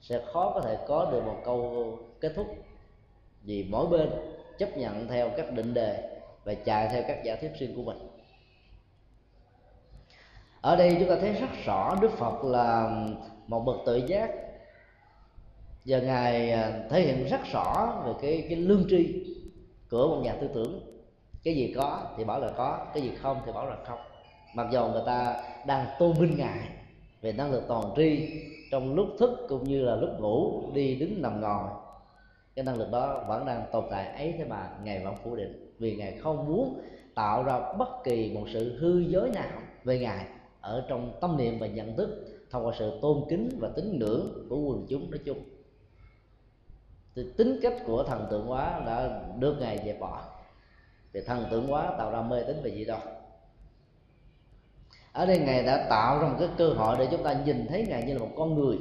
sẽ 0.00 0.22
khó 0.32 0.52
có 0.54 0.60
thể 0.60 0.78
có 0.88 1.10
được 1.12 1.24
một 1.24 1.36
câu 1.44 1.98
kết 2.20 2.32
thúc. 2.36 2.46
Vì 3.42 3.66
mỗi 3.70 3.86
bên 3.86 4.10
chấp 4.58 4.76
nhận 4.76 5.08
theo 5.08 5.30
các 5.36 5.52
định 5.52 5.74
đề 5.74 6.18
và 6.44 6.54
chạy 6.54 6.88
theo 6.92 7.02
các 7.08 7.24
giả 7.24 7.36
thuyết 7.40 7.50
riêng 7.58 7.76
của 7.76 7.82
mình 7.82 8.09
ở 10.60 10.76
đây 10.76 10.96
chúng 10.98 11.08
ta 11.08 11.16
thấy 11.20 11.32
rất 11.32 11.48
rõ 11.64 11.96
đức 12.00 12.10
phật 12.18 12.44
là 12.44 12.90
một 13.46 13.60
bậc 13.60 13.76
tự 13.86 13.96
giác. 13.96 14.30
Và 15.84 15.98
ngài 15.98 16.52
à, 16.52 16.72
thể 16.90 17.00
hiện 17.00 17.26
rất 17.30 17.40
rõ 17.52 18.02
về 18.06 18.12
cái 18.22 18.46
cái 18.48 18.56
lương 18.56 18.86
tri 18.90 19.26
của 19.90 20.08
một 20.08 20.20
nhà 20.24 20.34
tư 20.40 20.48
tưởng. 20.54 20.80
Cái 21.44 21.54
gì 21.54 21.72
có 21.76 22.02
thì 22.16 22.24
bảo 22.24 22.40
là 22.40 22.48
có, 22.56 22.86
cái 22.94 23.02
gì 23.02 23.10
không 23.22 23.40
thì 23.46 23.52
bảo 23.52 23.66
là 23.66 23.76
không. 23.86 23.98
Mặc 24.54 24.66
dù 24.72 24.86
người 24.86 25.02
ta 25.06 25.42
đang 25.66 25.86
tôn 25.98 26.12
vinh 26.12 26.36
ngài 26.36 26.68
về 27.20 27.32
năng 27.32 27.52
lực 27.52 27.64
toàn 27.68 27.84
tri 27.96 28.28
trong 28.70 28.94
lúc 28.94 29.08
thức 29.18 29.46
cũng 29.48 29.64
như 29.64 29.82
là 29.82 29.96
lúc 29.96 30.10
ngủ, 30.20 30.62
đi 30.74 30.94
đứng 30.94 31.22
nằm 31.22 31.40
ngồi, 31.40 31.68
cái 32.54 32.64
năng 32.64 32.78
lực 32.78 32.90
đó 32.90 33.24
vẫn 33.28 33.46
đang 33.46 33.62
tồn 33.72 33.84
tại 33.90 34.06
ấy 34.06 34.34
thế 34.38 34.44
mà 34.44 34.70
ngài 34.84 35.04
vẫn 35.04 35.14
phủ 35.24 35.36
định. 35.36 35.74
Vì 35.78 35.96
ngài 35.96 36.12
không 36.12 36.46
muốn 36.46 36.80
tạo 37.14 37.42
ra 37.42 37.60
bất 37.78 38.04
kỳ 38.04 38.32
một 38.34 38.44
sự 38.52 38.78
hư 38.78 38.98
dối 38.98 39.30
nào 39.34 39.60
về 39.84 39.98
ngài 39.98 40.24
ở 40.60 40.84
trong 40.88 41.12
tâm 41.20 41.36
niệm 41.36 41.58
và 41.58 41.66
nhận 41.66 41.96
thức, 41.96 42.24
thông 42.50 42.66
qua 42.66 42.74
sự 42.78 42.98
tôn 43.02 43.24
kính 43.28 43.48
và 43.60 43.70
tín 43.76 43.98
ngưỡng 43.98 44.46
của 44.48 44.58
quần 44.58 44.86
chúng 44.88 45.10
nói 45.10 45.20
chung. 45.24 45.38
Thì 47.14 47.22
tính 47.36 47.58
cách 47.62 47.74
của 47.86 48.02
thần 48.02 48.26
tượng 48.30 48.46
hóa 48.46 48.82
đã 48.86 49.22
được 49.38 49.56
ngài 49.60 49.82
dẹp 49.84 50.00
bỏ 50.00 50.24
vì 51.12 51.20
thần 51.20 51.44
tượng 51.50 51.66
hóa 51.66 51.94
tạo 51.98 52.10
ra 52.10 52.22
mê 52.22 52.42
tín 52.42 52.56
về 52.62 52.70
gì 52.70 52.84
đâu 52.84 52.98
ở 55.12 55.26
đây 55.26 55.38
ngài 55.38 55.62
đã 55.62 55.86
tạo 55.90 56.18
ra 56.18 56.28
một 56.28 56.36
cái 56.38 56.48
cơ 56.58 56.68
hội 56.68 56.96
để 56.98 57.08
chúng 57.10 57.22
ta 57.22 57.40
nhìn 57.44 57.66
thấy 57.66 57.86
ngài 57.88 58.02
như 58.02 58.12
là 58.12 58.18
một 58.18 58.30
con 58.36 58.54
người, 58.54 58.76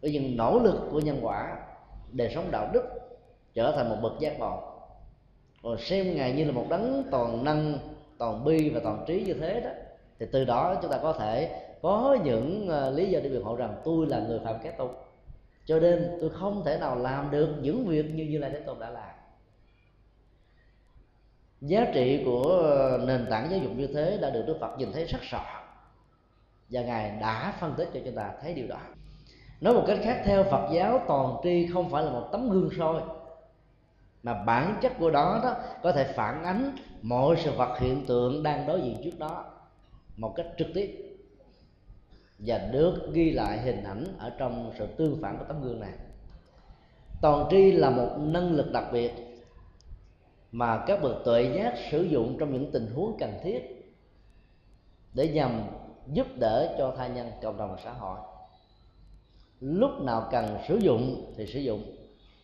với 0.00 0.12
những 0.12 0.36
nỗ 0.36 0.58
lực 0.58 0.88
của 0.92 1.00
nhân 1.00 1.18
quả 1.22 1.56
đời 2.12 2.30
sống 2.34 2.50
đạo 2.50 2.70
đức, 2.72 2.82
trở 3.54 3.72
thành 3.76 3.88
một 3.88 3.96
bậc 4.02 4.12
giác 4.20 4.38
ngộ. 4.38 4.62
Còn 5.62 5.78
xem 5.78 6.16
ngài 6.16 6.32
như 6.32 6.44
là 6.44 6.52
một 6.52 6.66
đấng 6.70 7.04
toàn 7.10 7.44
năng, 7.44 7.78
toàn 8.18 8.44
bi 8.44 8.70
và 8.70 8.80
toàn 8.84 9.04
trí 9.06 9.24
như 9.24 9.34
thế 9.34 9.60
đó 9.60 9.70
thì 10.18 10.26
từ 10.32 10.44
đó 10.44 10.74
chúng 10.82 10.90
ta 10.90 10.98
có 11.02 11.12
thể 11.12 11.62
có 11.82 12.16
những 12.24 12.68
ờ, 12.68 12.90
lý 12.90 13.10
do 13.10 13.20
để 13.22 13.28
biện 13.28 13.42
hộ 13.42 13.56
rằng 13.56 13.76
tôi 13.84 14.06
là 14.06 14.18
người 14.18 14.40
phạm 14.44 14.56
kết 14.62 14.74
tục 14.78 15.06
cho 15.66 15.78
nên 15.78 16.18
tôi 16.20 16.30
không 16.30 16.62
thể 16.64 16.78
nào 16.78 16.96
làm 16.96 17.30
được 17.30 17.54
những 17.60 17.86
việc 17.86 18.06
như 18.14 18.24
như 18.24 18.38
lai 18.38 18.50
thế 18.50 18.60
tôn 18.60 18.78
đã 18.78 18.90
làm. 18.90 19.10
Giá 21.60 21.86
trị 21.94 22.22
của 22.24 22.42
ờ, 22.42 23.00
nền 23.06 23.26
tảng 23.30 23.50
giáo 23.50 23.60
dục 23.60 23.72
như 23.76 23.86
thế 23.86 24.18
đã 24.20 24.30
được 24.30 24.44
đức 24.46 24.56
phật 24.60 24.78
nhìn 24.78 24.92
thấy 24.92 25.04
rất 25.04 25.18
rõ. 25.22 25.44
Và 26.68 26.82
ngài 26.82 27.10
đã 27.20 27.54
phân 27.60 27.74
tích 27.76 27.88
cho 27.94 28.00
chúng 28.04 28.14
ta 28.14 28.30
thấy 28.42 28.54
điều 28.54 28.66
đó. 28.68 28.78
Nói 29.60 29.74
một 29.74 29.84
cách 29.86 29.98
khác, 30.02 30.22
theo 30.24 30.44
phật 30.44 30.68
giáo, 30.72 31.00
toàn 31.08 31.36
tri 31.42 31.66
không 31.66 31.90
phải 31.90 32.04
là 32.04 32.10
một 32.10 32.28
tấm 32.32 32.50
gương 32.50 32.70
soi, 32.78 33.02
mà 34.22 34.44
bản 34.44 34.78
chất 34.82 34.92
của 34.98 35.10
đó 35.10 35.40
đó 35.44 35.54
có 35.82 35.92
thể 35.92 36.12
phản 36.12 36.44
ánh 36.44 36.76
mọi 37.02 37.36
sự 37.44 37.52
vật 37.56 37.78
hiện 37.78 38.06
tượng 38.06 38.42
đang 38.42 38.66
đối 38.66 38.80
diện 38.80 39.00
trước 39.04 39.18
đó 39.18 39.44
một 40.16 40.32
cách 40.36 40.46
trực 40.58 40.68
tiếp. 40.74 41.02
Và 42.38 42.58
được 42.58 43.10
ghi 43.12 43.30
lại 43.30 43.58
hình 43.58 43.84
ảnh 43.84 44.04
ở 44.18 44.30
trong 44.38 44.72
sự 44.78 44.86
tương 44.86 45.18
phản 45.22 45.38
của 45.38 45.44
tấm 45.48 45.62
gương 45.62 45.80
này. 45.80 45.92
Toàn 47.20 47.46
tri 47.50 47.72
là 47.72 47.90
một 47.90 48.08
năng 48.18 48.52
lực 48.52 48.72
đặc 48.72 48.84
biệt 48.92 49.12
mà 50.52 50.84
các 50.86 51.02
bậc 51.02 51.24
tuệ 51.24 51.52
giác 51.56 51.74
sử 51.90 52.02
dụng 52.02 52.36
trong 52.40 52.52
những 52.52 52.70
tình 52.72 52.92
huống 52.94 53.16
cần 53.18 53.32
thiết 53.42 53.92
để 55.14 55.28
nhằm 55.28 55.62
giúp 56.12 56.26
đỡ 56.40 56.74
cho 56.78 56.94
tha 56.96 57.06
nhân 57.06 57.30
cộng 57.42 57.56
đồng 57.56 57.70
và 57.70 57.80
xã 57.84 57.92
hội. 57.92 58.18
Lúc 59.60 59.90
nào 60.02 60.28
cần 60.30 60.58
sử 60.68 60.76
dụng 60.76 61.32
thì 61.36 61.46
sử 61.46 61.58
dụng, 61.58 61.82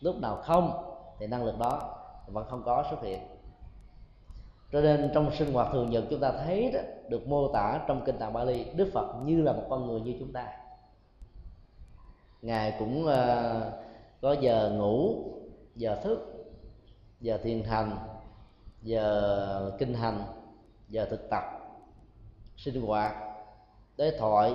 lúc 0.01 0.17
nào 0.21 0.37
không 0.37 0.73
thì 1.19 1.27
năng 1.27 1.45
lực 1.45 1.59
đó 1.59 1.99
vẫn 2.27 2.47
không 2.49 2.63
có 2.65 2.85
xuất 2.91 3.03
hiện 3.03 3.21
cho 4.73 4.81
nên 4.81 5.11
trong 5.15 5.31
sinh 5.33 5.53
hoạt 5.53 5.69
thường 5.73 5.91
nhật 5.91 6.05
chúng 6.11 6.21
ta 6.21 6.33
thấy 6.33 6.71
đó, 6.73 6.81
được 7.09 7.29
mô 7.29 7.53
tả 7.53 7.81
trong 7.89 8.03
kinh 8.05 8.19
tạng 8.19 8.33
Bali 8.33 8.65
Đức 8.77 8.91
Phật 8.93 9.15
như 9.25 9.43
là 9.43 9.53
một 9.53 9.67
con 9.71 9.87
người 9.87 10.01
như 10.01 10.17
chúng 10.19 10.33
ta. 10.33 10.49
Ngài 12.43 12.75
cũng 12.79 13.05
uh, 13.05 13.73
có 14.21 14.33
giờ 14.41 14.71
ngủ 14.77 15.25
giờ 15.77 16.01
thức 16.03 16.19
giờ 17.21 17.39
thiền 17.43 17.63
hành 17.63 17.97
giờ 18.83 19.73
kinh 19.79 19.95
hành 19.95 20.25
giờ 20.89 21.07
thực 21.11 21.31
tập 21.31 21.43
sinh 22.57 22.87
hoạt 22.87 23.15
đối 23.97 24.11
thoại 24.11 24.55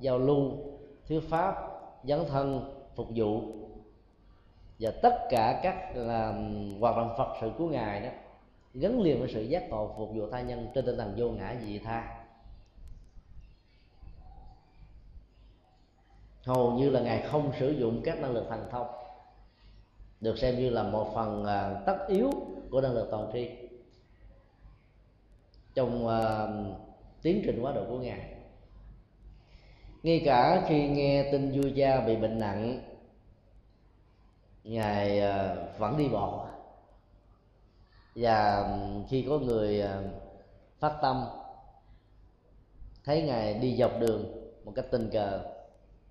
giao 0.00 0.18
lưu 0.18 0.52
thuyết 1.08 1.20
pháp 1.30 1.54
dấn 2.04 2.20
thân 2.28 2.74
phục 2.96 3.06
vụ. 3.14 3.42
Và 4.78 4.90
tất 5.02 5.14
cả 5.30 5.60
các 5.62 5.96
là 5.96 6.34
hoạt 6.80 6.96
động 6.96 7.14
phật 7.18 7.28
sự 7.40 7.50
của 7.58 7.68
ngài 7.68 8.00
đó 8.00 8.08
gắn 8.74 9.00
liền 9.00 9.20
với 9.20 9.28
sự 9.34 9.42
giác 9.42 9.68
ngộ 9.68 9.94
phục 9.96 10.10
vụ 10.14 10.30
tha 10.30 10.40
nhân 10.40 10.68
trên 10.74 10.86
tinh 10.86 10.96
thần 10.96 11.14
vô 11.16 11.30
ngã 11.30 11.56
dị 11.66 11.78
tha. 11.78 12.18
Hầu 16.42 16.72
như 16.72 16.90
là 16.90 17.00
ngài 17.00 17.22
không 17.22 17.52
sử 17.58 17.70
dụng 17.70 18.02
các 18.04 18.18
năng 18.20 18.32
lực 18.32 18.46
thành 18.50 18.68
thông 18.70 18.86
được 20.20 20.38
xem 20.38 20.56
như 20.56 20.70
là 20.70 20.82
một 20.82 21.12
phần 21.14 21.44
à, 21.44 21.82
tất 21.86 21.98
yếu 22.08 22.30
của 22.70 22.80
năng 22.80 22.92
lực 22.92 23.08
toàn 23.10 23.30
tri 23.32 23.50
trong 25.74 26.06
uh, 26.06 26.76
tiến 27.22 27.42
trình 27.44 27.62
quá 27.62 27.72
độ 27.72 27.84
của 27.88 27.98
ngài. 27.98 28.34
Ngay 30.02 30.22
cả 30.24 30.64
khi 30.68 30.88
nghe 30.88 31.32
tin 31.32 31.52
vua 31.52 31.68
cha 31.76 32.00
bị 32.00 32.16
bệnh 32.16 32.38
nặng 32.38 32.80
ngài 34.64 35.20
uh, 35.20 35.78
vẫn 35.78 35.98
đi 35.98 36.08
bộ 36.08 36.46
và 38.14 38.68
khi 39.08 39.26
có 39.28 39.38
người 39.38 39.80
ờ, 39.80 40.02
phát 40.78 40.98
tâm, 41.02 41.24
thấy 43.04 43.22
ngài 43.22 43.54
đi 43.54 43.76
dọc 43.76 44.00
đường 44.00 44.24
một 44.64 44.72
cách 44.76 44.86
tình 44.90 45.10
cờ, 45.12 45.40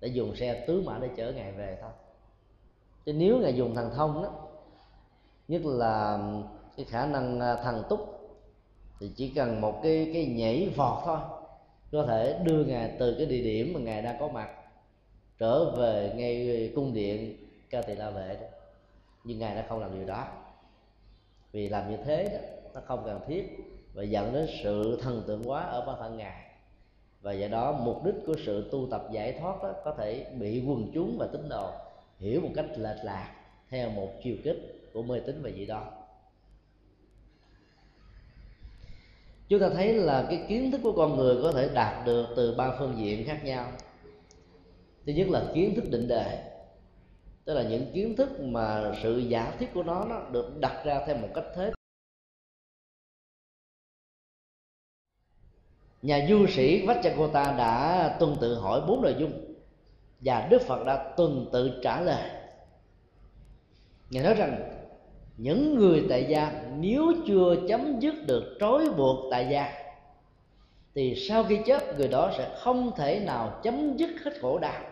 để 0.00 0.08
dùng 0.08 0.36
xe 0.36 0.64
tứ 0.66 0.82
mã 0.86 0.98
để 0.98 1.08
chở 1.16 1.32
ngài 1.32 1.52
về 1.52 1.78
thôi. 1.80 1.90
Chứ 3.06 3.12
nếu 3.12 3.38
ngài 3.38 3.56
dùng 3.56 3.74
thần 3.74 3.90
thông 3.94 4.22
đó, 4.22 4.30
nhất 5.48 5.62
là 5.64 6.18
cái 6.76 6.86
khả 6.86 7.06
năng 7.06 7.40
ờ, 7.40 7.60
thần 7.62 7.82
túc, 7.88 8.18
thì 9.00 9.10
chỉ 9.16 9.28
cần 9.28 9.60
một 9.60 9.80
cái 9.82 10.10
cái 10.14 10.26
nhảy 10.26 10.72
vọt 10.76 11.02
thôi, 11.04 11.18
có 11.92 12.06
thể 12.06 12.38
đưa 12.44 12.64
ngài 12.64 12.96
từ 12.98 13.14
cái 13.18 13.26
địa 13.26 13.42
điểm 13.42 13.72
mà 13.74 13.80
ngài 13.80 14.02
đang 14.02 14.16
có 14.20 14.28
mặt, 14.28 14.48
trở 15.38 15.70
về 15.70 16.12
ngay 16.16 16.72
cung 16.76 16.94
điện 16.94 17.36
ca 17.70 17.82
tỳ 17.82 17.94
la 17.94 18.10
vệ 18.10 18.36
đó. 18.40 18.46
Nhưng 19.24 19.38
ngài 19.38 19.54
đã 19.54 19.66
không 19.68 19.80
làm 19.80 19.94
điều 19.94 20.06
đó 20.06 20.26
vì 21.52 21.68
làm 21.68 21.90
như 21.90 21.96
thế 22.04 22.28
đó, 22.28 22.38
nó 22.74 22.80
không 22.86 23.02
cần 23.06 23.20
thiết 23.26 23.56
và 23.94 24.02
dẫn 24.02 24.32
đến 24.32 24.48
sự 24.62 24.98
thần 25.02 25.22
tượng 25.26 25.42
quá 25.44 25.62
ở 25.62 25.86
bản 25.86 25.96
thân 26.00 26.16
ngài. 26.16 26.42
Và 27.20 27.32
do 27.32 27.48
đó 27.48 27.72
mục 27.72 28.04
đích 28.04 28.14
của 28.26 28.34
sự 28.46 28.68
tu 28.72 28.88
tập 28.90 29.08
giải 29.12 29.32
thoát 29.40 29.62
đó 29.62 29.72
có 29.84 29.94
thể 29.98 30.26
bị 30.38 30.62
quần 30.66 30.90
chúng 30.94 31.16
và 31.18 31.26
tín 31.32 31.48
đồ 31.48 31.70
hiểu 32.18 32.40
một 32.40 32.50
cách 32.54 32.66
lệch 32.76 33.04
lạc 33.04 33.34
theo 33.70 33.90
một 33.90 34.08
chiều 34.22 34.36
kích 34.44 34.90
của 34.92 35.02
mê 35.02 35.20
tín 35.20 35.42
và 35.42 35.50
dị 35.50 35.66
đoan. 35.66 35.84
Chúng 39.48 39.60
ta 39.60 39.68
thấy 39.68 39.94
là 39.94 40.26
cái 40.28 40.44
kiến 40.48 40.70
thức 40.70 40.80
của 40.82 40.92
con 40.92 41.16
người 41.16 41.36
có 41.42 41.52
thể 41.52 41.68
đạt 41.74 42.06
được 42.06 42.26
từ 42.36 42.54
ba 42.54 42.76
phương 42.78 42.94
diện 42.98 43.26
khác 43.26 43.44
nhau. 43.44 43.72
Thứ 45.06 45.12
nhất 45.12 45.28
là 45.28 45.44
kiến 45.54 45.74
thức 45.74 45.90
định 45.90 46.08
đề 46.08 46.51
tức 47.44 47.54
là 47.54 47.62
những 47.62 47.92
kiến 47.94 48.16
thức 48.16 48.40
mà 48.40 48.94
sự 49.02 49.18
giả 49.18 49.56
thiết 49.58 49.68
của 49.74 49.82
nó, 49.82 50.04
nó 50.04 50.20
được 50.30 50.60
đặt 50.60 50.82
ra 50.84 51.00
theo 51.06 51.16
một 51.16 51.28
cách 51.34 51.44
thế. 51.54 51.72
Nhà 56.02 56.26
du 56.28 56.46
sĩ 56.46 56.86
Vajragota 56.86 57.56
đã 57.56 58.16
tuần 58.20 58.36
tự 58.40 58.54
hỏi 58.54 58.80
bốn 58.88 59.02
nội 59.02 59.16
dung 59.18 59.54
và 60.20 60.46
Đức 60.50 60.62
Phật 60.62 60.84
đã 60.86 61.14
tuần 61.16 61.48
tự 61.52 61.80
trả 61.82 62.00
lời. 62.00 62.30
Ngài 64.10 64.24
nói 64.24 64.34
rằng 64.34 64.78
những 65.36 65.74
người 65.74 66.06
tại 66.08 66.26
gia 66.28 66.62
nếu 66.78 67.12
chưa 67.26 67.56
chấm 67.68 68.00
dứt 68.00 68.14
được 68.26 68.56
trói 68.60 68.90
buộc 68.90 69.30
tại 69.30 69.48
gia 69.50 69.72
thì 70.94 71.14
sau 71.28 71.44
khi 71.44 71.58
chết 71.66 71.98
người 71.98 72.08
đó 72.08 72.32
sẽ 72.38 72.56
không 72.58 72.92
thể 72.96 73.20
nào 73.20 73.60
chấm 73.62 73.96
dứt 73.96 74.10
hết 74.24 74.32
khổ 74.40 74.58
đau 74.58 74.91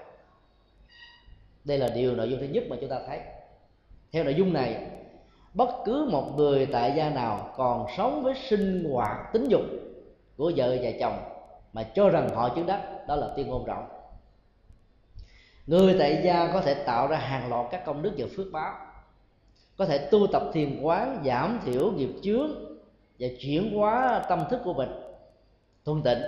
đây 1.65 1.79
là 1.79 1.89
điều 1.89 2.17
nội 2.17 2.31
dung 2.31 2.41
thứ 2.41 2.47
nhất 2.47 2.65
mà 2.69 2.77
chúng 2.81 2.91
ta 2.91 3.01
thấy. 3.07 3.21
Theo 4.13 4.25
nội 4.25 4.35
dung 4.35 4.53
này, 4.53 4.87
bất 5.55 5.69
cứ 5.85 6.09
một 6.13 6.33
người 6.37 6.67
tại 6.67 6.93
gia 6.97 7.11
nào 7.11 7.53
còn 7.57 7.87
sống 7.97 8.23
với 8.23 8.35
sinh 8.49 8.91
hoạt 8.93 9.33
tính 9.33 9.49
dục 9.49 9.63
của 10.37 10.53
vợ 10.57 10.77
và 10.83 10.91
chồng 11.01 11.19
mà 11.73 11.83
cho 11.95 12.09
rằng 12.09 12.29
họ 12.35 12.49
chứng 12.49 12.67
đắc, 12.67 13.07
đó 13.09 13.17
là 13.17 13.29
tiên 13.37 13.49
ngôn 13.49 13.65
rộng. 13.65 13.89
Người 15.67 15.97
tại 15.99 16.21
gia 16.25 16.51
có 16.53 16.61
thể 16.61 16.75
tạo 16.75 17.07
ra 17.07 17.17
hàng 17.17 17.51
loạt 17.51 17.67
các 17.71 17.83
công 17.87 18.03
đức 18.03 18.13
và 18.17 18.27
phước 18.37 18.47
báo. 18.53 18.75
Có 19.77 19.87
thể 19.87 19.99
tu 19.99 20.27
tập 20.33 20.43
thiền 20.53 20.83
quán, 20.83 21.23
giảm 21.27 21.61
thiểu 21.65 21.93
nghiệp 21.93 22.11
chướng 22.23 22.51
và 23.19 23.29
chuyển 23.41 23.79
hóa 23.79 24.25
tâm 24.29 24.45
thức 24.51 24.61
của 24.65 24.73
mình. 24.73 24.91
Thuần 25.85 26.03
tịnh. 26.03 26.19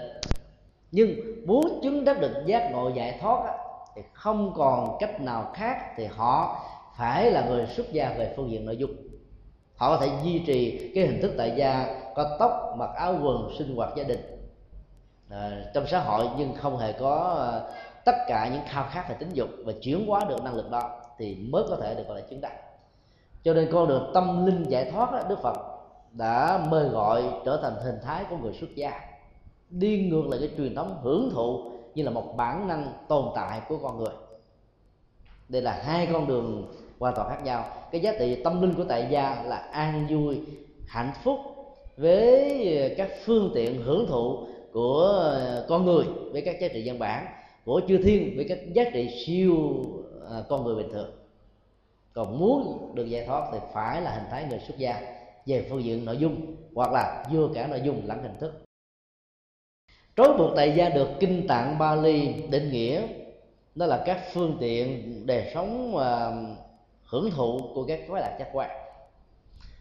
Nhưng 0.92 1.10
muốn 1.46 1.80
chứng 1.82 2.04
đắc 2.04 2.20
được 2.20 2.32
giác 2.46 2.70
ngộ 2.72 2.90
giải 2.94 3.18
thoát 3.20 3.58
thì 3.96 4.02
không 4.12 4.52
còn 4.56 4.96
cách 5.00 5.20
nào 5.20 5.50
khác 5.54 5.76
thì 5.96 6.06
họ 6.06 6.64
phải 6.98 7.30
là 7.30 7.44
người 7.44 7.66
xuất 7.66 7.92
gia 7.92 8.14
về 8.18 8.32
phương 8.36 8.50
diện 8.50 8.64
nội 8.66 8.76
dung. 8.76 8.90
Họ 9.76 9.96
có 9.96 10.06
thể 10.06 10.12
duy 10.24 10.38
trì 10.46 10.92
cái 10.94 11.06
hình 11.06 11.22
thức 11.22 11.32
tại 11.38 11.52
gia 11.56 11.94
có 12.14 12.36
tóc 12.38 12.74
mặc 12.76 12.90
áo 12.96 13.18
quần 13.22 13.50
sinh 13.58 13.76
hoạt 13.76 13.90
gia 13.96 14.04
đình. 14.04 14.20
À, 15.30 15.64
trong 15.74 15.86
xã 15.86 16.00
hội 16.00 16.26
nhưng 16.38 16.54
không 16.54 16.78
hề 16.78 16.92
có 16.92 17.36
à, 17.52 17.74
tất 18.04 18.16
cả 18.28 18.50
những 18.52 18.62
khao 18.68 18.84
khát 18.90 19.08
về 19.08 19.14
tính 19.14 19.30
dục 19.32 19.48
và 19.64 19.72
chuyển 19.82 20.06
hóa 20.06 20.20
được 20.28 20.42
năng 20.42 20.54
lực 20.54 20.70
đó 20.70 21.00
thì 21.18 21.34
mới 21.34 21.64
có 21.68 21.76
thể 21.76 21.94
được 21.94 22.08
gọi 22.08 22.20
là 22.20 22.26
chứng 22.30 22.40
đắc. 22.40 22.52
Cho 23.44 23.54
nên 23.54 23.68
con 23.72 23.88
đường 23.88 24.10
tâm 24.14 24.46
linh 24.46 24.62
giải 24.68 24.90
thoát 24.90 25.12
đó, 25.12 25.20
đức 25.28 25.38
phật 25.42 25.56
đã 26.12 26.66
mời 26.68 26.88
gọi 26.88 27.22
trở 27.44 27.58
thành 27.62 27.74
hình 27.84 27.98
thái 28.02 28.24
của 28.30 28.36
người 28.36 28.52
xuất 28.60 28.74
gia. 28.74 29.00
Đi 29.70 30.08
ngược 30.10 30.28
lại 30.28 30.40
cái 30.40 30.50
truyền 30.56 30.74
thống 30.74 30.98
hưởng 31.02 31.30
thụ 31.34 31.72
như 31.94 32.02
là 32.02 32.10
một 32.10 32.34
bản 32.36 32.68
năng 32.68 32.92
tồn 33.08 33.24
tại 33.34 33.60
của 33.68 33.78
con 33.82 33.98
người. 33.98 34.14
Đây 35.48 35.62
là 35.62 35.82
hai 35.84 36.08
con 36.12 36.26
đường 36.26 36.72
hoàn 36.98 37.14
toàn 37.14 37.28
khác 37.28 37.44
nhau. 37.44 37.64
Cái 37.90 38.00
giá 38.00 38.12
trị 38.18 38.40
tâm 38.44 38.62
linh 38.62 38.74
của 38.74 38.84
tại 38.84 39.08
gia 39.10 39.42
là 39.42 39.56
an 39.56 40.06
vui, 40.10 40.40
hạnh 40.86 41.12
phúc 41.24 41.38
với 41.96 42.94
các 42.96 43.10
phương 43.24 43.50
tiện 43.54 43.82
hưởng 43.82 44.06
thụ 44.06 44.46
của 44.72 45.34
con 45.68 45.86
người 45.86 46.04
với 46.32 46.42
các 46.42 46.56
giá 46.60 46.68
trị 46.68 46.82
dân 46.82 46.98
bản, 46.98 47.26
của 47.64 47.80
chư 47.88 47.98
thiên 47.98 48.36
với 48.36 48.46
các 48.48 48.58
giá 48.74 48.84
trị 48.92 49.24
siêu 49.26 49.56
à, 50.30 50.42
con 50.48 50.64
người 50.64 50.74
bình 50.74 50.92
thường. 50.92 51.10
Còn 52.12 52.38
muốn 52.38 52.90
được 52.94 53.04
giải 53.04 53.26
thoát 53.26 53.48
thì 53.52 53.58
phải 53.72 54.02
là 54.02 54.10
hình 54.10 54.26
thái 54.30 54.44
người 54.50 54.58
xuất 54.58 54.78
gia, 54.78 55.00
về 55.46 55.66
phương 55.70 55.84
diện 55.84 56.04
nội 56.04 56.16
dung 56.16 56.56
hoặc 56.74 56.92
là 56.92 57.24
vừa 57.32 57.48
cả 57.54 57.66
nội 57.66 57.80
dung 57.84 58.02
lẫn 58.06 58.22
hình 58.22 58.38
thức 58.40 58.62
trói 60.16 60.36
buộc 60.38 60.50
tại 60.56 60.72
gia 60.76 60.88
được 60.88 61.08
kinh 61.20 61.46
tạng 61.46 61.78
Bali 61.78 62.34
định 62.50 62.70
nghĩa. 62.70 63.02
Đó 63.74 63.86
là 63.86 64.02
các 64.06 64.20
phương 64.32 64.56
tiện 64.60 65.26
đời 65.26 65.50
sống 65.54 65.94
và 65.94 66.42
hưởng 67.04 67.30
thụ 67.30 67.60
của 67.74 67.84
các 67.84 68.00
quái 68.08 68.22
lạc 68.22 68.36
giác 68.38 68.48
quan. 68.52 68.70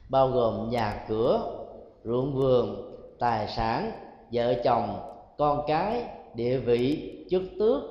Bao 0.10 0.28
gồm 0.28 0.70
nhà 0.70 1.06
cửa, 1.10 1.56
ruộng 2.04 2.34
vườn, 2.34 2.96
tài 3.20 3.48
sản, 3.48 3.92
vợ 4.32 4.54
chồng, 4.64 5.00
con 5.38 5.64
cái, 5.68 6.04
địa 6.36 6.58
vị, 6.58 7.14
chức 7.30 7.44
tước 7.60 7.84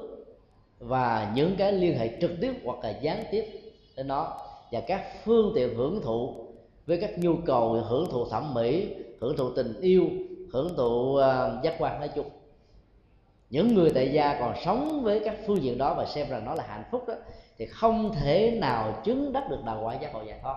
và 0.79 1.33
những 1.35 1.55
cái 1.59 1.73
liên 1.73 1.99
hệ 1.99 2.11
trực 2.21 2.31
tiếp 2.41 2.53
hoặc 2.65 2.79
là 2.83 2.91
gián 3.03 3.25
tiếp 3.31 3.45
đến 3.97 4.09
nó. 4.09 4.37
Và 4.73 4.81
các 4.81 5.03
phương 5.25 5.53
tiện 5.55 5.75
hưởng 5.77 6.01
thụ 6.03 6.35
với 6.87 6.99
các 7.01 7.19
nhu 7.19 7.35
cầu 7.47 7.73
hưởng 7.73 8.11
thụ 8.11 8.29
thẩm 8.29 8.55
mỹ, 8.55 8.89
hưởng 9.21 9.37
thụ 9.37 9.51
tình 9.51 9.81
yêu 9.81 10.05
hưởng 10.53 10.77
thụ 10.77 11.17
à, 11.17 11.51
giác 11.63 11.75
quan 11.79 11.99
nói 12.01 12.09
chung. 12.15 12.27
Những 13.51 13.75
người 13.75 13.93
tại 13.95 14.13
gia 14.13 14.39
còn 14.41 14.55
sống 14.65 15.03
với 15.03 15.21
các 15.25 15.37
phương 15.47 15.63
diện 15.63 15.79
đó 15.79 15.95
và 15.95 16.07
xem 16.07 16.27
rằng 16.31 16.45
nó 16.45 16.55
là 16.55 16.65
hạnh 16.69 16.85
phúc 16.91 17.05
đó, 17.09 17.15
thì 17.59 17.67
không 17.67 18.15
thể 18.15 18.59
nào 18.61 19.01
chứng 19.05 19.33
đắc 19.33 19.51
được 19.51 19.65
đạo 19.65 19.81
quả 19.85 19.95
giác 19.95 20.15
ngộ 20.15 20.23
giải 20.23 20.39
thoát. 20.43 20.57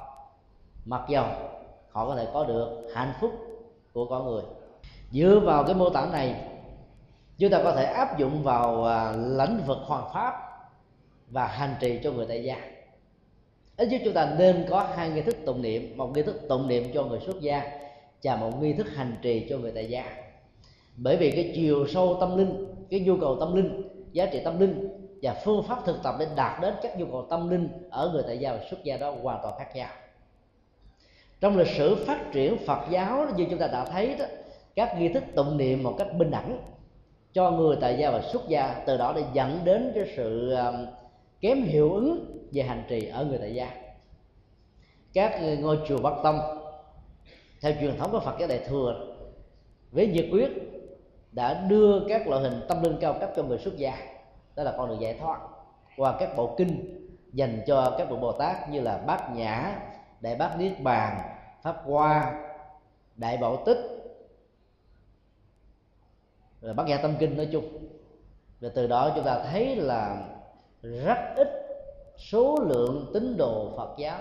Mặc 0.86 1.02
dầu 1.10 1.26
họ 1.91 2.08
có 2.08 2.16
thể 2.16 2.28
có 2.34 2.44
được 2.44 2.89
hạnh 2.96 3.14
phúc 3.22 3.32
của 3.94 4.06
con 4.06 4.26
người. 4.26 4.44
Dựa 5.12 5.39
vào 5.46 5.64
cái 5.64 5.76
mô 5.76 5.89
tả 5.89 6.06
này, 6.12 6.36
chúng 7.38 7.52
ta 7.52 7.64
có 7.64 7.72
thể 7.76 7.84
áp 7.84 8.18
dụng 8.18 8.44
vào 8.44 8.86
à, 8.86 9.12
lĩnh 9.12 9.64
vực 9.68 9.78
hoàn 9.86 10.14
pháp 10.14 10.34
và 11.30 11.48
hành 11.48 11.76
trì 11.80 12.00
cho 12.04 12.12
người 12.12 12.26
tại 12.30 12.44
gia. 12.44 12.58
Ít 13.78 13.88
nhất 13.88 14.02
chúng 14.06 14.14
ta 14.14 14.36
nên 14.38 14.66
có 14.70 14.88
hai 14.96 15.10
nghi 15.10 15.22
thức 15.22 15.36
tụng 15.46 15.62
niệm, 15.62 15.98
một 15.98 16.12
nghi 16.16 16.24
thức 16.24 16.41
tụng 16.50 16.68
niệm 16.68 16.91
cho 16.94 17.04
người 17.04 17.20
xuất 17.20 17.41
gia 17.41 17.83
và 18.24 18.36
một 18.36 18.62
nghi 18.62 18.74
thức 18.74 18.88
hành 18.96 19.16
trì 19.22 19.48
cho 19.50 19.58
người 19.58 19.72
tại 19.76 19.90
gia. 19.90 20.06
Bởi 20.98 21.18
vì 21.18 21.32
cái 21.32 21.52
chiều 21.56 21.88
sâu 21.88 22.18
tâm 22.20 22.38
linh, 22.38 22.66
cái 22.90 23.00
nhu 23.00 23.18
cầu 23.18 23.38
tâm 23.40 23.56
linh, 23.56 23.84
giá 24.12 24.26
trị 24.26 24.42
tâm 24.44 24.60
linh 24.60 24.90
và 25.22 25.42
phương 25.46 25.64
pháp 25.68 25.86
thực 25.86 26.04
tập 26.04 26.16
để 26.20 26.28
đạt 26.36 26.62
đến 26.62 26.74
các 26.82 27.00
nhu 27.00 27.06
cầu 27.06 27.28
tâm 27.30 27.50
linh 27.50 27.70
ở 27.90 28.10
người 28.14 28.24
tại 28.28 28.38
gia 28.38 28.54
và 28.54 28.60
xuất 28.70 28.84
gia 28.84 28.98
đó 28.98 29.14
hoàn 29.22 29.40
toàn 29.44 29.56
khác 29.60 29.76
nhau. 29.76 29.90
Trong 31.42 31.58
lịch 31.58 31.68
sử 31.78 31.96
phát 32.06 32.32
triển 32.34 32.58
Phật 32.66 32.80
giáo, 32.90 33.28
như 33.38 33.46
chúng 33.50 33.60
ta 33.60 33.68
đã 33.68 33.86
thấy 33.86 34.16
đó, 34.20 34.26
các 34.76 34.96
nghi 35.00 35.10
thức 35.10 35.24
tụng 35.36 35.58
niệm 35.58 35.84
một 35.84 35.96
cách 35.98 36.08
bình 36.18 36.32
đẳng 36.32 36.58
cho 37.34 37.52
người 37.52 37.78
tại 37.82 37.96
gia 38.00 38.12
và 38.12 38.22
xuất 38.22 38.48
gia, 38.48 38.84
từ 38.86 38.98
đó 38.98 39.14
để 39.16 39.24
dẫn 39.34 39.60
đến 39.64 39.92
cái 39.96 40.14
sự 40.16 40.54
um, 40.54 40.86
kém 41.42 41.64
hiệu 41.64 41.94
ứng 41.94 42.26
về 42.52 42.64
hành 42.64 42.84
trì 42.90 43.08
ở 43.08 43.26
người 43.26 43.38
tại 43.38 43.56
gia. 43.56 43.72
Các 45.14 45.42
ngôi 45.60 45.78
chùa 45.88 46.02
Bắc 46.02 46.14
Tông 46.24 46.62
theo 47.64 47.74
truyền 47.80 47.97
thống 47.97 48.11
của 48.11 48.20
Phật 48.20 48.36
giáo 48.39 48.49
Đại 48.49 48.59
thừa, 48.68 49.16
với 49.91 50.07
nhiệt 50.07 50.26
quyết 50.32 50.49
đã 51.32 51.53
đưa 51.53 52.07
các 52.09 52.28
loại 52.28 52.41
hình 52.41 52.61
tâm 52.68 52.84
linh 52.84 52.97
cao 53.01 53.16
cấp 53.20 53.32
cho 53.36 53.43
người 53.43 53.57
xuất 53.57 53.78
gia. 53.78 53.97
Đó 54.55 54.64
là 54.64 54.74
con 54.78 54.89
đường 54.89 55.01
giải 55.01 55.18
thoát 55.20 55.39
qua 55.97 56.16
các 56.20 56.38
bộ 56.38 56.55
kinh 56.57 56.99
dành 57.34 57.61
cho 57.68 57.95
các 57.97 58.09
vị 58.09 58.16
bồ 58.22 58.32
tát 58.32 58.70
như 58.70 58.82
là 58.82 58.97
bát 58.97 59.36
nhã, 59.36 59.80
đại 60.22 60.36
bát 60.36 60.59
niết 60.59 60.82
bàn, 60.82 61.18
pháp 61.61 61.82
hoa, 61.86 62.41
đại 63.16 63.38
bảo 63.38 63.64
tích, 63.66 63.78
rồi 66.61 66.74
bát 66.74 66.88
nhã 66.88 66.97
tâm 66.97 67.16
kinh 67.20 67.38
nói 67.38 67.49
chung. 67.51 67.88
Và 68.61 68.70
từ 68.76 68.88
đó 68.88 69.11
chúng 69.16 69.26
ta 69.26 69.43
thấy 69.51 69.76
là 69.76 70.28
rất 70.82 71.18
ít 71.36 71.47
số 72.18 72.57
lượng 72.59 73.11
tín 73.14 73.38
đồ 73.38 73.72
phật 73.78 73.95
giáo 73.97 74.20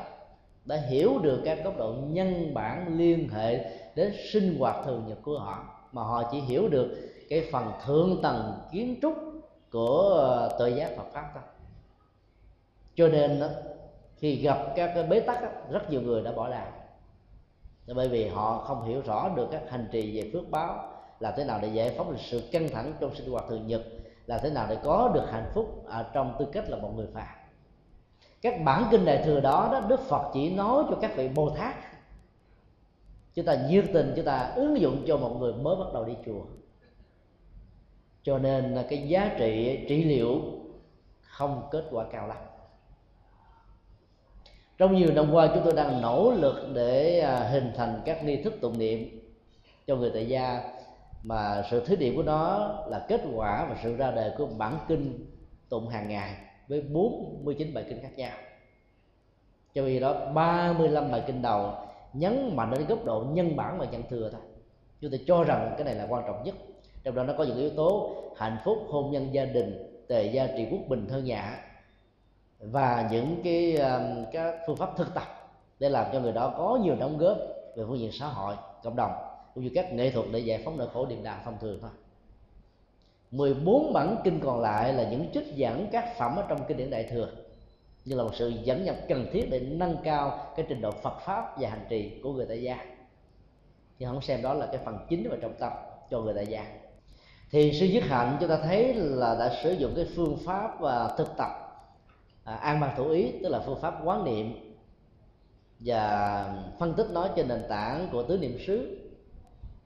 đã 0.65 0.77
hiểu 0.77 1.19
được 1.19 1.43
các 1.45 1.59
góc 1.65 1.79
độ 1.79 1.95
nhân 2.07 2.55
bản 2.55 2.99
liên 2.99 3.29
hệ 3.29 3.65
đến 3.95 4.13
sinh 4.33 4.59
hoạt 4.59 4.77
thường 4.85 5.05
nhật 5.09 5.19
của 5.23 5.39
họ 5.39 5.65
mà 5.93 6.03
họ 6.03 6.23
chỉ 6.33 6.41
hiểu 6.41 6.69
được 6.69 7.13
cái 7.29 7.49
phần 7.53 7.73
thượng 7.87 8.19
tầng 8.23 8.53
kiến 8.73 8.99
trúc 9.03 9.15
của 9.71 10.03
ờ, 10.03 10.57
tự 10.59 10.67
giác 10.67 10.97
Phật 10.97 11.07
pháp 11.13 11.31
thôi. 11.35 11.43
Cho 12.95 13.09
nên 13.09 13.41
đó, 13.41 13.49
khi 14.17 14.37
gặp 14.37 14.59
các 14.77 14.93
cái 14.95 15.05
bế 15.05 15.21
tắc 15.21 15.43
đó, 15.43 15.49
rất 15.71 15.91
nhiều 15.91 16.01
người 16.01 16.23
đã 16.23 16.33
bỏ 16.33 16.49
làm 16.49 16.67
bởi 17.87 18.09
vì 18.09 18.29
họ 18.29 18.59
không 18.59 18.85
hiểu 18.85 19.03
rõ 19.07 19.29
được 19.37 19.49
các 19.53 19.63
hành 19.69 19.89
trì 19.93 20.17
về 20.17 20.31
phước 20.33 20.51
báo 20.51 20.93
là 21.21 21.35
thế 21.37 21.45
nào 21.45 21.59
để 21.63 21.69
giải 21.69 21.95
phóng 21.97 22.11
được 22.11 22.19
sự 22.21 22.49
căng 22.53 22.69
thẳng 22.69 22.95
trong 23.01 23.15
sinh 23.15 23.31
hoạt 23.31 23.45
thường 23.49 23.67
nhật 23.67 23.83
là 24.27 24.39
thế 24.39 24.51
nào 24.51 24.67
để 24.71 24.77
có 24.85 25.11
được 25.15 25.25
hạnh 25.31 25.51
phúc 25.55 25.85
ở 25.87 26.05
trong 26.13 26.37
tư 26.39 26.47
cách 26.53 26.71
là 26.71 26.77
một 26.77 26.93
người 26.97 27.07
phàm 27.15 27.41
các 28.43 28.55
bản 28.64 28.88
kinh 28.90 29.05
đại 29.05 29.22
thừa 29.24 29.40
đó 29.40 29.68
đó, 29.72 29.80
đức 29.80 30.01
phật 30.01 30.30
chỉ 30.34 30.55
nói 30.55 30.84
cho 30.90 30.99
các 31.01 31.16
vị 31.16 31.28
bồ 31.28 31.51
tát. 31.51 31.74
Chúng 33.34 33.45
ta 33.45 33.57
nhiệt 33.68 33.84
tình, 33.93 34.12
chúng 34.16 34.24
ta 34.24 34.53
ứng 34.57 34.80
dụng 34.80 35.05
cho 35.07 35.16
một 35.16 35.36
người 35.40 35.53
mới 35.53 35.76
bắt 35.76 35.86
đầu 35.95 36.05
đi 36.05 36.12
chùa. 36.26 36.43
Cho 38.22 38.38
nên 38.38 38.74
là 38.74 38.86
cái 38.88 39.09
giá 39.09 39.34
trị 39.38 39.84
trị 39.88 40.05
liệu 40.05 40.40
không 41.22 41.68
kết 41.70 41.84
quả 41.90 42.05
cao 42.12 42.28
lắm. 42.28 42.38
Trong 44.78 44.97
nhiều 44.97 45.14
năm 45.14 45.32
qua, 45.32 45.51
chúng 45.55 45.64
tôi 45.64 45.72
đang 45.72 46.03
nỗ 46.03 46.32
lực 46.32 46.70
để 46.74 47.20
à, 47.20 47.49
hình 47.49 47.72
thành 47.76 48.03
các 48.05 48.24
nghi 48.24 48.43
thức 48.43 48.55
tụng 48.61 48.78
niệm 48.78 49.20
cho 49.86 49.97
người 49.97 50.11
tại 50.14 50.28
gia. 50.28 50.62
Mà 51.22 51.62
sự 51.70 51.84
thí 51.86 51.97
điểm 51.97 52.16
của 52.16 52.22
nó 52.22 52.74
là 52.86 53.07
kết 53.09 53.20
quả 53.34 53.66
và 53.70 53.76
sự 53.82 53.97
ra 53.97 54.11
đời 54.11 54.32
của 54.38 54.47
bản 54.47 54.78
kinh 54.88 55.26
tụng 55.68 55.88
hàng 55.88 56.09
ngày 56.09 56.36
với 56.73 56.81
49 56.81 57.75
bài 57.75 57.85
kinh 57.89 58.03
khác 58.03 58.11
nhau. 58.16 58.33
Cho 59.75 59.83
vì 59.83 60.01
đó 60.01 60.27
35 60.35 61.11
bài 61.11 61.23
kinh 61.27 61.43
đầu 61.43 61.73
nhấn 62.12 62.57
mạnh 62.57 62.70
đến 62.70 62.87
góc 62.87 63.05
độ 63.05 63.25
nhân 63.33 63.57
bản 63.57 63.79
và 63.79 63.87
nhân 63.87 64.03
thừa 64.11 64.31
thôi. 64.33 64.41
Chúng 65.01 65.11
tôi 65.11 65.20
cho 65.27 65.45
rằng 65.45 65.75
cái 65.77 65.85
này 65.85 65.95
là 65.95 66.07
quan 66.11 66.25
trọng 66.27 66.43
nhất. 66.45 66.55
Trong 67.05 67.14
đó 67.14 67.25
nó 67.25 67.35
có 67.39 67.45
những 67.45 67.59
yếu 67.59 67.70
tố 67.70 68.16
hạnh 68.37 68.57
phúc, 68.64 68.79
hôn 68.89 69.12
nhân, 69.12 69.29
gia 69.33 69.45
đình, 69.45 70.03
tề 70.09 70.25
gia 70.25 70.47
trị, 70.47 70.66
quốc 70.70 70.81
bình 70.89 71.07
thơ 71.09 71.18
nhã 71.18 71.59
và 72.59 73.09
những 73.12 73.41
cái 73.45 73.77
um, 73.77 74.25
các 74.33 74.55
phương 74.66 74.77
pháp 74.77 74.97
thực 74.97 75.14
tập 75.14 75.51
để 75.79 75.89
làm 75.89 76.07
cho 76.12 76.20
người 76.20 76.33
đó 76.33 76.55
có 76.57 76.79
nhiều 76.83 76.97
đóng 77.01 77.18
góp 77.18 77.39
về 77.77 77.85
phương 77.89 77.99
diện 77.99 78.12
xã 78.12 78.27
hội, 78.27 78.55
cộng 78.83 78.97
đồng, 78.97 79.12
cũng 79.55 79.64
như 79.64 79.70
các 79.75 79.93
nghệ 79.93 80.11
thuật 80.11 80.27
để 80.33 80.39
giải 80.39 80.62
phóng 80.64 80.79
nỗi 80.79 80.89
khổ 80.93 81.07
điềm 81.07 81.23
đạm 81.23 81.39
thông 81.45 81.59
thường 81.61 81.79
thôi. 81.81 81.91
14 83.33 83.93
bản 83.93 84.16
kinh 84.24 84.41
còn 84.41 84.61
lại 84.61 84.93
là 84.93 85.11
những 85.11 85.26
trích 85.35 85.55
dẫn 85.55 85.89
các 85.93 86.14
phẩm 86.18 86.37
ở 86.37 86.45
trong 86.49 86.64
kinh 86.68 86.76
điển 86.76 86.91
đại 86.91 87.09
thừa. 87.11 87.28
Như 88.05 88.16
là 88.16 88.22
một 88.22 88.35
sự 88.35 88.49
dẫn 88.49 88.85
nhập 88.85 88.97
cần 89.09 89.26
thiết 89.33 89.49
để 89.51 89.61
nâng 89.61 89.97
cao 90.05 90.53
cái 90.57 90.66
trình 90.68 90.80
độ 90.80 90.91
Phật 90.91 91.20
pháp 91.24 91.61
và 91.61 91.68
hành 91.68 91.87
trì 91.89 92.20
của 92.22 92.33
người 92.33 92.47
tại 92.49 92.62
gia. 92.62 92.85
Nhưng 93.99 94.09
không 94.12 94.22
xem 94.22 94.43
đó 94.43 94.55
là 94.55 94.66
cái 94.66 94.78
phần 94.85 94.99
chính 95.09 95.28
và 95.30 95.37
trọng 95.43 95.55
tâm 95.59 95.72
cho 96.11 96.20
người 96.20 96.35
tại 96.35 96.47
gia. 96.47 96.66
Thì 97.51 97.72
sư 97.72 97.87
dứt 97.87 98.05
hạnh 98.05 98.37
chúng 98.41 98.49
ta 98.49 98.59
thấy 98.62 98.95
là 98.95 99.37
đã 99.39 99.61
sử 99.62 99.72
dụng 99.72 99.93
cái 99.97 100.07
phương 100.16 100.39
pháp 100.47 100.80
và 100.80 101.14
thực 101.18 101.28
tập 101.37 101.51
à, 102.45 102.55
an 102.55 102.80
bằng 102.80 102.95
thủ 102.97 103.09
ý 103.09 103.33
tức 103.43 103.49
là 103.49 103.61
phương 103.66 103.80
pháp 103.80 103.95
quán 104.05 104.24
niệm 104.24 104.74
và 105.80 106.55
phân 106.78 106.95
tích 106.95 107.07
nó 107.12 107.28
trên 107.37 107.49
nền 107.49 107.62
tảng 107.68 108.09
của 108.12 108.22
tứ 108.22 108.39
niệm 108.39 108.59
xứ. 108.66 108.99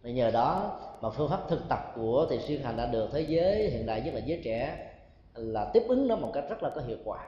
Và 0.03 0.11
nhờ 0.11 0.31
đó 0.31 0.79
mà 1.01 1.11
phương 1.11 1.29
pháp 1.29 1.49
thực 1.49 1.69
tập 1.69 1.93
của 1.97 2.27
thiền 2.31 2.41
sư 2.49 2.59
hành 2.59 2.77
đã 2.77 2.87
được 2.87 3.09
thế 3.13 3.21
giới 3.21 3.71
hiện 3.71 3.87
đại, 3.87 4.01
nhất 4.01 4.15
là 4.15 4.21
giới 4.21 4.41
trẻ, 4.45 4.91
là 5.35 5.71
tiếp 5.73 5.83
ứng 5.89 6.09
nó 6.09 6.17
một 6.17 6.31
cách 6.35 6.45
rất 6.49 6.63
là 6.63 6.71
có 6.75 6.81
hiệu 6.81 6.97
quả. 7.05 7.27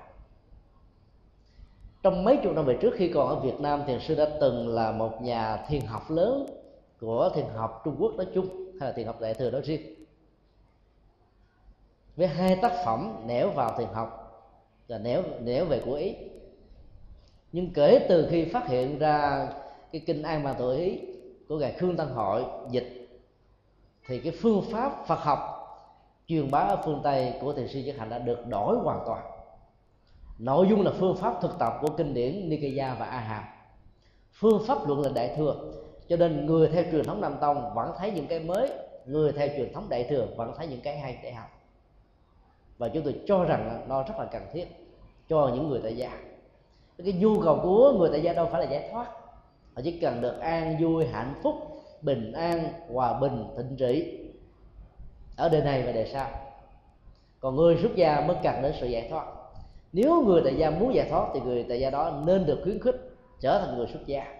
Trong 2.03 2.25
mấy 2.25 2.37
chục 2.43 2.53
năm 2.55 2.65
về 2.65 2.79
trước, 2.81 2.95
khi 2.97 3.13
còn 3.15 3.29
ở 3.29 3.37
Việt 3.37 3.61
Nam, 3.61 3.83
thiền 3.87 4.01
sư 4.01 4.15
đã 4.15 4.29
từng 4.41 4.69
là 4.69 4.93
một 4.93 5.23
nhà 5.23 5.65
thiền 5.69 5.81
học 5.81 6.11
lớn 6.11 6.47
của 7.01 7.31
thiền 7.35 7.47
học 7.55 7.83
Trung 7.85 7.97
Quốc 7.99 8.15
nói 8.15 8.27
chung, 8.35 8.47
hay 8.81 8.89
là 8.89 8.93
thiền 8.97 9.07
học 9.07 9.21
đại 9.21 9.35
thừa 9.35 9.51
nói 9.51 9.61
riêng, 9.61 9.95
với 12.17 12.27
hai 12.27 12.59
tác 12.63 12.73
phẩm 12.85 13.23
nẻo 13.27 13.51
vào 13.51 13.79
thiền 13.79 13.89
học 13.89 14.25
và 14.89 14.99
nẻo 14.99 15.23
nẻo 15.41 15.65
về 15.65 15.83
của 15.85 15.95
ý. 15.95 16.15
Nhưng 17.53 17.73
kể 17.73 18.07
từ 18.09 18.29
khi 18.31 18.45
phát 18.45 18.69
hiện 18.69 18.99
ra 18.99 19.47
cái 19.93 20.03
kinh 20.07 20.23
an 20.23 20.45
bàn 20.45 20.55
tự 20.59 20.77
ý 20.77 21.01
của 21.49 21.59
ngài 21.59 21.73
khương 21.73 21.97
tăng 21.97 22.15
hội 22.15 22.45
dịch 22.71 22.98
thì 24.09 24.19
cái 24.21 24.33
phương 24.43 24.63
pháp 24.73 25.07
phật 25.07 25.19
học 25.19 25.39
truyền 26.27 26.51
bá 26.51 26.59
ở 26.59 26.83
phương 26.85 27.01
tây 27.05 27.35
của 27.41 27.53
thiền 27.53 27.69
sư 27.69 27.81
nhất 27.81 27.97
hạnh 27.99 28.11
đã 28.11 28.19
được 28.19 28.47
đổi 28.47 28.77
hoàn 28.77 29.01
toàn. 29.07 29.23
Nội 30.39 30.67
dung 30.71 30.85
là 30.85 30.93
phương 30.99 31.17
pháp 31.17 31.35
thực 31.43 31.59
tập 31.59 31.79
của 31.81 31.89
kinh 31.97 32.15
điển 32.15 32.49
Nikaya 32.49 32.95
và 32.95 33.07
A 33.07 33.21
Hàm 33.21 33.45
phương 34.33 34.63
pháp 34.67 34.87
luận 34.87 35.01
là 35.01 35.11
đại 35.15 35.35
thừa, 35.37 35.73
cho 36.09 36.17
nên 36.17 36.47
người 36.47 36.69
theo 36.69 36.85
truyền 36.91 37.05
thống 37.05 37.21
Nam 37.21 37.37
Tông 37.41 37.75
vẫn 37.75 37.93
thấy 37.99 38.11
những 38.11 38.27
cái 38.27 38.41
mới, 38.41 38.71
người 39.07 39.33
theo 39.33 39.49
truyền 39.57 39.73
thống 39.73 39.87
đại 39.89 40.05
thừa 40.05 40.27
vẫn 40.37 40.53
thấy 40.57 40.67
những 40.67 40.81
cái 40.81 40.99
hay 40.99 41.19
để 41.23 41.33
học. 41.33 41.51
Và 42.79 42.89
chúng 42.89 43.05
tôi 43.05 43.21
cho 43.27 43.45
rằng 43.45 43.85
nó 43.89 44.03
rất 44.03 44.15
là 44.19 44.25
cần 44.25 44.43
thiết 44.53 44.67
cho 45.29 45.51
những 45.55 45.69
người 45.69 45.81
tại 45.83 45.97
gia. 45.97 46.11
Cái 47.05 47.13
nhu 47.13 47.41
cầu 47.41 47.61
của 47.63 47.93
người 47.99 48.09
tại 48.13 48.23
gia 48.23 48.33
đâu 48.33 48.49
phải 48.53 48.67
là 48.67 48.71
giải 48.71 48.89
thoát 48.93 49.07
họ 49.75 49.83
chỉ 49.85 50.01
cần 50.01 50.21
được 50.21 50.39
an 50.41 50.77
vui, 50.81 51.07
hạnh 51.07 51.35
phúc 51.43 51.55
bình 52.03 52.33
an, 52.33 52.69
hòa 52.93 53.19
bình, 53.21 53.45
thịnh 53.57 53.77
trị 53.77 54.19
ở 55.37 55.49
đời 55.49 55.63
này 55.63 55.83
và 55.83 55.93
đời 55.93 56.11
sau. 56.13 56.31
Còn 57.41 57.57
người 57.57 57.79
xuất 57.83 57.95
gia 57.97 58.21
mới 58.21 58.37
cần 58.43 58.63
đến 58.63 58.73
sự 58.81 58.87
giải 58.87 59.09
thoát. 59.11 59.27
Nếu 59.93 60.23
người 60.23 60.41
tại 60.45 60.55
gia 60.57 60.71
muốn 60.71 60.95
giải 60.95 61.09
thoát 61.11 61.29
thì 61.35 61.41
người 61.41 61.67
tại 61.69 61.81
gia 61.81 61.91
đó 61.91 62.23
nên 62.25 62.47
được 62.47 62.61
khuyến 62.63 62.81
khích 62.81 63.11
trở 63.41 63.61
thành 63.61 63.77
người 63.77 63.87
xuất 63.87 64.07
gia. 64.07 64.35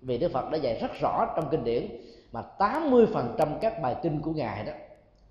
Vì 0.00 0.18
Đức 0.18 0.32
Phật 0.32 0.50
đã 0.50 0.58
dạy 0.58 0.78
rất 0.80 0.90
rõ 1.00 1.32
trong 1.36 1.48
kinh 1.50 1.64
điển 1.64 1.86
mà 2.32 2.42
80% 2.58 3.58
các 3.60 3.82
bài 3.82 3.96
kinh 4.02 4.22
của 4.22 4.30
ngài 4.30 4.64
đó, 4.64 4.72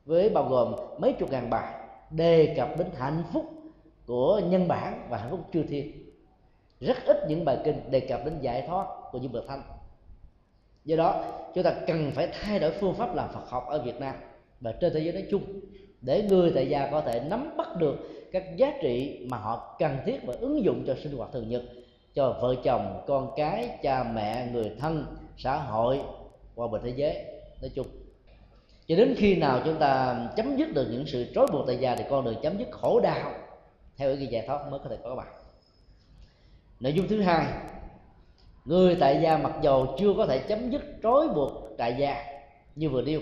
với 0.06 0.30
bao 0.30 0.44
gồm 0.50 0.76
mấy 1.00 1.14
chục 1.14 1.32
ngàn 1.32 1.50
bài, 1.50 1.74
đề 2.10 2.54
cập 2.58 2.78
đến 2.78 2.88
hạnh 2.98 3.24
phúc 3.34 3.46
của 4.08 4.42
nhân 4.50 4.68
bản 4.68 5.08
và 5.10 5.18
hạnh 5.18 5.32
phúc 5.32 5.40
chư 5.54 5.64
thiên. 5.64 5.92
Rất 6.80 6.98
ít 7.06 7.18
những 7.30 7.46
bài 7.46 7.58
kinh 7.64 7.92
đề 7.92 8.00
cập 8.00 8.26
đến 8.26 8.40
giải 8.42 8.66
thoát 8.68 8.86
của 9.12 9.18
những 9.18 9.32
bậc 9.32 9.44
thanh 9.48 9.62
do 10.86 10.96
đó, 10.96 11.24
chúng 11.56 11.64
ta 11.64 11.74
cần 11.88 12.12
phải 12.16 12.30
thay 12.42 12.60
đổi 12.60 12.72
phương 12.72 12.96
pháp 12.96 13.16
làm 13.16 13.30
Phật 13.34 13.50
học 13.50 13.68
ở 13.68 13.82
Việt 13.82 14.00
Nam 14.00 14.16
và 14.62 14.72
trên 14.72 14.94
thế 14.94 15.00
giới 15.00 15.14
nói 15.14 15.26
chung 15.32 15.44
để 16.02 16.24
người 16.30 16.52
tại 16.56 16.70
gia 16.70 16.88
có 16.92 17.02
thể 17.02 17.22
nắm 17.30 17.58
bắt 17.58 17.68
được 17.78 17.96
các 18.32 18.44
giá 18.58 18.74
trị 18.82 19.26
mà 19.30 19.38
họ 19.38 19.76
cần 19.80 19.98
thiết 20.06 20.20
và 20.26 20.34
ứng 20.40 20.64
dụng 20.64 20.84
cho 20.88 20.96
sinh 21.04 21.18
hoạt 21.18 21.30
thường 21.34 21.50
nhật 21.50 21.62
cho 22.16 22.38
vợ 22.42 22.56
chồng, 22.64 23.04
con 23.08 23.32
cái, 23.36 23.70
cha 23.84 24.04
mẹ, 24.04 24.48
người 24.54 24.72
thân, 24.80 25.06
xã 25.38 25.58
hội 25.58 26.02
và 26.56 26.68
bình 26.68 26.82
thế 26.86 26.94
giới 26.96 27.26
nói 27.62 27.72
chung. 27.76 27.88
Cho 28.88 28.96
đến 28.96 29.16
khi 29.18 29.36
nào 29.36 29.62
chúng 29.66 29.80
ta 29.80 30.20
chấm 30.36 30.58
dứt 30.58 30.74
được 30.74 30.88
những 30.92 31.06
sự 31.08 31.26
trói 31.36 31.48
buộc 31.52 31.68
tại 31.68 31.78
gia 31.78 31.96
thì 31.96 32.04
con 32.10 32.26
đường 32.26 32.36
chấm 32.42 32.58
dứt 32.58 32.68
khổ 32.72 33.00
đau, 33.00 33.32
theo 33.98 34.10
ý 34.10 34.26
giải 34.26 34.48
thoát 34.48 34.72
mới 34.72 34.80
có 34.84 34.90
thể 34.90 34.98
có 35.04 35.16
bạn. 35.16 35.28
Nội 36.80 36.94
dung 36.94 37.08
thứ 37.08 37.22
hai 37.22 37.46
người 38.66 38.98
tại 39.00 39.20
gia 39.24 39.38
mặc 39.38 39.54
dầu 39.62 39.96
chưa 39.98 40.14
có 40.18 40.26
thể 40.26 40.40
chấm 40.40 40.70
dứt 40.70 40.82
trói 41.04 41.28
buộc 41.28 41.52
tại 41.78 41.96
gia, 42.00 42.24
như 42.76 42.90
vừa 42.90 43.02
nêu. 43.02 43.22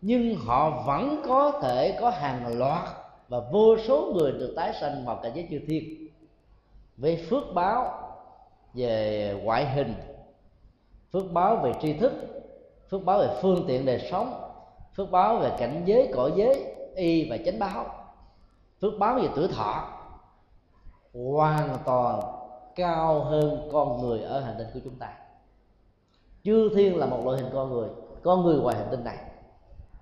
Nhưng 0.00 0.36
họ 0.36 0.82
vẫn 0.86 1.22
có 1.28 1.60
thể 1.62 1.98
có 2.00 2.10
hàng 2.10 2.58
loạt 2.58 2.88
và 3.28 3.40
vô 3.52 3.76
số 3.86 4.12
người 4.14 4.32
được 4.32 4.52
tái 4.56 4.72
sanh 4.80 5.04
vào 5.04 5.20
cảnh 5.22 5.32
giới 5.34 5.46
chư 5.50 5.60
thiên. 5.66 6.08
Với 6.96 7.26
phước 7.30 7.42
báo 7.54 8.08
về 8.74 9.34
ngoại 9.42 9.70
hình, 9.70 9.94
phước 11.12 11.32
báo 11.32 11.56
về 11.56 11.72
tri 11.82 11.92
thức, 11.92 12.12
phước 12.90 13.04
báo 13.04 13.18
về 13.18 13.28
phương 13.42 13.64
tiện 13.68 13.86
đời 13.86 14.08
sống, 14.10 14.40
phước 14.96 15.10
báo 15.10 15.36
về 15.36 15.50
cảnh 15.58 15.82
giới, 15.84 16.10
cõi 16.14 16.32
giới, 16.36 16.64
y 16.96 17.30
và 17.30 17.36
chánh 17.44 17.58
báo, 17.58 17.86
phước 18.80 18.92
báo 18.98 19.14
về 19.14 19.28
tuổi 19.36 19.48
thọ, 19.48 19.88
hoàn 21.12 21.78
toàn 21.84 22.41
cao 22.76 23.20
hơn 23.20 23.68
con 23.72 24.00
người 24.00 24.20
ở 24.20 24.40
hành 24.40 24.54
tinh 24.58 24.66
của 24.74 24.80
chúng 24.84 24.98
ta. 24.98 25.12
Chư 26.44 26.70
thiên 26.74 26.96
là 26.96 27.06
một 27.06 27.20
loại 27.24 27.38
hình 27.38 27.50
con 27.54 27.70
người 27.70 27.88
con 28.22 28.42
người 28.42 28.56
ngoài 28.56 28.76
hành 28.76 28.88
tinh 28.90 29.04
này. 29.04 29.18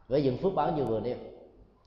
Với 0.09 0.23
những 0.23 0.37
phước 0.37 0.55
báo 0.55 0.73
như 0.73 0.85
vừa 0.85 1.01
nêu. 1.01 1.17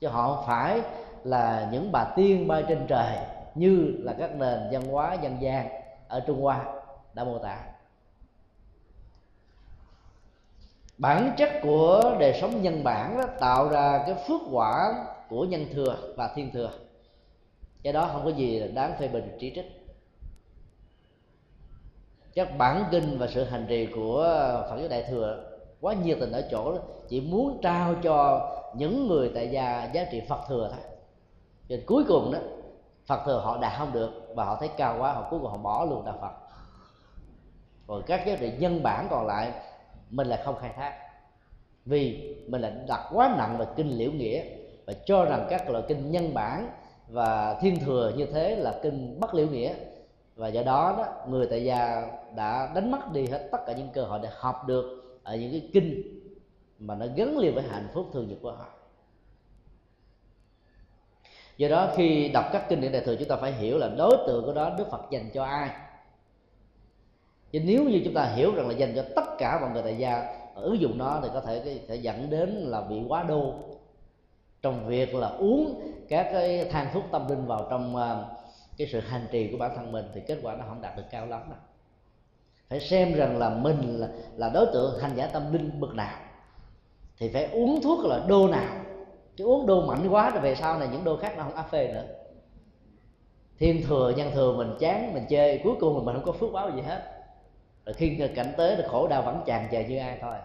Chứ 0.00 0.08
họ 0.08 0.34
không 0.34 0.46
phải 0.46 0.80
là 1.24 1.68
những 1.72 1.92
bà 1.92 2.12
tiên 2.16 2.48
bay 2.48 2.64
trên 2.68 2.86
trời 2.88 3.16
như 3.54 3.96
là 3.98 4.14
các 4.18 4.36
nền 4.36 4.60
văn 4.72 4.88
hóa, 4.88 5.14
dân 5.14 5.36
gian 5.40 5.68
ở 6.08 6.20
trung 6.20 6.42
hoa 6.42 6.64
đã 7.14 7.24
mô 7.24 7.38
tả. 7.38 7.58
Bản 10.98 11.32
chất 11.36 11.50
của 11.62 12.16
đời 12.20 12.38
sống 12.40 12.62
nhân 12.62 12.84
bản 12.84 13.18
đó 13.18 13.24
tạo 13.40 13.68
ra 13.68 14.04
cái 14.06 14.14
phước 14.28 14.40
quả 14.52 15.04
của 15.28 15.44
nhân 15.44 15.66
thừa 15.72 15.96
và 16.16 16.32
thiên 16.34 16.50
thừa. 16.52 16.70
Cái 17.82 17.92
đó 17.92 18.08
không 18.12 18.24
có 18.24 18.30
gì 18.30 18.58
là 18.60 18.66
đáng 18.66 18.94
phê 18.98 19.08
bình 19.08 19.36
chỉ 19.40 19.52
trích 19.54 19.83
các 22.34 22.58
bản 22.58 22.84
kinh 22.90 23.18
và 23.18 23.26
sự 23.26 23.44
hành 23.44 23.66
trì 23.68 23.86
của 23.86 24.22
phật 24.70 24.76
giáo 24.78 24.88
đại 24.88 25.02
thừa 25.02 25.44
quá 25.80 25.94
nhiệt 25.94 26.16
tình 26.20 26.32
ở 26.32 26.48
chỗ 26.50 26.72
đó, 26.72 26.78
chỉ 27.08 27.20
muốn 27.20 27.58
trao 27.62 27.94
cho 28.02 28.50
những 28.76 29.08
người 29.08 29.30
tại 29.34 29.50
gia 29.50 29.90
giá 29.94 30.04
trị 30.12 30.22
phật 30.28 30.40
thừa 30.48 30.68
thôi. 30.72 30.80
Cho 31.68 31.76
nên 31.76 31.86
cuối 31.86 32.04
cùng 32.08 32.32
đó 32.32 32.38
phật 33.06 33.20
thừa 33.26 33.38
họ 33.38 33.58
đạt 33.58 33.72
không 33.78 33.92
được 33.92 34.10
và 34.34 34.44
họ 34.44 34.56
thấy 34.60 34.68
cao 34.76 34.96
quá 35.00 35.12
họ 35.12 35.26
cuối 35.30 35.40
cùng 35.40 35.50
họ 35.50 35.56
bỏ 35.56 35.84
luôn 35.84 36.04
đạo 36.04 36.18
phật. 36.20 36.32
Rồi 37.88 38.02
các 38.06 38.26
giá 38.26 38.36
trị 38.36 38.52
nhân 38.58 38.82
bản 38.82 39.06
còn 39.10 39.26
lại 39.26 39.52
mình 40.10 40.26
là 40.26 40.42
không 40.44 40.56
khai 40.60 40.70
thác. 40.76 40.94
Vì 41.84 42.34
mình 42.48 42.60
là 42.60 42.72
đặt 42.88 43.08
quá 43.12 43.34
nặng 43.38 43.56
về 43.58 43.66
kinh 43.76 43.88
liễu 43.98 44.12
nghĩa 44.12 44.44
và 44.86 44.92
cho 45.04 45.24
rằng 45.24 45.46
các 45.50 45.70
loại 45.70 45.84
kinh 45.88 46.10
nhân 46.10 46.34
bản 46.34 46.70
và 47.08 47.58
thiên 47.60 47.80
thừa 47.84 48.12
như 48.16 48.26
thế 48.26 48.56
là 48.56 48.74
kinh 48.82 49.20
bất 49.20 49.34
liễu 49.34 49.46
nghĩa 49.46 49.74
và 50.36 50.48
do 50.48 50.62
đó 50.62 50.94
đó, 50.98 51.06
người 51.28 51.46
tại 51.50 51.64
gia 51.64 52.06
đã 52.36 52.72
đánh 52.74 52.90
mất 52.90 53.12
đi 53.12 53.26
hết 53.26 53.48
tất 53.52 53.58
cả 53.66 53.72
những 53.72 53.88
cơ 53.92 54.04
hội 54.04 54.20
để 54.22 54.28
học 54.38 54.66
được 54.66 55.04
ở 55.22 55.36
những 55.36 55.50
cái 55.50 55.70
kinh 55.72 56.02
mà 56.78 56.94
nó 56.94 57.06
gắn 57.16 57.38
liền 57.38 57.54
với 57.54 57.64
hạnh 57.64 57.88
phúc 57.94 58.06
thường 58.12 58.28
nhật 58.28 58.38
của 58.42 58.52
họ. 58.52 58.66
Do 61.56 61.68
đó 61.68 61.88
khi 61.96 62.28
đọc 62.28 62.44
các 62.52 62.66
kinh 62.68 62.80
điển 62.80 62.92
đại 62.92 63.02
thừa, 63.04 63.16
chúng 63.16 63.28
ta 63.28 63.36
phải 63.36 63.52
hiểu 63.52 63.78
là 63.78 63.88
đối 63.88 64.16
tượng 64.26 64.44
của 64.44 64.52
đó 64.52 64.74
đức 64.78 64.90
phật 64.90 65.10
dành 65.10 65.30
cho 65.34 65.44
ai. 65.44 65.70
Chứ 67.52 67.60
nếu 67.64 67.84
như 67.84 68.00
chúng 68.04 68.14
ta 68.14 68.24
hiểu 68.24 68.54
rằng 68.54 68.68
là 68.68 68.74
dành 68.74 68.92
cho 68.96 69.04
tất 69.16 69.38
cả 69.38 69.58
mọi 69.60 69.70
người 69.70 69.82
tại 69.82 69.98
gia, 69.98 70.36
ứng 70.54 70.80
dụng 70.80 70.98
nó 70.98 71.20
thì 71.22 71.28
có 71.32 71.40
thể 71.40 71.80
sẽ 71.88 71.94
dẫn 71.96 72.30
đến 72.30 72.50
là 72.50 72.80
bị 72.80 73.02
quá 73.08 73.22
đô. 73.22 73.54
Trong 74.62 74.86
việc 74.86 75.14
là 75.14 75.28
uống 75.28 75.80
các 76.08 76.28
cái 76.32 76.64
than 76.64 76.86
thuốc 76.94 77.04
tâm 77.10 77.28
linh 77.28 77.46
vào 77.46 77.66
trong 77.70 77.96
à, 77.96 78.24
cái 78.76 78.88
sự 78.92 79.00
hành 79.00 79.26
trì 79.30 79.52
của 79.52 79.58
bản 79.58 79.76
thân 79.76 79.92
mình 79.92 80.04
thì 80.14 80.20
kết 80.26 80.38
quả 80.42 80.56
nó 80.56 80.64
không 80.68 80.82
đạt 80.82 80.96
được 80.96 81.02
cao 81.10 81.26
lắm 81.26 81.40
đâu. 81.50 81.58
Phải 82.68 82.80
xem 82.80 83.14
rằng 83.14 83.38
là 83.38 83.48
mình 83.50 84.00
là, 84.00 84.08
là 84.36 84.48
đối 84.48 84.66
tượng 84.66 84.98
hành 85.00 85.16
giả 85.16 85.26
tâm 85.26 85.52
linh 85.52 85.80
bậc 85.80 85.94
nào. 85.94 86.18
Thì 87.18 87.28
phải 87.28 87.44
uống 87.44 87.80
thuốc 87.82 88.06
là 88.06 88.24
đô 88.28 88.48
nào. 88.48 88.76
Chứ 89.36 89.44
uống 89.44 89.66
đô 89.66 89.86
mạnh 89.86 90.08
quá 90.10 90.30
rồi 90.30 90.40
về 90.40 90.54
sau 90.54 90.78
này 90.78 90.88
những 90.92 91.04
đô 91.04 91.16
khác 91.16 91.34
nó 91.36 91.42
không 91.42 91.54
áp 91.54 91.70
phê 91.70 91.92
nữa. 91.92 92.04
Thiên 93.58 93.82
thừa 93.86 94.12
nhân 94.16 94.30
thừa 94.34 94.54
mình 94.56 94.74
chán 94.80 95.14
mình 95.14 95.24
chơi 95.28 95.60
cuối 95.64 95.74
cùng 95.80 96.04
mình 96.04 96.14
không 96.14 96.24
có 96.24 96.32
phước 96.32 96.52
báo 96.52 96.70
gì 96.70 96.82
hết. 96.82 97.02
Rồi 97.86 97.94
khi 97.94 98.18
cảnh 98.34 98.52
tới 98.56 98.76
thì 98.76 98.82
khổ 98.88 99.08
đau 99.08 99.22
vẫn 99.22 99.42
tràn 99.46 99.68
trề 99.72 99.84
như 99.84 99.98
ai 99.98 100.18
thôi. 100.20 100.36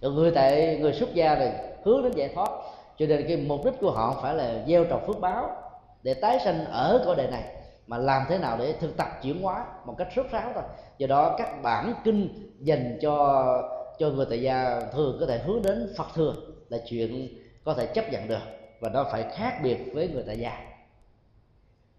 Rồi 0.00 0.12
người 0.12 0.30
tại 0.30 0.78
người 0.80 0.92
xuất 0.92 1.14
gia 1.14 1.34
này 1.34 1.52
hướng 1.84 2.02
đến 2.02 2.12
giải 2.12 2.28
thoát. 2.34 2.50
Cho 2.98 3.06
nên 3.06 3.24
cái 3.28 3.36
mục 3.36 3.64
đích 3.64 3.74
của 3.80 3.90
họ 3.90 4.20
phải 4.22 4.34
là 4.34 4.64
gieo 4.68 4.84
trồng 4.84 5.06
phước 5.06 5.20
báo 5.20 5.61
để 6.02 6.14
tái 6.14 6.38
sanh 6.44 6.64
ở 6.64 7.02
cõi 7.04 7.16
đời 7.16 7.28
này 7.30 7.44
mà 7.86 7.98
làm 7.98 8.22
thế 8.28 8.38
nào 8.38 8.56
để 8.58 8.72
thực 8.80 8.96
tập 8.96 9.08
chuyển 9.22 9.42
hóa 9.42 9.66
một 9.86 9.94
cách 9.98 10.08
rốt 10.16 10.26
ráo 10.30 10.50
thôi. 10.54 10.62
Do 10.98 11.06
đó 11.06 11.34
các 11.38 11.62
bản 11.62 11.94
kinh 12.04 12.50
dành 12.60 12.98
cho 13.02 13.44
cho 13.98 14.10
người 14.10 14.26
tại 14.30 14.42
gia 14.42 14.80
thường 14.92 15.16
có 15.20 15.26
thể 15.26 15.38
hướng 15.38 15.62
đến 15.62 15.92
phật 15.96 16.06
thừa 16.14 16.34
là 16.68 16.78
chuyện 16.88 17.28
có 17.64 17.74
thể 17.74 17.86
chấp 17.86 18.12
nhận 18.12 18.28
được 18.28 18.42
và 18.80 18.88
nó 18.88 19.04
phải 19.12 19.24
khác 19.36 19.60
biệt 19.62 19.78
với 19.94 20.08
người 20.08 20.24
tại 20.26 20.38
gia. 20.38 20.58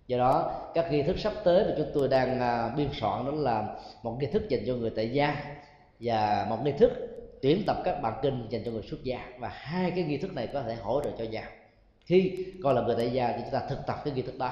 Do 0.07 0.17
đó 0.17 0.61
các 0.73 0.91
nghi 0.91 1.03
thức 1.03 1.19
sắp 1.19 1.33
tới 1.43 1.65
mà 1.65 1.73
chúng 1.77 1.91
tôi 1.93 2.07
đang 2.07 2.39
à, 2.39 2.73
biên 2.77 2.89
soạn 2.99 3.25
đó 3.25 3.31
là 3.31 3.75
một 4.03 4.17
nghi 4.19 4.27
thức 4.27 4.49
dành 4.49 4.63
cho 4.67 4.73
người 4.73 4.89
tại 4.95 5.09
gia 5.13 5.35
và 5.99 6.45
một 6.49 6.57
nghi 6.63 6.71
thức 6.71 6.91
tuyển 7.41 7.63
tập 7.67 7.77
các 7.83 8.01
bản 8.01 8.13
kinh 8.21 8.47
dành 8.49 8.61
cho 8.65 8.71
người 8.71 8.81
xuất 8.81 9.03
gia 9.03 9.19
và 9.39 9.49
hai 9.49 9.91
cái 9.91 10.03
nghi 10.03 10.17
thức 10.17 10.33
này 10.33 10.47
có 10.53 10.61
thể 10.61 10.75
hỗ 10.75 11.01
trợ 11.03 11.09
cho 11.17 11.23
nhau 11.23 11.43
khi 12.05 12.45
coi 12.63 12.73
là 12.73 12.81
người 12.81 12.95
tại 12.95 13.09
gia 13.09 13.27
thì 13.27 13.41
chúng 13.41 13.51
ta 13.51 13.61
thực 13.69 13.79
tập 13.87 13.97
cái 14.05 14.13
nghi 14.13 14.21
thức 14.21 14.37
đó. 14.37 14.51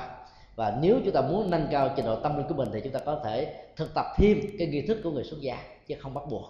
Và 0.55 0.77
nếu 0.81 0.99
chúng 1.05 1.13
ta 1.13 1.21
muốn 1.21 1.49
nâng 1.49 1.67
cao 1.71 1.89
trình 1.95 2.05
độ 2.05 2.15
tâm 2.15 2.37
linh 2.37 2.47
của 2.47 2.55
mình 2.55 2.69
thì 2.73 2.81
chúng 2.81 2.93
ta 2.93 2.99
có 3.05 3.21
thể 3.23 3.55
thực 3.75 3.93
tập 3.93 4.05
thêm 4.17 4.39
cái 4.59 4.67
nghi 4.67 4.81
thức 4.81 4.97
của 5.03 5.11
người 5.11 5.23
xuất 5.23 5.41
gia, 5.41 5.57
chứ 5.87 5.95
không 5.99 6.13
bắt 6.13 6.23
buộc. 6.29 6.43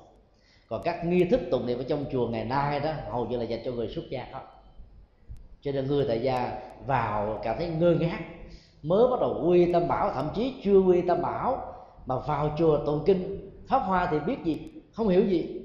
Còn 0.68 0.82
các 0.84 1.06
nghi 1.06 1.24
thức 1.24 1.42
tụng 1.52 1.66
niệm 1.66 1.78
ở 1.78 1.84
trong 1.84 2.06
chùa 2.12 2.28
ngày 2.28 2.46
nay 2.46 2.80
đó, 2.80 2.92
hầu 3.10 3.26
như 3.26 3.38
là 3.38 3.44
dành 3.44 3.62
cho 3.66 3.72
người 3.72 3.88
xuất 3.88 4.04
gia 4.10 4.26
thôi 4.32 4.42
cho 5.62 5.72
nên 5.72 5.88
người 5.88 6.06
tại 6.08 6.22
gia 6.22 6.60
vào 6.86 7.40
cảm 7.44 7.58
thấy 7.58 7.68
ngơ 7.68 7.96
ngác, 8.00 8.20
mới 8.84 9.08
bắt 9.12 9.20
đầu 9.22 9.44
quy 9.48 9.74
tâm 9.74 9.88
bảo, 9.88 10.12
thậm 10.14 10.30
chí 10.36 10.54
chưa 10.64 10.80
quy 10.80 11.02
tâm 11.02 11.22
bảo, 11.22 11.74
mà 12.06 12.16
vào 12.20 12.56
chùa 12.60 12.86
tụng 12.86 13.04
kinh. 13.06 13.50
Pháp 13.68 13.80
hoa 13.80 14.08
thì 14.12 14.20
biết 14.20 14.38
gì? 14.44 14.72
Không 14.94 15.08
hiểu 15.08 15.26
gì. 15.26 15.62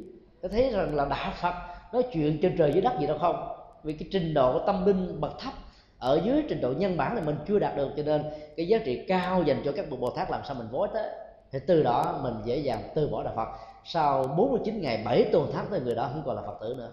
Thấy 0.52 0.70
rằng 0.70 0.94
là 0.94 1.04
đạo 1.04 1.32
phật 1.40 1.54
nói 1.92 2.02
chuyện 2.12 2.38
trên 2.42 2.56
trời 2.58 2.72
dưới 2.72 2.82
đất 2.82 2.92
gì 3.00 3.06
đâu 3.06 3.18
không? 3.18 3.55
Vì 3.86 3.92
cái 3.92 4.08
trình 4.12 4.34
độ 4.34 4.52
của 4.52 4.66
tâm 4.66 4.86
linh 4.86 5.20
bậc 5.20 5.38
thấp 5.38 5.52
ở 5.98 6.20
dưới 6.24 6.44
trình 6.48 6.60
độ 6.60 6.72
nhân 6.72 6.96
bản 6.96 7.16
thì 7.16 7.20
mình 7.26 7.36
chưa 7.48 7.58
đạt 7.58 7.76
được, 7.76 7.90
cho 7.96 8.02
nên 8.02 8.24
cái 8.56 8.68
giá 8.68 8.78
trị 8.84 9.04
cao 9.08 9.42
dành 9.42 9.62
cho 9.64 9.72
các 9.76 9.90
bậc 9.90 10.00
bồ 10.00 10.10
tát 10.10 10.30
làm 10.30 10.40
sao 10.44 10.54
mình 10.54 10.68
vối 10.70 10.88
tới 10.94 11.08
thì 11.50 11.58
từ 11.66 11.82
đó 11.82 12.20
mình 12.22 12.34
dễ 12.44 12.56
dàng 12.56 12.82
từ 12.94 13.08
bỏ 13.08 13.22
đạo 13.22 13.32
phật. 13.36 13.48
Sau 13.84 14.34
49 14.36 14.80
ngày 14.80 15.02
7 15.04 15.28
tuần 15.32 15.50
tháng 15.54 15.66
thì 15.70 15.78
người 15.80 15.94
đó 15.94 16.10
không 16.12 16.22
còn 16.26 16.36
là 16.36 16.42
phật 16.42 16.58
tử 16.60 16.74
nữa. 16.78 16.90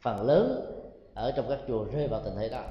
Phần 0.00 0.26
lớn 0.26 0.72
ở 1.14 1.32
trong 1.36 1.46
các 1.48 1.58
chùa 1.68 1.84
rơi 1.84 2.08
vào 2.08 2.20
tình 2.24 2.34
thế 2.36 2.48
đó. 2.48 2.62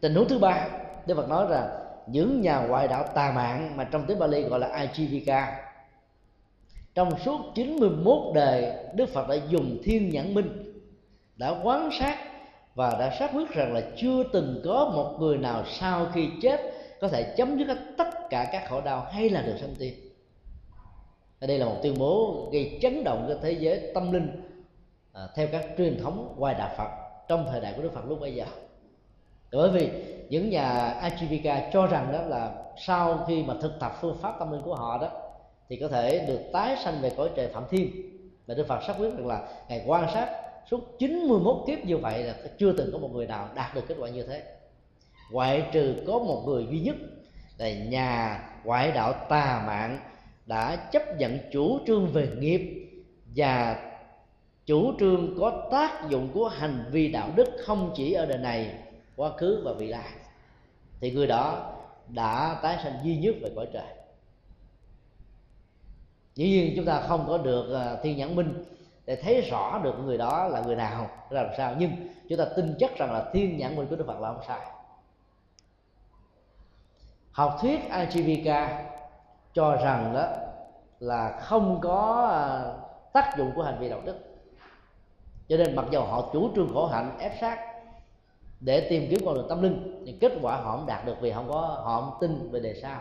Tình 0.00 0.14
huống 0.14 0.28
thứ 0.28 0.38
ba, 0.38 0.68
Đức 1.06 1.14
Phật 1.14 1.28
nói 1.28 1.46
rằng 1.50 1.68
những 2.06 2.40
nhà 2.40 2.60
ngoại 2.60 2.88
đạo 2.88 3.04
tà 3.14 3.32
mạng 3.32 3.76
mà 3.76 3.84
trong 3.84 4.04
tiếng 4.06 4.18
Bali 4.18 4.42
gọi 4.42 4.60
là 4.60 4.68
Ajivika 4.68 5.52
trong 6.94 7.18
suốt 7.18 7.40
91 7.54 8.34
đời 8.34 8.72
Đức 8.94 9.08
Phật 9.08 9.28
đã 9.28 9.34
dùng 9.34 9.78
thiên 9.84 10.10
nhãn 10.10 10.34
minh 10.34 10.67
đã 11.38 11.54
quán 11.62 11.90
sát 11.98 12.16
và 12.74 12.96
đã 12.98 13.16
xác 13.18 13.30
quyết 13.34 13.50
rằng 13.50 13.72
là 13.74 13.82
chưa 13.96 14.22
từng 14.32 14.60
có 14.64 14.92
một 14.94 15.16
người 15.18 15.38
nào 15.38 15.64
sau 15.80 16.06
khi 16.14 16.28
chết 16.42 16.60
có 17.00 17.08
thể 17.08 17.34
chấm 17.36 17.58
dứt 17.58 17.78
tất 17.98 18.08
cả 18.30 18.48
các 18.52 18.68
khổ 18.68 18.80
đau 18.80 19.06
hay 19.10 19.30
là 19.30 19.42
được 19.42 19.56
sanh 19.60 19.74
tiên 19.78 19.94
đây 21.46 21.58
là 21.58 21.66
một 21.66 21.76
tuyên 21.82 21.94
bố 21.98 22.48
gây 22.52 22.78
chấn 22.82 23.04
động 23.04 23.26
cho 23.28 23.38
thế 23.42 23.52
giới 23.52 23.90
tâm 23.94 24.12
linh 24.12 24.42
à, 25.12 25.28
theo 25.34 25.48
các 25.52 25.64
truyền 25.78 26.02
thống 26.02 26.34
ngoài 26.38 26.54
đạo 26.58 26.70
Phật 26.76 26.88
trong 27.28 27.46
thời 27.50 27.60
đại 27.60 27.72
của 27.76 27.82
Đức 27.82 27.92
Phật 27.94 28.04
lúc 28.08 28.20
bây 28.20 28.34
giờ. 28.34 28.44
Bởi 29.52 29.70
vì 29.70 29.90
những 30.28 30.50
nhà 30.50 30.94
Ajivika 31.02 31.70
cho 31.72 31.86
rằng 31.86 32.12
đó 32.12 32.22
là 32.22 32.52
sau 32.76 33.24
khi 33.28 33.42
mà 33.42 33.54
thực 33.62 33.72
tập 33.80 33.92
phương 34.00 34.18
pháp 34.22 34.36
tâm 34.38 34.52
linh 34.52 34.62
của 34.62 34.74
họ 34.74 34.98
đó 34.98 35.08
thì 35.68 35.76
có 35.76 35.88
thể 35.88 36.24
được 36.26 36.40
tái 36.52 36.76
sanh 36.84 36.94
về 37.00 37.10
cõi 37.16 37.30
trời 37.36 37.48
phạm 37.48 37.64
thiên. 37.70 37.90
Và 38.46 38.54
Đức 38.54 38.66
Phật 38.68 38.82
xác 38.86 38.94
quyết 38.98 39.10
rằng 39.16 39.26
là 39.26 39.48
ngày 39.68 39.84
quan 39.86 40.10
sát 40.14 40.47
suốt 40.70 40.98
91 40.98 41.64
kiếp 41.66 41.84
như 41.84 41.96
vậy 41.96 42.24
là 42.24 42.34
chưa 42.58 42.72
từng 42.72 42.92
có 42.92 42.98
một 42.98 43.10
người 43.12 43.26
nào 43.26 43.48
đạt 43.54 43.74
được 43.74 43.84
kết 43.88 43.94
quả 43.98 44.08
như 44.08 44.22
thế. 44.22 44.42
Ngoại 45.30 45.68
trừ 45.72 45.94
có 46.06 46.18
một 46.18 46.42
người 46.46 46.66
duy 46.70 46.80
nhất 46.80 46.96
là 47.58 47.72
nhà 47.72 48.40
ngoại 48.64 48.92
đạo 48.92 49.26
tà 49.28 49.64
mạng 49.66 50.00
đã 50.46 50.76
chấp 50.76 51.02
nhận 51.18 51.38
chủ 51.52 51.78
trương 51.86 52.06
về 52.06 52.28
nghiệp 52.38 52.90
và 53.36 53.84
chủ 54.66 54.92
trương 55.00 55.36
có 55.40 55.68
tác 55.70 56.08
dụng 56.08 56.28
của 56.34 56.48
hành 56.48 56.84
vi 56.90 57.08
đạo 57.08 57.30
đức 57.36 57.48
không 57.64 57.92
chỉ 57.96 58.12
ở 58.12 58.26
đời 58.26 58.38
này, 58.38 58.74
quá 59.16 59.30
khứ 59.36 59.62
và 59.64 59.72
vị 59.72 59.86
lai. 59.86 60.10
Thì 61.00 61.10
người 61.10 61.26
đó 61.26 61.74
đã 62.08 62.60
tái 62.62 62.78
sanh 62.82 62.94
duy 63.04 63.16
nhất 63.16 63.34
về 63.42 63.50
cõi 63.56 63.66
trời. 63.72 63.92
Dĩ 66.34 66.48
nhiên 66.48 66.72
chúng 66.76 66.84
ta 66.84 67.00
không 67.00 67.24
có 67.28 67.38
được 67.38 67.74
à, 67.74 67.96
thiên 68.02 68.16
nhãn 68.16 68.36
minh 68.36 68.64
để 69.08 69.16
thấy 69.16 69.40
rõ 69.40 69.80
được 69.84 69.94
người 70.04 70.18
đó 70.18 70.48
là 70.48 70.60
người 70.60 70.76
nào, 70.76 71.10
là 71.30 71.42
làm 71.42 71.52
sao. 71.56 71.74
Nhưng 71.78 71.90
chúng 72.28 72.38
ta 72.38 72.44
tin 72.56 72.74
chắc 72.78 72.96
rằng 72.96 73.12
là 73.12 73.30
thiên 73.32 73.58
nhãn 73.58 73.76
minh 73.76 73.86
của 73.90 73.96
đức 73.96 74.04
phật 74.06 74.20
là 74.20 74.32
không 74.32 74.42
sai. 74.46 74.60
Học 77.32 77.58
thuyết 77.60 77.80
Ajivika 77.90 78.68
cho 79.52 79.76
rằng 79.76 80.14
đó 80.14 80.26
là 81.00 81.40
không 81.40 81.80
có 81.82 82.28
à, 82.32 82.40
tác 83.12 83.34
dụng 83.38 83.52
của 83.54 83.62
hành 83.62 83.78
vi 83.78 83.88
đạo 83.88 84.00
đức. 84.04 84.16
Cho 85.48 85.56
nên 85.56 85.76
mặc 85.76 85.84
dù 85.90 86.00
họ 86.00 86.28
chủ 86.32 86.50
trương 86.54 86.74
khổ 86.74 86.86
hạnh, 86.86 87.16
ép 87.18 87.32
sát 87.40 87.58
để 88.60 88.86
tìm 88.90 89.06
kiếm 89.10 89.20
con 89.26 89.34
đường 89.34 89.46
tâm 89.48 89.62
linh 89.62 90.02
thì 90.06 90.16
kết 90.20 90.32
quả 90.42 90.56
họ 90.56 90.76
không 90.76 90.86
đạt 90.86 91.06
được 91.06 91.16
vì 91.20 91.32
không 91.32 91.48
có, 91.48 91.60
họ 91.60 92.00
không 92.00 92.18
tin 92.20 92.50
về 92.50 92.60
đề 92.60 92.80
sao 92.82 93.00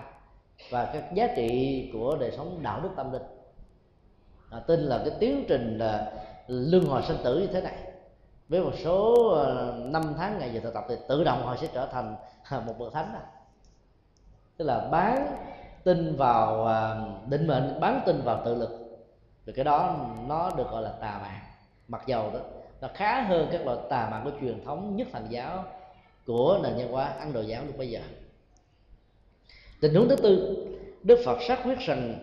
và 0.71 0.89
các 0.93 1.13
giá 1.13 1.27
trị 1.35 1.89
của 1.93 2.17
đời 2.19 2.31
sống 2.37 2.59
đạo 2.63 2.81
đức 2.81 2.89
tâm 2.95 3.11
linh 3.11 3.36
à, 4.51 4.59
tin 4.67 4.79
là 4.79 4.97
cái 4.97 5.11
tiến 5.19 5.45
trình 5.47 5.77
là 5.77 6.11
luân 6.47 6.85
hồi 6.85 7.01
sinh 7.07 7.17
tử 7.23 7.39
như 7.39 7.47
thế 7.47 7.61
này. 7.61 7.77
Với 8.49 8.61
một 8.61 8.73
số 8.83 9.29
ờ, 9.29 9.75
năm 9.85 10.13
tháng 10.17 10.39
ngày 10.39 10.53
giờ 10.53 10.59
thực 10.63 10.73
tập 10.73 10.85
thì 10.89 10.95
tự 11.07 11.23
động 11.23 11.45
họ 11.45 11.55
sẽ 11.61 11.67
trở 11.73 11.85
thành 11.85 12.15
à, 12.43 12.59
một 12.59 12.73
bậc 12.79 12.93
thánh 12.93 13.13
đó 13.13 13.19
tức 14.57 14.65
là 14.65 14.87
bán 14.91 15.27
tin 15.83 16.15
vào 16.15 16.65
à, 16.65 16.95
định 17.29 17.47
mệnh 17.47 17.79
bán 17.79 18.01
tin 18.05 18.21
vào 18.21 18.41
tự 18.45 18.55
lực. 18.55 18.69
Thì 19.45 19.53
cái 19.53 19.65
đó 19.65 19.95
nó 20.27 20.51
được 20.57 20.71
gọi 20.71 20.81
là 20.81 20.89
tà 20.89 21.19
mạng 21.21 21.39
mặc 21.87 22.01
dầu 22.07 22.31
đó 22.33 22.39
nó 22.81 22.87
khá 22.93 23.21
hơn 23.21 23.47
các 23.51 23.65
loại 23.65 23.77
tà 23.89 24.07
mạng 24.11 24.21
của 24.23 24.31
truyền 24.41 24.65
thống 24.65 24.95
nhất 24.95 25.07
thần 25.11 25.27
giáo 25.29 25.63
của 26.25 26.59
nền 26.63 26.73
văn 26.77 26.91
hóa 26.91 27.05
ăn 27.05 27.33
đồ 27.33 27.41
giáo 27.41 27.65
lúc 27.65 27.77
bây 27.77 27.89
giờ. 27.89 28.01
Tình 29.81 29.93
huống 29.93 30.09
thứ 30.09 30.15
tư 30.15 30.65
đức 31.03 31.19
phật 31.25 31.37
xác 31.47 31.59
quyết 31.63 31.79
rằng 31.79 32.19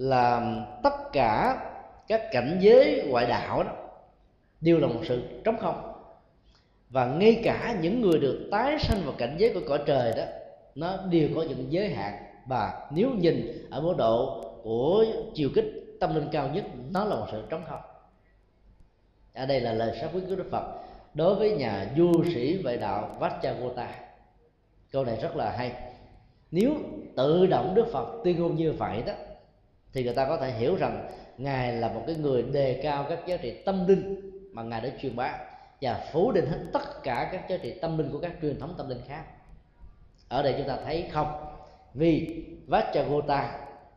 là 0.00 0.56
tất 0.82 1.12
cả 1.12 1.58
các 2.08 2.22
cảnh 2.32 2.58
giới 2.60 3.06
ngoại 3.08 3.26
đạo 3.26 3.62
đó 3.62 3.72
đều 4.60 4.78
là 4.78 4.86
một 4.86 5.00
sự 5.08 5.22
trống 5.44 5.56
không. 5.60 5.92
Và 6.90 7.06
ngay 7.06 7.40
cả 7.44 7.78
những 7.80 8.00
người 8.00 8.18
được 8.18 8.48
tái 8.50 8.78
sanh 8.78 9.02
vào 9.04 9.14
cảnh 9.18 9.36
giới 9.38 9.54
của 9.54 9.60
cõi 9.68 9.80
trời 9.86 10.12
đó, 10.16 10.24
nó 10.74 10.96
đều 10.96 11.28
có 11.34 11.42
những 11.42 11.72
giới 11.72 11.88
hạn. 11.88 12.14
Và 12.46 12.88
nếu 12.90 13.10
nhìn 13.10 13.66
ở 13.70 13.80
mức 13.80 13.94
độ 13.98 14.44
của 14.62 15.04
chiều 15.34 15.50
kích 15.54 15.64
tâm 16.00 16.14
linh 16.14 16.28
cao 16.32 16.48
nhất, 16.48 16.64
nó 16.90 17.04
là 17.04 17.16
một 17.16 17.26
sự 17.32 17.42
trống 17.50 17.62
không. 17.68 17.80
Ở 19.34 19.46
đây 19.46 19.60
là 19.60 19.72
lời 19.72 19.98
sáng 20.00 20.10
quyết 20.14 20.22
của 20.28 20.36
đức 20.36 20.48
phật 20.50 20.64
đối 21.14 21.34
với 21.34 21.50
nhà 21.50 21.86
du 21.96 22.24
sĩ 22.34 22.62
vệ 22.62 22.76
đạo 22.76 23.16
Vajragota 23.20 23.86
câu 24.92 25.04
này 25.04 25.18
rất 25.22 25.36
là 25.36 25.50
hay. 25.50 25.72
Nếu 26.50 26.74
tự 27.16 27.46
động 27.46 27.74
đức 27.74 27.86
phật 27.92 28.20
tuyên 28.24 28.40
ngôn 28.40 28.56
như 28.56 28.72
vậy 28.72 29.02
đó 29.06 29.12
thì 29.92 30.04
người 30.04 30.14
ta 30.14 30.26
có 30.26 30.36
thể 30.36 30.50
hiểu 30.50 30.76
rằng 30.76 31.10
ngài 31.38 31.72
là 31.72 31.88
một 31.88 32.02
cái 32.06 32.16
người 32.16 32.42
đề 32.42 32.80
cao 32.82 33.06
các 33.08 33.26
giá 33.26 33.36
trị 33.36 33.62
tâm 33.64 33.86
linh 33.86 34.30
mà 34.52 34.62
ngài 34.62 34.80
đã 34.80 34.88
truyền 35.00 35.16
bá 35.16 35.38
và 35.80 36.08
phủ 36.12 36.32
định 36.32 36.46
hết 36.46 36.58
tất 36.72 37.02
cả 37.02 37.28
các 37.32 37.48
giá 37.48 37.56
trị 37.56 37.78
tâm 37.80 37.98
linh 37.98 38.10
của 38.12 38.18
các 38.18 38.32
truyền 38.42 38.60
thống 38.60 38.74
tâm 38.78 38.88
linh 38.88 39.00
khác. 39.08 39.24
Ở 40.28 40.42
đây 40.42 40.54
chúng 40.58 40.68
ta 40.68 40.78
thấy 40.84 41.08
không? 41.12 41.44
Vì 41.94 42.44
Vajragota 42.68 43.48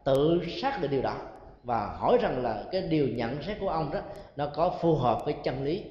tự 0.04 0.42
xác 0.62 0.82
định 0.82 0.92
điều 0.92 1.02
đó 1.02 1.18
và 1.64 1.86
hỏi 1.86 2.18
rằng 2.22 2.44
là 2.44 2.64
cái 2.72 2.82
điều 2.82 3.08
nhận 3.08 3.44
xét 3.44 3.58
của 3.60 3.70
ông 3.70 3.92
đó, 3.92 4.00
nó 4.36 4.52
có 4.56 4.78
phù 4.82 4.96
hợp 4.96 5.22
với 5.26 5.36
chân 5.44 5.64
lý 5.64 5.84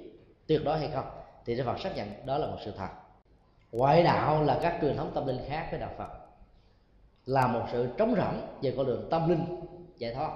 tuyệt 0.46 0.64
đối 0.64 0.78
hay 0.78 0.88
không? 0.94 1.05
Thì 1.44 1.57
Đức 1.57 1.62
Phật 1.66 1.80
xác 1.80 1.96
nhận 1.96 2.26
đó 2.26 2.38
là 2.38 2.46
một 2.46 2.59
sự 2.64 2.72
thật. 2.78 2.88
Ngoại 3.72 4.03
đạo 4.03 4.42
là 4.42 4.59
các 4.62 4.78
truyền 4.80 4.96
thống 4.96 5.11
tâm 5.14 5.26
linh 5.26 5.38
khác 5.48 5.66
với 5.70 5.80
đạo 5.80 5.90
Phật. 5.98 6.09
Là 7.26 7.46
một 7.46 7.62
sự 7.72 7.88
trống 7.98 8.14
rỗng 8.16 8.40
về 8.62 8.74
con 8.76 8.86
đường 8.86 9.09
tâm 9.11 9.28
linh. 9.28 9.44
Dạ 10.03 10.09
giải 10.09 10.14
thoát 10.14 10.32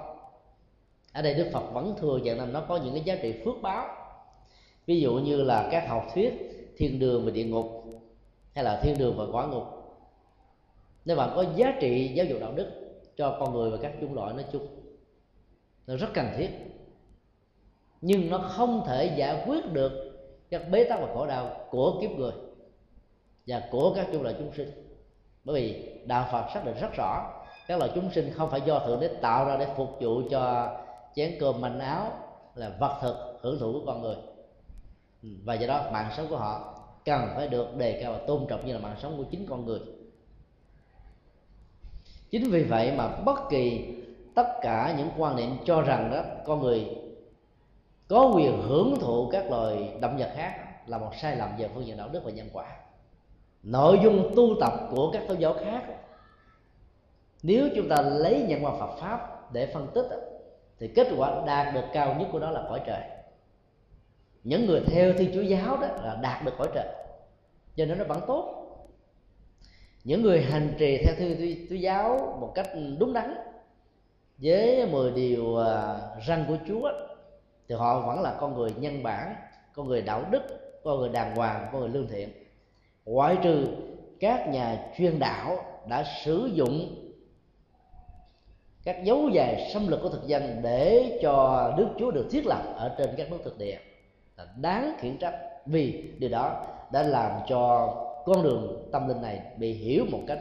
ở 1.13 1.21
đây 1.21 1.33
Đức 1.33 1.49
Phật 1.53 1.73
vẫn 1.73 1.95
thừa 1.99 2.17
nhận 2.17 2.37
là 2.37 2.45
nó 2.45 2.65
có 2.67 2.77
những 2.77 2.93
cái 2.93 3.03
giá 3.03 3.15
trị 3.21 3.41
phước 3.45 3.55
báo. 3.61 3.87
Ví 4.85 5.01
dụ 5.01 5.13
như 5.13 5.43
là 5.43 5.69
các 5.71 5.87
học 5.87 6.07
thuyết, 6.13 6.33
thiên 6.77 6.99
đường 6.99 7.25
và 7.25 7.31
địa 7.31 7.43
ngục, 7.43 7.83
hay 8.55 8.63
là 8.63 8.81
thiên 8.83 8.97
đường 8.97 9.17
và 9.17 9.25
quả 9.31 9.47
ngục. 9.47 9.63
Nếu 11.05 11.17
bạn 11.17 11.31
có 11.35 11.45
giá 11.55 11.77
trị 11.81 12.11
giáo 12.15 12.25
dục 12.25 12.37
đạo 12.41 12.53
đức 12.55 12.71
cho 13.17 13.37
con 13.39 13.53
người 13.53 13.71
và 13.71 13.77
các 13.81 13.93
chủng 14.01 14.13
loại 14.13 14.33
nói 14.33 14.45
chung, 14.51 14.67
nó 15.87 15.95
rất 15.95 16.07
cần 16.13 16.27
thiết. 16.37 16.49
Nhưng 18.01 18.29
nó 18.29 18.37
không 18.37 18.83
thể 18.87 19.15
giải 19.17 19.43
quyết 19.47 19.71
được 19.71 19.91
các 20.49 20.61
bế 20.71 20.83
tắc 20.83 20.99
và 20.99 21.07
khổ 21.13 21.27
đau 21.27 21.67
của 21.69 21.99
kiếp 22.01 22.11
người 22.11 22.33
và 23.47 23.67
của 23.71 23.93
các 23.95 24.07
chủng 24.11 24.23
loại 24.23 24.35
chúng 24.37 24.53
sinh. 24.53 24.69
Bởi 25.43 25.61
vì 25.61 25.99
đạo 26.05 26.27
phật 26.31 26.47
xác 26.53 26.65
định 26.65 26.75
rất 26.81 26.93
rõ 26.97 27.36
các 27.67 27.79
loài 27.79 27.91
chúng 27.95 28.11
sinh 28.11 28.33
không 28.33 28.49
phải 28.49 28.61
do 28.61 28.79
thượng 28.79 28.99
đế 28.99 29.07
tạo 29.07 29.45
ra 29.45 29.57
để 29.57 29.67
phục 29.75 29.97
vụ 29.99 30.21
cho 30.29 30.73
chén 31.15 31.37
cơm 31.39 31.61
manh 31.61 31.79
áo 31.79 32.11
là 32.55 32.71
vật 32.79 32.97
thực 33.01 33.39
hưởng 33.41 33.59
thụ 33.59 33.73
của 33.73 33.83
con 33.85 34.01
người. 34.01 34.15
Ừ, 35.23 35.29
và 35.43 35.53
do 35.53 35.67
đó 35.67 35.89
mạng 35.91 36.11
sống 36.17 36.27
của 36.29 36.37
họ 36.37 36.73
cần 37.05 37.29
phải 37.35 37.47
được 37.47 37.75
đề 37.77 37.99
cao 38.01 38.11
và 38.11 38.19
tôn 38.27 38.45
trọng 38.49 38.65
như 38.65 38.73
là 38.73 38.79
mạng 38.79 38.95
sống 39.01 39.17
của 39.17 39.23
chính 39.31 39.45
con 39.49 39.65
người. 39.65 39.79
Chính 42.29 42.51
vì 42.51 42.63
vậy 42.63 42.91
mà 42.97 43.07
bất 43.07 43.49
kỳ 43.49 43.95
tất 44.35 44.47
cả 44.61 44.95
những 44.97 45.09
quan 45.17 45.35
niệm 45.35 45.57
cho 45.65 45.81
rằng 45.81 46.11
đó, 46.11 46.23
con 46.45 46.61
người 46.61 46.87
có 48.07 48.31
quyền 48.35 48.61
hưởng 48.61 48.95
thụ 48.99 49.29
các 49.31 49.51
loài 49.51 49.93
động 50.01 50.17
vật 50.17 50.31
khác 50.35 50.53
là 50.87 50.97
một 50.97 51.11
sai 51.21 51.35
lầm 51.35 51.49
về 51.57 51.69
phương 51.75 51.85
diện 51.85 51.97
đạo 51.97 52.09
đức 52.11 52.21
và 52.23 52.31
nhân 52.31 52.49
quả. 52.53 52.65
Nội 53.63 53.99
dung 54.03 54.33
tu 54.35 54.55
tập 54.59 54.73
của 54.91 55.11
các 55.11 55.23
tôn 55.27 55.37
giáo 55.37 55.53
khác 55.53 55.83
nếu 57.43 57.69
chúng 57.75 57.89
ta 57.89 58.01
lấy 58.01 58.45
nhận 58.47 58.63
vào 58.63 58.77
Phật 58.79 58.95
pháp 59.01 59.53
để 59.53 59.65
phân 59.73 59.87
tích 59.93 60.07
thì 60.79 60.87
kết 60.87 61.07
quả 61.17 61.43
đạt 61.45 61.73
được 61.73 61.85
cao 61.93 62.15
nhất 62.19 62.27
của 62.31 62.39
nó 62.39 62.51
là 62.51 62.63
cõi 62.69 62.81
trời. 62.85 63.01
Những 64.43 64.65
người 64.65 64.81
theo 64.87 65.13
thiên 65.13 65.31
chúa 65.33 65.41
giáo 65.41 65.77
đó 65.77 65.87
là 65.87 66.19
đạt 66.21 66.45
được 66.45 66.53
cõi 66.57 66.67
trời. 66.73 66.87
Cho 67.75 67.85
nên 67.85 67.97
nó 67.97 68.03
vẫn 68.03 68.21
tốt. 68.27 68.53
Những 70.03 70.21
người 70.21 70.41
hành 70.41 70.73
trì 70.77 70.97
theo 70.97 71.15
thiên 71.17 71.65
chúa 71.69 71.75
giáo 71.75 72.37
một 72.39 72.51
cách 72.55 72.67
đúng 72.99 73.13
đắn 73.13 73.35
với 74.37 74.85
10 74.85 75.11
điều 75.11 75.57
à, 75.57 75.99
răng 76.27 76.45
của 76.47 76.57
Chúa 76.67 76.91
thì 77.67 77.75
họ 77.75 78.07
vẫn 78.07 78.21
là 78.21 78.37
con 78.39 78.55
người 78.55 78.73
nhân 78.79 79.03
bản, 79.03 79.35
con 79.73 79.87
người 79.87 80.01
đạo 80.01 80.23
đức, 80.31 80.41
con 80.83 80.99
người 80.99 81.09
đàng 81.09 81.35
hoàng, 81.35 81.69
con 81.71 81.81
người 81.81 81.89
lương 81.89 82.07
thiện. 82.07 82.29
Ngoại 83.05 83.37
trừ 83.43 83.67
các 84.19 84.49
nhà 84.49 84.91
chuyên 84.97 85.19
đạo 85.19 85.57
đã 85.89 86.03
sử 86.25 86.49
dụng 86.53 87.06
các 88.87 89.03
dấu 89.03 89.29
dài 89.29 89.69
xâm 89.73 89.87
lược 89.87 90.01
của 90.03 90.09
thực 90.09 90.27
dân 90.27 90.59
để 90.61 91.19
cho 91.21 91.73
nước 91.77 91.87
Chúa 91.99 92.11
được 92.11 92.27
thiết 92.31 92.45
lập 92.45 92.61
ở 92.75 92.95
trên 92.97 93.09
các 93.17 93.31
nước 93.31 93.37
thực 93.43 93.57
địa 93.57 93.77
là 94.37 94.45
đáng 94.55 94.95
khiển 94.99 95.17
trách 95.17 95.39
vì 95.65 96.13
điều 96.17 96.29
đó 96.29 96.65
đã 96.91 97.03
làm 97.03 97.31
cho 97.47 97.93
con 98.25 98.43
đường 98.43 98.89
tâm 98.91 99.07
linh 99.07 99.21
này 99.21 99.41
bị 99.57 99.73
hiểu 99.73 100.05
một 100.11 100.19
cách 100.27 100.39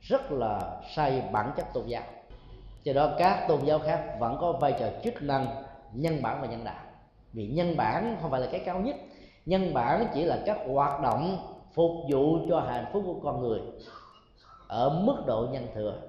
rất 0.00 0.32
là 0.32 0.80
sai 0.94 1.22
bản 1.32 1.52
chất 1.56 1.66
tôn 1.74 1.86
giáo. 1.86 2.02
Do 2.82 2.92
đó, 2.92 3.14
các 3.18 3.46
tôn 3.48 3.64
giáo 3.64 3.78
khác 3.78 4.16
vẫn 4.20 4.36
có 4.40 4.52
vai 4.52 4.74
trò 4.80 4.86
chức 5.04 5.22
năng 5.22 5.46
nhân 5.92 6.22
bản 6.22 6.38
và 6.40 6.46
nhân 6.46 6.64
đạo. 6.64 6.84
Vì 7.32 7.46
nhân 7.46 7.76
bản 7.76 8.16
không 8.22 8.30
phải 8.30 8.40
là 8.40 8.46
cái 8.52 8.60
cao 8.64 8.80
nhất, 8.80 8.96
nhân 9.46 9.74
bản 9.74 10.06
chỉ 10.14 10.24
là 10.24 10.38
các 10.46 10.58
hoạt 10.72 11.02
động 11.02 11.38
phục 11.74 11.90
vụ 12.12 12.38
cho 12.48 12.60
hạnh 12.60 12.86
phúc 12.92 13.02
của 13.06 13.20
con 13.22 13.40
người 13.40 13.60
ở 14.68 15.02
mức 15.04 15.16
độ 15.26 15.46
nhân 15.52 15.66
thừa 15.74 16.00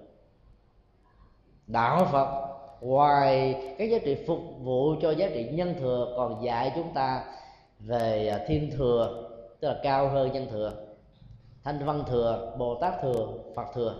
đạo 1.68 2.08
phật. 2.12 2.48
Ngoài 2.82 3.56
cái 3.78 3.90
giá 3.90 3.98
trị 4.06 4.18
phục 4.28 4.40
vụ 4.60 4.96
cho 5.02 5.12
giá 5.12 5.28
trị 5.34 5.50
nhân 5.52 5.76
thừa 5.80 6.14
còn 6.18 6.44
dạy 6.46 6.72
chúng 6.76 6.94
ta 6.94 7.24
về 7.80 8.28
à, 8.28 8.46
thiên 8.48 8.72
thừa 8.78 9.30
tức 9.60 9.68
là 9.68 9.80
cao 9.84 10.10
hơn 10.10 10.32
nhân 10.32 10.48
thừa. 10.52 10.72
Thanh 11.64 11.86
văn 11.86 12.04
thừa 12.08 12.56
bồ 12.58 12.76
tát 12.76 12.94
thừa 13.02 13.28
phật 13.56 13.66
thừa. 13.74 13.96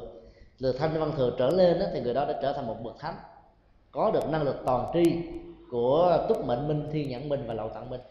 Từ 0.62 0.74
thanh 0.80 1.00
văn 1.00 1.12
thừa 1.18 1.32
trở 1.38 1.50
lên 1.50 1.80
đó, 1.80 1.86
thì 1.94 2.02
người 2.02 2.14
đó 2.14 2.26
đã 2.26 2.40
trở 2.42 2.54
thành 2.54 2.68
một 2.68 2.76
bậc 2.84 3.00
thánh 3.00 3.16
có 3.92 4.12
được 4.12 4.30
năng 4.30 4.44
lực 4.44 4.56
toàn 4.66 4.92
tri 4.94 5.22
của 5.72 6.26
túc 6.30 6.46
mệnh 6.46 6.68
minh 6.68 6.90
thiên 6.92 7.10
nhãn 7.10 7.30
minh 7.30 7.44
và 7.48 7.54
lậu 7.54 7.70
tạng 7.70 7.90
minh. 7.90 8.02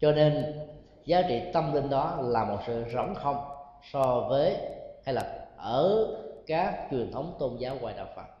Cho 0.00 0.12
nên 0.12 0.60
giá 1.04 1.22
trị 1.22 1.40
tâm 1.52 1.74
linh 1.74 1.90
đó 1.90 2.18
là 2.20 2.44
một 2.44 2.58
sự 2.66 2.84
rỗng 2.94 3.14
không 3.14 3.36
so 3.92 4.26
với 4.28 4.56
hay 5.04 5.14
là 5.14 5.46
ở 5.56 6.06
các 6.46 6.88
truyền 6.90 7.12
thống 7.12 7.34
tôn 7.38 7.56
giáo 7.56 7.76
ngoài 7.80 7.94
đạo 7.96 8.06
phật 8.16 8.31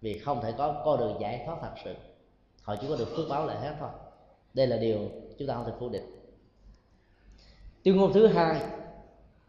vì 0.00 0.18
không 0.18 0.40
thể 0.42 0.52
có 0.58 0.82
con 0.84 0.98
đường 0.98 1.16
giải 1.20 1.42
thoát 1.46 1.56
thật 1.62 1.72
sự. 1.84 1.94
Họ 2.62 2.76
chỉ 2.80 2.86
có 2.88 2.96
được 2.96 3.08
phước 3.16 3.28
báo 3.28 3.46
lại 3.46 3.56
hết 3.60 3.74
thôi. 3.80 3.88
Đây 4.54 4.66
là 4.66 4.76
điều 4.76 4.98
chúng 5.38 5.48
ta 5.48 5.54
không 5.54 5.64
thể 5.64 5.72
phủ 5.78 5.88
định. 5.88 6.18
Tuyên 7.82 7.96
ngôn 7.96 8.12
thứ 8.12 8.26
hai, 8.26 8.60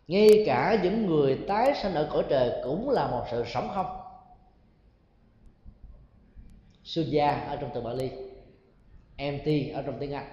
ngay 0.07 0.43
cả 0.45 0.79
những 0.83 1.05
người 1.05 1.39
tái 1.47 1.73
sanh 1.83 1.93
ở 1.93 2.09
cõi 2.13 2.23
trời 2.29 2.61
cũng 2.63 2.89
là 2.89 3.07
một 3.07 3.25
sự 3.31 3.43
sống 3.47 3.69
không. 3.73 3.99
Sunya 6.83 7.31
ở 7.31 7.55
trong 7.55 7.69
từ 7.73 7.81
Bali 7.81 8.09
MT 9.17 9.75
ở 9.75 9.81
trong 9.81 9.97
tiếng 9.99 10.13
Anh. 10.13 10.27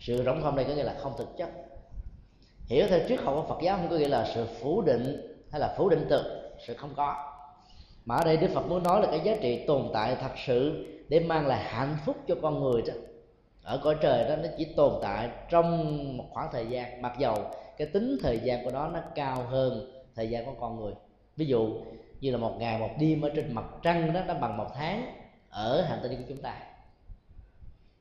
Sự 0.00 0.24
rỗng 0.24 0.42
không 0.42 0.56
đây 0.56 0.64
có 0.64 0.74
nghĩa 0.74 0.82
là 0.82 0.96
không 1.02 1.14
thực 1.18 1.36
chất. 1.36 1.50
Hiểu 2.66 2.86
theo 2.88 3.00
triết 3.08 3.20
học 3.20 3.34
của 3.36 3.54
Phật 3.54 3.62
giáo 3.62 3.76
không 3.76 3.88
có 3.90 3.96
nghĩa 3.96 4.08
là 4.08 4.30
sự 4.34 4.46
phủ 4.60 4.82
định 4.82 5.36
hay 5.50 5.60
là 5.60 5.74
phủ 5.78 5.88
định 5.88 6.06
thực 6.10 6.50
sự 6.66 6.74
không 6.74 6.94
có 6.96 7.29
mà 8.04 8.16
ở 8.16 8.24
đây 8.24 8.36
Đức 8.36 8.48
Phật 8.54 8.66
muốn 8.68 8.82
nói 8.82 9.00
là 9.02 9.08
cái 9.10 9.20
giá 9.20 9.36
trị 9.40 9.64
tồn 9.66 9.88
tại 9.92 10.16
thật 10.20 10.32
sự 10.46 10.86
để 11.08 11.20
mang 11.20 11.46
lại 11.46 11.64
hạnh 11.64 11.96
phúc 12.06 12.16
cho 12.28 12.34
con 12.42 12.60
người 12.60 12.82
đó. 12.82 12.94
Ở 13.62 13.80
cõi 13.84 13.96
trời 14.00 14.28
đó 14.28 14.36
nó 14.36 14.48
chỉ 14.58 14.64
tồn 14.76 14.92
tại 15.02 15.28
trong 15.48 16.16
một 16.16 16.24
khoảng 16.30 16.48
thời 16.52 16.66
gian 16.66 17.02
mặc 17.02 17.12
dầu 17.18 17.36
cái 17.78 17.86
tính 17.86 18.18
thời 18.22 18.38
gian 18.38 18.64
của 18.64 18.70
nó 18.70 18.88
nó 18.88 19.00
cao 19.14 19.42
hơn 19.50 19.92
thời 20.16 20.30
gian 20.30 20.44
của 20.44 20.54
con 20.60 20.80
người. 20.80 20.92
Ví 21.36 21.46
dụ 21.46 21.70
như 22.20 22.30
là 22.30 22.38
một 22.38 22.56
ngày 22.58 22.78
một 22.78 22.90
đêm 22.98 23.20
ở 23.20 23.30
trên 23.36 23.54
mặt 23.54 23.64
trăng 23.82 24.12
đó 24.12 24.20
nó 24.26 24.34
bằng 24.34 24.56
một 24.56 24.66
tháng 24.74 25.14
ở 25.50 25.82
hành 25.82 25.98
tinh 26.02 26.16
của 26.16 26.24
chúng 26.28 26.42
ta. 26.42 26.54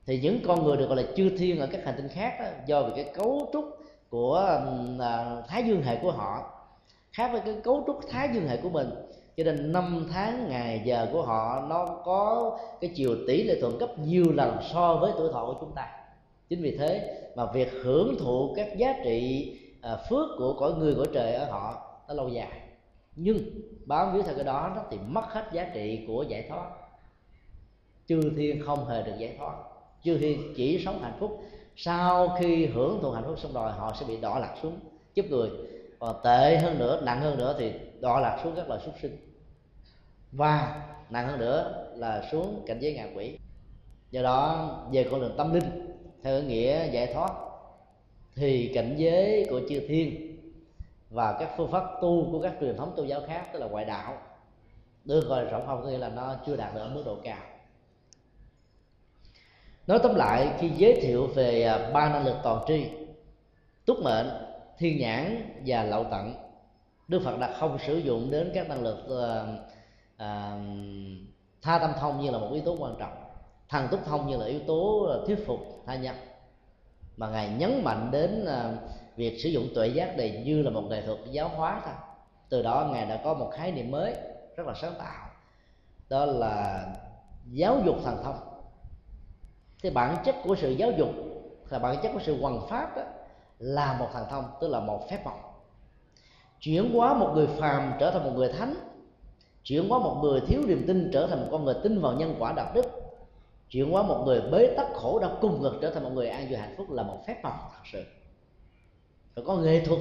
Thì 0.05 0.19
những 0.19 0.39
con 0.47 0.63
người 0.63 0.77
được 0.77 0.87
gọi 0.87 0.97
là 0.97 1.03
chư 1.15 1.37
thiên 1.37 1.59
ở 1.59 1.67
các 1.67 1.85
hành 1.85 1.95
tinh 1.97 2.07
khác 2.07 2.33
đó, 2.39 2.45
do 2.65 2.83
vì 2.83 3.03
cái 3.03 3.13
cấu 3.13 3.49
trúc 3.53 3.65
của 4.09 4.61
uh, 4.95 5.47
thái 5.47 5.63
dương 5.63 5.83
hệ 5.83 5.95
của 5.95 6.11
họ 6.11 6.51
khác 7.11 7.29
với 7.31 7.41
cái 7.45 7.55
cấu 7.63 7.83
trúc 7.87 7.99
thái 8.09 8.29
dương 8.33 8.47
hệ 8.47 8.57
của 8.57 8.69
mình 8.69 8.89
cho 9.39 9.45
nên 9.45 9.71
năm 9.71 10.07
tháng 10.11 10.49
ngày 10.49 10.81
giờ 10.85 11.07
của 11.11 11.21
họ 11.21 11.65
nó 11.69 11.85
có 12.05 12.51
cái 12.81 12.91
chiều 12.95 13.15
tỷ 13.27 13.43
lệ 13.43 13.61
thuận 13.61 13.77
gấp 13.77 13.99
nhiều 13.99 14.25
lần 14.33 14.57
so 14.73 14.95
với 14.95 15.11
tuổi 15.17 15.29
thọ 15.33 15.45
của 15.45 15.57
chúng 15.59 15.71
ta. 15.75 15.87
Chính 16.49 16.61
vì 16.61 16.77
thế 16.77 17.21
mà 17.35 17.45
việc 17.51 17.71
hưởng 17.83 18.15
thụ 18.19 18.53
các 18.55 18.77
giá 18.77 18.95
trị 19.03 19.51
à, 19.81 19.97
phước 20.09 20.29
của 20.37 20.53
cõi 20.59 20.73
người 20.73 20.95
của 20.95 21.05
trời 21.05 21.33
ở 21.33 21.45
họ 21.45 21.91
nó 22.07 22.13
lâu 22.13 22.29
dài. 22.29 22.61
Nhưng 23.15 23.37
bám 23.85 24.13
víu 24.13 24.23
theo 24.23 24.35
cái 24.35 24.43
đó 24.43 24.71
nó 24.75 24.81
thì 24.91 24.97
mất 25.07 25.25
hết 25.27 25.45
giá 25.51 25.71
trị 25.73 26.03
của 26.07 26.23
giải 26.23 26.45
thoát. 26.49 26.69
Chư 28.07 28.21
thiên 28.37 28.61
không 28.65 28.85
hề 28.85 29.03
được 29.03 29.13
giải 29.19 29.35
thoát. 29.37 29.55
Chư 30.03 30.17
thiên 30.17 30.53
chỉ 30.55 30.83
sống 30.85 30.99
hạnh 31.01 31.17
phúc. 31.19 31.43
Sau 31.75 32.37
khi 32.39 32.65
hưởng 32.65 32.99
thụ 33.01 33.11
hạnh 33.11 33.23
phúc 33.27 33.39
xong 33.39 33.53
rồi 33.53 33.71
họ 33.71 33.93
sẽ 33.99 34.05
bị 34.05 34.17
đọa 34.17 34.39
lạc 34.39 34.55
xuống 34.61 34.79
giúp 35.13 35.25
người. 35.29 35.49
Còn 35.99 36.15
tệ 36.23 36.57
hơn 36.57 36.79
nữa 36.79 37.01
nặng 37.05 37.21
hơn 37.21 37.37
nữa 37.37 37.55
thì 37.59 37.73
đọa 37.99 38.19
lạc 38.19 38.39
xuống 38.43 38.53
các 38.55 38.67
loài 38.67 38.81
súc 38.85 38.93
sinh 39.01 39.28
và 40.31 40.85
nặng 41.09 41.27
hơn 41.27 41.39
nữa 41.39 41.87
là 41.95 42.27
xuống 42.31 42.63
cảnh 42.67 42.79
giới 42.79 42.93
ngạ 42.93 43.07
quỷ. 43.15 43.37
Do 44.11 44.21
đó 44.21 44.69
về 44.91 45.07
con 45.11 45.21
đường 45.21 45.35
tâm 45.37 45.53
linh 45.53 45.95
theo 46.23 46.41
nghĩa 46.43 46.89
giải 46.91 47.13
thoát 47.13 47.31
thì 48.35 48.71
cảnh 48.73 48.95
giới 48.97 49.47
của 49.49 49.61
chư 49.69 49.79
thiên 49.87 50.37
và 51.09 51.37
các 51.39 51.49
phương 51.57 51.71
pháp 51.71 51.83
tu 52.01 52.31
của 52.31 52.41
các 52.41 52.53
truyền 52.61 52.77
thống 52.77 52.93
tôn 52.95 53.07
giáo 53.07 53.21
khác 53.27 53.47
tức 53.53 53.59
là 53.59 53.67
ngoại 53.67 53.85
đạo 53.85 54.17
được 55.05 55.27
gọi 55.27 55.43
là 55.43 55.51
rộng 55.51 55.63
không 55.65 55.81
có 55.83 55.89
nghĩa 55.89 55.97
là 55.97 56.09
nó 56.09 56.35
chưa 56.45 56.55
đạt 56.55 56.75
được 56.75 56.81
ở 56.81 56.89
mức 56.89 57.03
độ 57.05 57.17
cao. 57.23 57.43
Nói 59.87 59.99
tóm 60.03 60.15
lại 60.15 60.49
khi 60.59 60.69
giới 60.69 61.01
thiệu 61.01 61.27
về 61.27 61.63
à, 61.63 61.89
ba 61.93 62.09
năng 62.09 62.25
lực 62.25 62.35
toàn 62.43 62.63
tri 62.67 62.85
túc 63.85 63.97
mệnh 64.03 64.29
thiên 64.77 64.97
nhãn 64.97 65.51
và 65.65 65.83
lậu 65.83 66.03
tận 66.11 66.33
đức 67.07 67.21
phật 67.25 67.39
đã 67.39 67.53
không 67.59 67.77
sử 67.87 67.97
dụng 67.97 68.31
đến 68.31 68.51
các 68.53 68.69
năng 68.69 68.83
lực 68.83 68.97
uh, 69.05 69.78
à, 70.19 70.57
tha 71.61 71.79
tâm 71.79 71.93
thông 71.99 72.21
như 72.21 72.31
là 72.31 72.37
một 72.37 72.49
yếu 72.53 72.61
tố 72.65 72.75
quan 72.79 72.95
trọng 72.99 73.23
thần 73.69 73.87
túc 73.91 74.05
thông 74.05 74.27
như 74.27 74.37
là 74.37 74.45
yếu 74.45 74.59
tố 74.67 75.03
ờ, 75.03 75.23
thuyết 75.27 75.47
phục 75.47 75.59
tha 75.85 75.95
nhân. 75.95 76.15
Mà 77.17 77.29
ngài 77.29 77.49
nhấn 77.49 77.83
mạnh 77.83 78.09
đến 78.11 78.45
à, 78.45 78.73
việc 79.15 79.39
sử 79.43 79.49
dụng 79.49 79.67
tuệ 79.75 79.87
giác 79.87 80.17
này 80.17 80.43
như 80.45 80.61
là 80.61 80.69
một 80.69 80.83
nghệ 80.89 81.01
thuật 81.05 81.19
giáo 81.31 81.49
hóa 81.49 81.81
thôi. 81.85 81.93
Từ 82.49 82.61
đó 82.61 82.89
ngài 82.91 83.05
đã 83.05 83.21
có 83.23 83.33
một 83.33 83.51
khái 83.53 83.71
niệm 83.71 83.91
mới 83.91 84.15
rất 84.55 84.67
là 84.67 84.73
sáng 84.81 84.93
tạo 84.99 85.29
đó 86.09 86.25
là 86.25 86.85
giáo 87.51 87.81
dục 87.85 87.95
thần 88.03 88.23
thông. 88.23 88.39
Thì 89.83 89.89
bản 89.89 90.17
chất 90.25 90.35
của 90.43 90.55
sự 90.55 90.71
giáo 90.71 90.91
dục 90.91 91.09
là 91.69 91.79
bản 91.79 91.95
chất 92.03 92.11
của 92.13 92.19
sự 92.25 92.41
hoằng 92.41 92.67
pháp 92.69 92.95
đó, 92.95 93.03
là 93.59 93.93
một 93.93 94.07
thần 94.13 94.25
thông 94.29 94.45
tức 94.61 94.67
là 94.67 94.79
một 94.79 95.09
phép 95.09 95.25
màu. 95.25 95.53
Chuyển 96.59 96.93
hóa 96.93 97.13
một 97.13 97.31
người 97.35 97.47
phàm 97.47 97.93
trở 97.99 98.11
thành 98.11 98.23
một 98.23 98.33
người 98.35 98.53
thánh 98.53 98.75
chuyển 99.69 99.89
hóa 99.89 99.99
một 99.99 100.19
người 100.23 100.41
thiếu 100.47 100.61
niềm 100.67 100.83
tin 100.87 101.09
trở 101.13 101.27
thành 101.27 101.41
một 101.41 101.47
con 101.51 101.65
người 101.65 101.75
tin 101.83 102.01
vào 102.01 102.13
nhân 102.13 102.35
quả 102.39 102.53
đạo 102.53 102.71
đức. 102.75 102.85
Chuyển 103.69 103.91
hóa 103.91 104.03
một 104.03 104.23
người 104.25 104.41
bế 104.41 104.73
tắc 104.77 104.87
khổ 104.93 105.19
đau 105.19 105.37
cùng 105.41 105.61
ngược 105.61 105.79
trở 105.81 105.89
thành 105.89 106.03
một 106.03 106.09
người 106.13 106.29
an 106.29 106.47
vui 106.49 106.57
hạnh 106.57 106.73
phúc 106.77 106.91
là 106.91 107.03
một 107.03 107.17
phép 107.27 107.39
màu 107.43 107.71
thật 107.71 107.81
sự. 107.91 108.03
Phải 109.35 109.43
có 109.47 109.55
nghệ 109.55 109.85
thuật, 109.85 109.99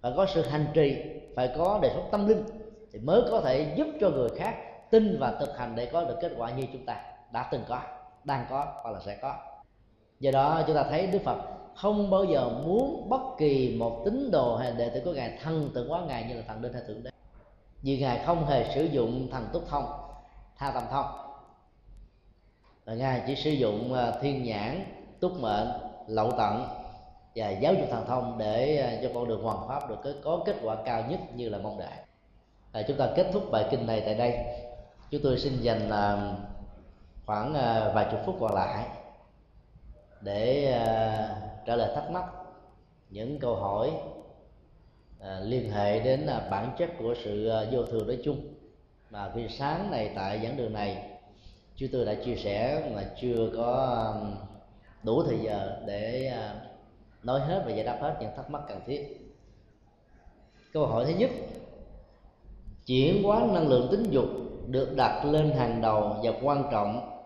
phải 0.00 0.12
có 0.16 0.26
sự 0.34 0.42
hành 0.42 0.66
trì, 0.74 0.96
phải 1.36 1.54
có 1.58 1.78
đề 1.82 1.90
xuất 1.94 2.02
tâm 2.10 2.28
linh 2.28 2.44
thì 2.92 2.98
mới 2.98 3.22
có 3.30 3.40
thể 3.40 3.74
giúp 3.76 3.86
cho 4.00 4.10
người 4.10 4.28
khác 4.36 4.54
tin 4.90 5.16
và 5.20 5.36
thực 5.40 5.58
hành 5.58 5.76
để 5.76 5.86
có 5.86 6.04
được 6.04 6.16
kết 6.20 6.32
quả 6.36 6.50
như 6.50 6.66
chúng 6.72 6.86
ta 6.86 7.02
đã 7.32 7.48
từng 7.52 7.62
có, 7.68 7.80
đang 8.24 8.46
có 8.50 8.66
hoặc 8.82 8.90
là 8.90 9.00
sẽ 9.06 9.18
có. 9.22 9.34
Do 10.20 10.30
đó, 10.30 10.62
chúng 10.66 10.76
ta 10.76 10.84
thấy 10.90 11.06
đức 11.06 11.22
phật 11.24 11.38
không 11.76 12.10
bao 12.10 12.24
giờ 12.24 12.50
muốn 12.64 13.08
bất 13.08 13.20
kỳ 13.38 13.76
một 13.78 14.02
tín 14.04 14.30
đồ 14.30 14.56
hay 14.56 14.72
đệ 14.72 14.88
tử 14.88 15.00
của 15.04 15.12
ngài 15.12 15.38
thân 15.42 15.70
tượng 15.74 15.88
hóa 15.88 16.02
ngài 16.08 16.24
như 16.24 16.34
là 16.34 16.42
thần 16.48 16.62
linh 16.62 16.72
hay 16.72 16.82
thượng 16.86 17.02
đế 17.02 17.10
vì 17.82 17.98
ngài 17.98 18.24
không 18.26 18.46
hề 18.46 18.74
sử 18.74 18.84
dụng 18.84 19.28
thần 19.32 19.48
túc 19.52 19.68
thông 19.68 19.84
tha 20.56 20.70
tâm 20.70 20.82
thông. 20.90 21.06
Và 22.84 22.94
ngài 22.94 23.22
chỉ 23.26 23.36
sử 23.36 23.50
dụng 23.50 23.92
ờ, 23.92 24.18
thiên 24.22 24.44
nhãn 24.44 24.84
túc 25.20 25.40
mệnh 25.40 25.68
lậu 26.06 26.32
tận 26.38 26.68
và 27.34 27.50
giáo 27.50 27.74
dục 27.74 27.86
thần 27.90 28.06
thông 28.06 28.38
để 28.38 28.76
ờ, 28.76 29.02
cho 29.02 29.08
con 29.14 29.28
đường 29.28 29.42
hoàn 29.42 29.68
pháp 29.68 29.88
được 29.88 30.20
có 30.24 30.42
kết 30.46 30.56
quả 30.62 30.76
cao 30.84 31.02
nhất 31.08 31.20
như 31.34 31.48
là 31.48 31.58
mong 31.58 31.78
đợi 31.78 31.98
à, 32.72 32.82
chúng 32.88 32.96
ta 32.96 33.08
kết 33.16 33.26
thúc 33.32 33.50
bài 33.50 33.68
kinh 33.70 33.86
này 33.86 34.02
tại 34.06 34.14
đây. 34.14 34.38
Chúng 35.10 35.20
tôi 35.24 35.38
xin 35.38 35.60
dành 35.60 35.90
ờ, 35.90 36.34
khoảng 37.26 37.52
vài 37.94 38.06
chục 38.10 38.20
phút 38.26 38.36
còn 38.40 38.54
lại 38.54 38.86
để 40.20 40.72
trả 41.66 41.76
lời 41.76 41.92
thắc 41.94 42.10
mắc 42.10 42.24
những 43.10 43.38
câu 43.38 43.56
hỏi 43.56 43.90
à, 45.22 45.40
liên 45.40 45.70
hệ 45.70 46.00
đến 46.00 46.26
à, 46.26 46.48
bản 46.50 46.72
chất 46.78 46.90
của 46.98 47.14
sự 47.24 47.48
à, 47.48 47.64
vô 47.72 47.82
thường 47.82 48.06
nói 48.06 48.18
chung. 48.24 48.54
Mà 49.10 49.30
khi 49.34 49.48
sáng 49.48 49.90
này 49.90 50.12
tại 50.14 50.40
giảng 50.42 50.56
đường 50.56 50.72
này 50.72 51.10
chúng 51.76 51.88
tôi 51.92 52.04
đã 52.04 52.14
chia 52.14 52.36
sẻ 52.36 52.90
mà 52.94 53.04
chưa 53.20 53.50
có 53.56 54.14
đủ 55.02 55.22
thời 55.22 55.38
giờ 55.38 55.82
để 55.86 56.26
à, 56.26 56.54
nói 57.22 57.40
hết 57.40 57.62
và 57.66 57.72
giải 57.72 57.84
đáp 57.84 57.98
hết 58.00 58.16
những 58.20 58.30
thắc 58.36 58.50
mắc 58.50 58.62
cần 58.68 58.80
thiết. 58.86 59.30
Câu 60.72 60.86
hỏi 60.86 61.04
thứ 61.04 61.12
nhất 61.18 61.30
chuyển 62.86 63.22
hóa 63.22 63.46
năng 63.52 63.68
lượng 63.68 63.88
tính 63.90 64.10
dục 64.10 64.28
được 64.66 64.96
đặt 64.96 65.24
lên 65.24 65.50
hàng 65.50 65.80
đầu 65.80 66.16
và 66.22 66.32
quan 66.42 66.68
trọng 66.72 67.20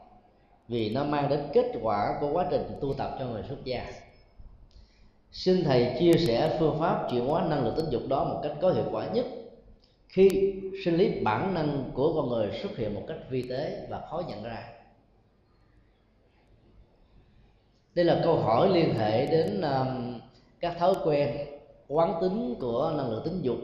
vì 0.68 0.90
nó 0.94 1.04
mang 1.04 1.28
đến 1.28 1.40
kết 1.52 1.72
quả 1.82 2.18
của 2.20 2.32
quá 2.32 2.46
trình 2.50 2.62
tu 2.80 2.94
tập 2.94 3.16
cho 3.18 3.26
người 3.26 3.42
xuất 3.48 3.64
gia 3.64 3.84
xin 5.34 5.64
thầy 5.64 5.96
chia 5.98 6.12
sẻ 6.26 6.56
phương 6.58 6.78
pháp 6.80 7.06
chuyển 7.10 7.26
hóa 7.26 7.44
năng 7.48 7.64
lượng 7.64 7.74
tính 7.76 7.90
dục 7.90 8.02
đó 8.08 8.24
một 8.24 8.40
cách 8.42 8.52
có 8.60 8.70
hiệu 8.70 8.84
quả 8.92 9.06
nhất. 9.06 9.26
Khi 10.08 10.54
sinh 10.84 10.94
lý 10.94 11.20
bản 11.20 11.54
năng 11.54 11.90
của 11.94 12.14
con 12.14 12.28
người 12.28 12.58
xuất 12.62 12.76
hiện 12.76 12.94
một 12.94 13.02
cách 13.08 13.16
vi 13.30 13.42
tế 13.42 13.86
và 13.90 14.00
khó 14.10 14.22
nhận 14.28 14.42
ra. 14.42 14.68
Đây 17.94 18.04
là 18.04 18.20
câu 18.24 18.36
hỏi 18.36 18.68
liên 18.68 18.94
hệ 18.94 19.26
đến 19.26 19.60
um, 19.60 20.20
các 20.60 20.78
thói 20.78 20.94
quen 21.04 21.36
quán 21.88 22.18
tính 22.20 22.54
của 22.60 22.92
năng 22.96 23.10
lượng 23.10 23.22
tính 23.24 23.40
dục 23.42 23.58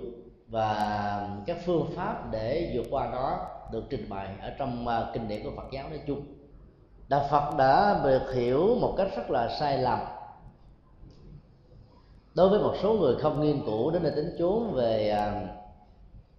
và 0.48 1.38
các 1.46 1.56
phương 1.66 1.86
pháp 1.96 2.30
để 2.32 2.72
vượt 2.74 2.86
qua 2.90 3.10
nó 3.12 3.38
được 3.72 3.84
trình 3.90 4.08
bày 4.08 4.28
ở 4.42 4.50
trong 4.58 4.86
uh, 4.86 5.14
kinh 5.14 5.28
điển 5.28 5.44
của 5.44 5.50
Phật 5.56 5.68
giáo 5.72 5.88
nói 5.88 6.00
chung. 6.06 6.22
Đạo 7.08 7.26
phật 7.30 7.56
đã 7.58 8.00
được 8.04 8.32
hiểu 8.34 8.76
một 8.80 8.94
cách 8.96 9.08
rất 9.16 9.30
là 9.30 9.56
sai 9.60 9.78
lầm 9.78 9.98
đối 12.34 12.48
với 12.48 12.60
một 12.60 12.74
số 12.82 12.94
người 12.94 13.16
không 13.16 13.40
nghiên 13.40 13.62
cứu 13.66 13.90
đến 13.90 14.02
nơi 14.02 14.12
tính 14.16 14.36
chốn 14.38 14.72
về 14.72 15.10
à, 15.10 15.48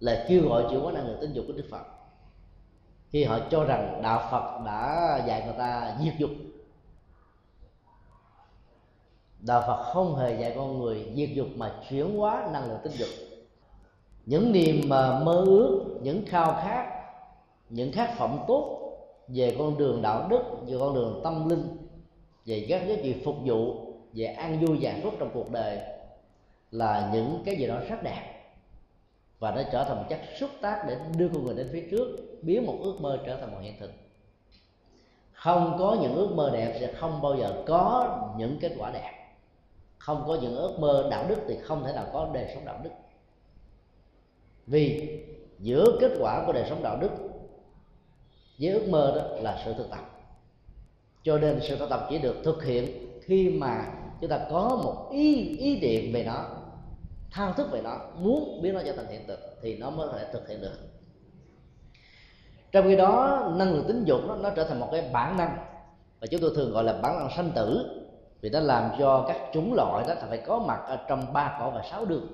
lời 0.00 0.24
kêu 0.28 0.48
gọi 0.48 0.64
chuyển 0.70 0.86
quá 0.86 0.92
năng 0.92 1.06
lực 1.06 1.18
tính 1.20 1.32
dục 1.32 1.44
của 1.48 1.52
đức 1.52 1.64
phật 1.70 1.82
khi 3.12 3.24
họ 3.24 3.38
cho 3.50 3.64
rằng 3.64 4.00
đạo 4.02 4.28
phật 4.30 4.64
đã 4.64 5.18
dạy 5.26 5.42
người 5.44 5.54
ta 5.58 5.96
diệt 6.04 6.14
dục. 6.18 6.30
Đạo 9.40 9.64
phật 9.66 9.92
không 9.92 10.16
hề 10.16 10.40
dạy 10.40 10.52
con 10.56 10.80
người 10.80 11.12
diệt 11.14 11.28
dục 11.34 11.46
mà 11.56 11.72
chuyển 11.90 12.16
hóa 12.16 12.48
năng 12.52 12.68
lượng 12.68 12.78
tính 12.82 12.92
dục. 12.92 13.08
Những 14.26 14.52
niềm 14.52 14.80
mà 14.88 15.20
mơ 15.20 15.44
ước 15.46 15.98
những 16.02 16.24
khao 16.26 16.52
khát 16.64 16.86
những 17.68 17.92
khát 17.92 18.18
vọng 18.18 18.44
tốt 18.48 18.78
về 19.28 19.56
con 19.58 19.78
đường 19.78 20.02
đạo 20.02 20.28
đức 20.28 20.42
về 20.66 20.76
con 20.80 20.94
đường 20.94 21.20
tâm 21.24 21.48
linh 21.48 21.76
về 22.46 22.66
các 22.68 22.88
giá 22.88 22.94
trị 23.02 23.22
phục 23.24 23.36
vụ 23.44 23.91
về 24.12 24.26
an 24.26 24.60
vui 24.60 24.78
và 24.80 24.94
phúc 25.02 25.14
trong 25.18 25.30
cuộc 25.34 25.50
đời 25.50 25.78
là 26.70 27.10
những 27.14 27.42
cái 27.44 27.56
gì 27.56 27.66
đó 27.66 27.78
rất 27.88 28.02
đẹp. 28.02 28.38
Và 29.38 29.50
nó 29.50 29.62
trở 29.72 29.84
thành 29.84 29.96
một 29.96 30.04
chất 30.08 30.20
xúc 30.40 30.50
tác 30.60 30.84
để 30.88 30.96
đưa 31.16 31.28
con 31.28 31.44
người 31.44 31.54
đến 31.54 31.68
phía 31.72 31.88
trước, 31.90 32.18
biến 32.42 32.66
một 32.66 32.78
ước 32.82 32.94
mơ 33.00 33.18
trở 33.26 33.36
thành 33.40 33.50
một 33.50 33.58
hiện 33.60 33.74
thực. 33.80 33.90
Không 35.32 35.76
có 35.78 35.96
những 36.02 36.14
ước 36.14 36.30
mơ 36.34 36.50
đẹp 36.52 36.76
sẽ 36.80 36.92
không 36.92 37.22
bao 37.22 37.36
giờ 37.36 37.62
có 37.66 38.18
những 38.38 38.58
kết 38.60 38.72
quả 38.78 38.90
đẹp. 38.90 39.12
Không 39.98 40.24
có 40.26 40.38
những 40.42 40.56
ước 40.56 40.76
mơ 40.78 41.08
đạo 41.10 41.24
đức 41.28 41.38
thì 41.48 41.56
không 41.62 41.84
thể 41.84 41.92
nào 41.92 42.06
có 42.12 42.30
đời 42.34 42.50
sống 42.54 42.64
đạo 42.64 42.80
đức. 42.82 42.90
Vì 44.66 45.18
giữa 45.58 45.98
kết 46.00 46.12
quả 46.20 46.44
của 46.46 46.52
đời 46.52 46.66
sống 46.68 46.82
đạo 46.82 46.96
đức 47.00 47.10
với 48.60 48.72
ước 48.72 48.88
mơ 48.88 49.12
đó 49.16 49.36
là 49.42 49.62
sự 49.64 49.74
thực 49.74 49.90
tập. 49.90 50.10
Cho 51.22 51.38
nên 51.38 51.60
sự 51.62 51.76
thực 51.76 51.90
tập 51.90 52.06
chỉ 52.10 52.18
được 52.18 52.36
thực 52.44 52.64
hiện 52.64 52.86
khi 53.22 53.50
mà 53.50 54.01
chúng 54.22 54.30
ta 54.30 54.40
có 54.50 54.80
một 54.82 55.08
ý 55.10 55.56
ý 55.58 55.80
niệm 55.80 56.12
về 56.12 56.24
nó 56.24 56.44
thao 57.30 57.52
thức 57.52 57.68
về 57.72 57.80
nó 57.84 57.98
muốn 58.18 58.62
biến 58.62 58.74
nó 58.74 58.80
trở 58.84 58.92
thành 58.92 59.06
hiện 59.06 59.26
thực 59.26 59.58
thì 59.62 59.76
nó 59.78 59.90
mới 59.90 60.08
có 60.08 60.18
thể 60.18 60.26
thực 60.32 60.48
hiện 60.48 60.60
được. 60.60 60.78
Trong 62.72 62.84
khi 62.84 62.96
đó 62.96 63.42
năng 63.56 63.74
lượng 63.74 63.84
tính 63.88 64.04
dục 64.04 64.20
nó, 64.28 64.36
nó 64.36 64.50
trở 64.50 64.64
thành 64.64 64.80
một 64.80 64.88
cái 64.92 65.10
bản 65.12 65.36
năng 65.36 65.56
và 66.20 66.26
chúng 66.30 66.40
tôi 66.40 66.52
thường 66.56 66.72
gọi 66.72 66.84
là 66.84 66.92
bản 66.92 67.18
năng 67.18 67.30
sanh 67.36 67.50
tử 67.50 67.98
vì 68.40 68.50
nó 68.50 68.60
làm 68.60 68.90
cho 68.98 69.24
các 69.28 69.36
chủng 69.52 69.74
loại 69.74 70.04
đó 70.08 70.14
phải 70.28 70.38
có 70.38 70.58
mặt 70.58 70.80
ở 70.86 70.98
trong 71.08 71.32
ba 71.32 71.56
cõi 71.58 71.70
và 71.74 71.82
sáu 71.90 72.04
đường. 72.04 72.26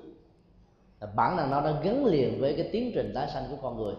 Bản 1.15 1.37
năng 1.37 1.51
nó 1.51 1.61
đã 1.61 1.73
gắn 1.83 2.05
liền 2.05 2.41
với 2.41 2.53
cái 2.53 2.69
tiến 2.71 2.91
trình 2.95 3.11
tái 3.15 3.29
sanh 3.33 3.43
của 3.49 3.57
con 3.61 3.77
người. 3.77 3.93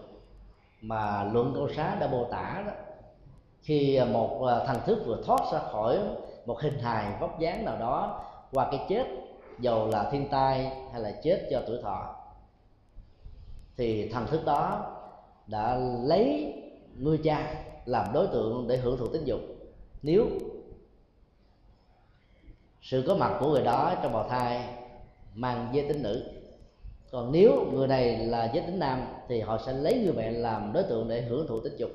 Mà 0.81 1.23
luận 1.23 1.51
câu 1.55 1.69
xá 1.75 1.95
đã 1.95 2.07
mô 2.07 2.23
tả 2.23 2.63
đó 2.67 2.73
khi 3.61 3.99
một 4.11 4.45
à, 4.45 4.65
thần 4.65 4.77
thức 4.85 5.03
vừa 5.05 5.21
thoát 5.25 5.39
ra 5.53 5.59
khỏi 5.59 5.99
một 6.51 6.59
hình 6.59 6.79
hài 6.79 7.19
vóc 7.19 7.39
dáng 7.39 7.65
nào 7.65 7.77
đó 7.79 8.23
qua 8.51 8.67
cái 8.71 8.85
chết, 8.89 9.05
dầu 9.59 9.87
là 9.87 10.09
thiên 10.11 10.27
tai 10.29 10.71
hay 10.91 11.01
là 11.01 11.11
chết 11.23 11.47
do 11.51 11.59
tuổi 11.67 11.81
thọ. 11.83 12.15
Thì 13.77 14.09
thần 14.09 14.27
thức 14.27 14.45
đó 14.45 14.91
đã 15.47 15.75
lấy 16.03 16.53
người 16.97 17.19
cha 17.23 17.53
làm 17.85 18.13
đối 18.13 18.27
tượng 18.27 18.67
để 18.67 18.77
hưởng 18.77 18.97
thụ 18.97 19.07
tính 19.07 19.25
dục. 19.25 19.39
Nếu 20.01 20.27
sự 22.81 23.03
có 23.07 23.15
mặt 23.15 23.37
của 23.39 23.51
người 23.51 23.63
đó 23.63 23.95
trong 24.03 24.13
bào 24.13 24.29
thai 24.29 24.65
mang 25.35 25.69
giới 25.73 25.87
tính 25.87 26.03
nữ, 26.03 26.23
còn 27.11 27.31
nếu 27.31 27.65
người 27.71 27.87
này 27.87 28.17
là 28.17 28.51
giới 28.53 28.63
tính 28.65 28.79
nam 28.79 29.05
thì 29.27 29.41
họ 29.41 29.57
sẽ 29.65 29.73
lấy 29.73 29.99
người 30.03 30.13
mẹ 30.13 30.31
làm 30.31 30.73
đối 30.73 30.83
tượng 30.83 31.09
để 31.09 31.21
hưởng 31.21 31.47
thụ 31.47 31.59
tính 31.59 31.75
dục 31.77 31.91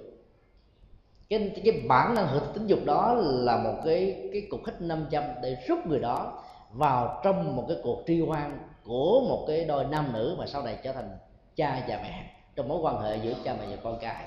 cái 1.28 1.52
cái 1.64 1.82
bản 1.88 2.14
năng 2.14 2.28
hưởng 2.28 2.52
tính 2.54 2.66
dục 2.66 2.78
đó 2.84 3.14
là 3.18 3.56
một 3.56 3.74
cái 3.84 4.28
cái 4.32 4.46
cục 4.50 4.60
hít 4.66 4.80
500 4.80 5.24
để 5.42 5.56
rút 5.68 5.86
người 5.86 6.00
đó 6.00 6.42
vào 6.72 7.20
trong 7.24 7.56
một 7.56 7.64
cái 7.68 7.76
cuộc 7.82 8.02
tri 8.06 8.20
hoan 8.20 8.58
của 8.84 9.20
một 9.28 9.44
cái 9.48 9.64
đôi 9.64 9.84
nam 9.84 10.12
nữ 10.12 10.36
mà 10.38 10.46
sau 10.46 10.62
này 10.62 10.78
trở 10.82 10.92
thành 10.92 11.18
cha 11.56 11.84
và 11.88 11.98
mẹ, 12.02 12.30
trong 12.56 12.68
mối 12.68 12.78
quan 12.82 13.02
hệ 13.02 13.16
giữa 13.16 13.32
cha 13.44 13.56
mẹ 13.60 13.66
và 13.70 13.76
con 13.82 13.98
cái. 14.00 14.24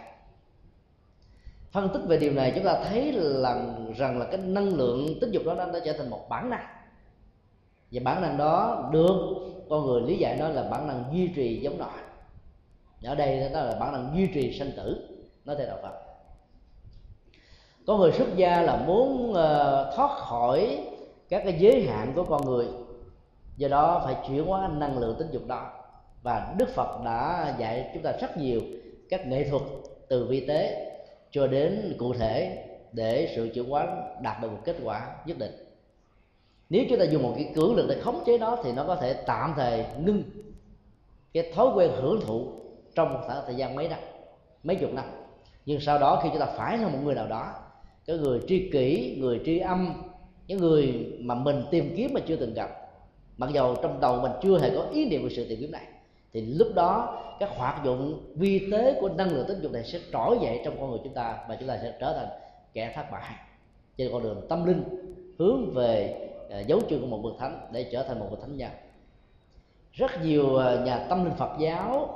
Phân 1.72 1.90
tích 1.90 2.02
về 2.08 2.18
điều 2.18 2.34
này, 2.34 2.52
chúng 2.56 2.66
ta 2.66 2.84
thấy 2.84 3.12
là, 3.12 3.66
rằng 3.98 4.20
là 4.20 4.26
cái 4.26 4.38
năng 4.38 4.76
lượng 4.76 5.20
tính 5.22 5.32
dục 5.32 5.44
đó 5.46 5.54
nó 5.54 5.66
đã 5.66 5.80
trở 5.86 5.94
thành 5.94 6.10
một 6.10 6.30
bản 6.30 6.50
năng. 6.50 6.66
Và 7.92 8.02
bản 8.04 8.22
năng 8.22 8.38
đó 8.38 8.90
được 8.94 9.36
con 9.70 9.86
người 9.86 10.02
lý 10.02 10.18
giải 10.18 10.38
nó 10.40 10.50
là 10.50 10.64
bản 10.64 10.88
năng 10.88 11.04
duy 11.14 11.28
trì 11.36 11.60
giống 11.60 11.78
nòi 11.78 12.00
ở 13.04 13.16
đây 13.16 13.50
đó 13.54 13.62
là 13.62 13.78
bản 13.80 13.92
năng 13.92 14.12
duy 14.16 14.28
trì 14.34 14.60
sanh 14.60 14.72
tử, 14.78 15.08
nói 15.46 15.56
theo 15.56 15.68
đạo 15.68 15.78
phật 15.82 16.09
có 17.90 17.98
người 17.98 18.12
xuất 18.12 18.36
gia 18.36 18.62
là 18.62 18.84
muốn 18.88 19.34
ờ, 19.34 19.92
thoát 19.96 20.20
khỏi 20.20 20.84
các 21.30 21.42
cái 21.44 21.56
giới 21.60 21.82
hạn 21.82 22.14
của 22.16 22.24
con 22.24 22.46
người. 22.46 22.68
Do 23.58 23.68
đó 23.68 24.02
phải 24.06 24.16
chuyển 24.28 24.46
hóa 24.46 24.68
năng 24.68 24.98
lượng 24.98 25.16
tính 25.20 25.28
dục 25.32 25.48
đó. 25.48 25.72
Và 26.24 26.54
đức 26.58 26.70
phật 26.70 27.04
đã 27.06 27.56
dạy 27.60 27.90
chúng 27.94 28.04
ta 28.04 28.12
rất 28.12 28.38
nhiều 28.38 28.62
các 29.10 29.28
nghệ 29.28 29.50
thuật 29.50 29.62
từ 30.10 30.28
vi 30.30 30.48
tế 30.48 30.92
cho 31.32 31.48
đến 31.48 31.96
cụ 32.00 32.14
thể 32.14 32.66
để 32.92 33.34
sự 33.36 33.50
chuyển 33.54 33.70
hóa 33.70 33.88
đạt 34.22 34.42
được 34.42 34.52
một 34.52 34.60
kết 34.66 34.76
quả 34.84 35.16
nhất 35.26 35.38
định. 35.38 35.52
Nếu 36.70 36.84
chúng 36.90 37.00
ta 37.00 37.06
dùng 37.06 37.24
một 37.24 37.34
cái 37.36 37.52
cưỡng 37.56 37.76
lực 37.76 37.86
để 37.90 38.02
khống 38.02 38.24
chế 38.26 38.38
nó 38.38 38.58
thì 38.64 38.72
nó 38.72 38.84
có 38.88 38.96
thể 38.96 39.14
tạm 39.14 39.54
thời 39.56 39.86
ngưng 40.00 40.24
cái 41.34 41.52
thói 41.56 41.68
quen 41.76 41.92
hưởng 41.96 42.22
thụ 42.22 42.48
trong 42.96 43.14
một 43.14 43.20
khoảng 43.26 43.42
thời 43.46 43.56
gian 43.56 43.76
mấy 43.76 43.88
năm, 43.90 44.00
mấy 44.64 44.76
chục 44.76 44.94
năm. 44.94 45.06
Nhưng 45.66 45.80
sau 45.80 46.00
đó 46.00 46.20
khi 46.24 46.30
chúng 46.30 46.40
ta 46.40 46.46
phải 46.46 46.78
là 46.78 46.88
một 46.88 47.00
người 47.04 47.16
nào 47.16 47.28
đó 47.28 47.54
cái 48.10 48.18
người 48.18 48.40
tri 48.48 48.70
kỷ, 48.70 49.16
người 49.20 49.42
tri 49.46 49.60
âm, 49.60 49.94
những 50.48 50.60
người 50.60 51.14
mà 51.20 51.36
mình 51.36 51.64
tìm 51.72 51.94
kiếm 51.98 52.14
mà 52.14 52.20
chưa 52.28 52.36
từng 52.36 52.54
gặp. 52.54 52.70
Mặc 53.38 53.50
dầu 53.54 53.76
trong 53.82 54.00
đầu 54.00 54.22
mình 54.22 54.32
chưa 54.44 54.60
hề 54.60 54.70
có 54.70 54.86
ý 54.94 55.10
niệm 55.10 55.24
về 55.24 55.30
sự 55.36 55.46
tìm 55.50 55.60
kiếm 55.60 55.72
này, 55.72 55.86
thì 56.34 56.42
lúc 56.42 56.68
đó 56.76 57.22
các 57.40 57.50
hoạt 57.50 57.86
dụng 57.86 58.22
vi 58.36 58.72
tế 58.72 58.98
của 59.02 59.10
năng 59.10 59.32
lượng 59.32 59.48
tính 59.48 59.60
dục 59.62 59.72
này 59.72 59.84
sẽ 59.84 60.00
trỗi 60.14 60.38
dậy 60.42 60.62
trong 60.66 60.80
con 60.80 60.90
người 60.90 61.00
chúng 61.04 61.14
ta 61.14 61.38
và 61.50 61.56
chúng 61.60 61.68
ta 61.68 61.80
sẽ 61.82 61.94
trở 62.00 62.14
thành 62.14 62.28
kẻ 62.74 62.94
thất 62.96 63.12
bại. 63.12 63.34
Trên 63.98 64.12
con 64.12 64.24
đường 64.24 64.46
tâm 64.50 64.66
linh, 64.66 64.84
hướng 65.40 65.74
về 65.74 66.16
à, 66.50 66.60
dấu 66.60 66.80
chân 66.90 67.02
của 67.02 67.08
một 67.08 67.22
bậc 67.24 67.34
thánh 67.40 67.60
để 67.72 67.90
trở 67.92 68.04
thành 68.04 68.20
một 68.20 68.28
bậc 68.32 68.42
thánh 68.42 68.58
nhân. 68.58 68.72
Rất 69.94 70.12
nhiều 70.24 70.58
à, 70.58 70.84
nhà 70.86 71.06
tâm 71.10 71.26
linh 71.26 71.36
Phật 71.38 71.52
giáo, 71.60 72.16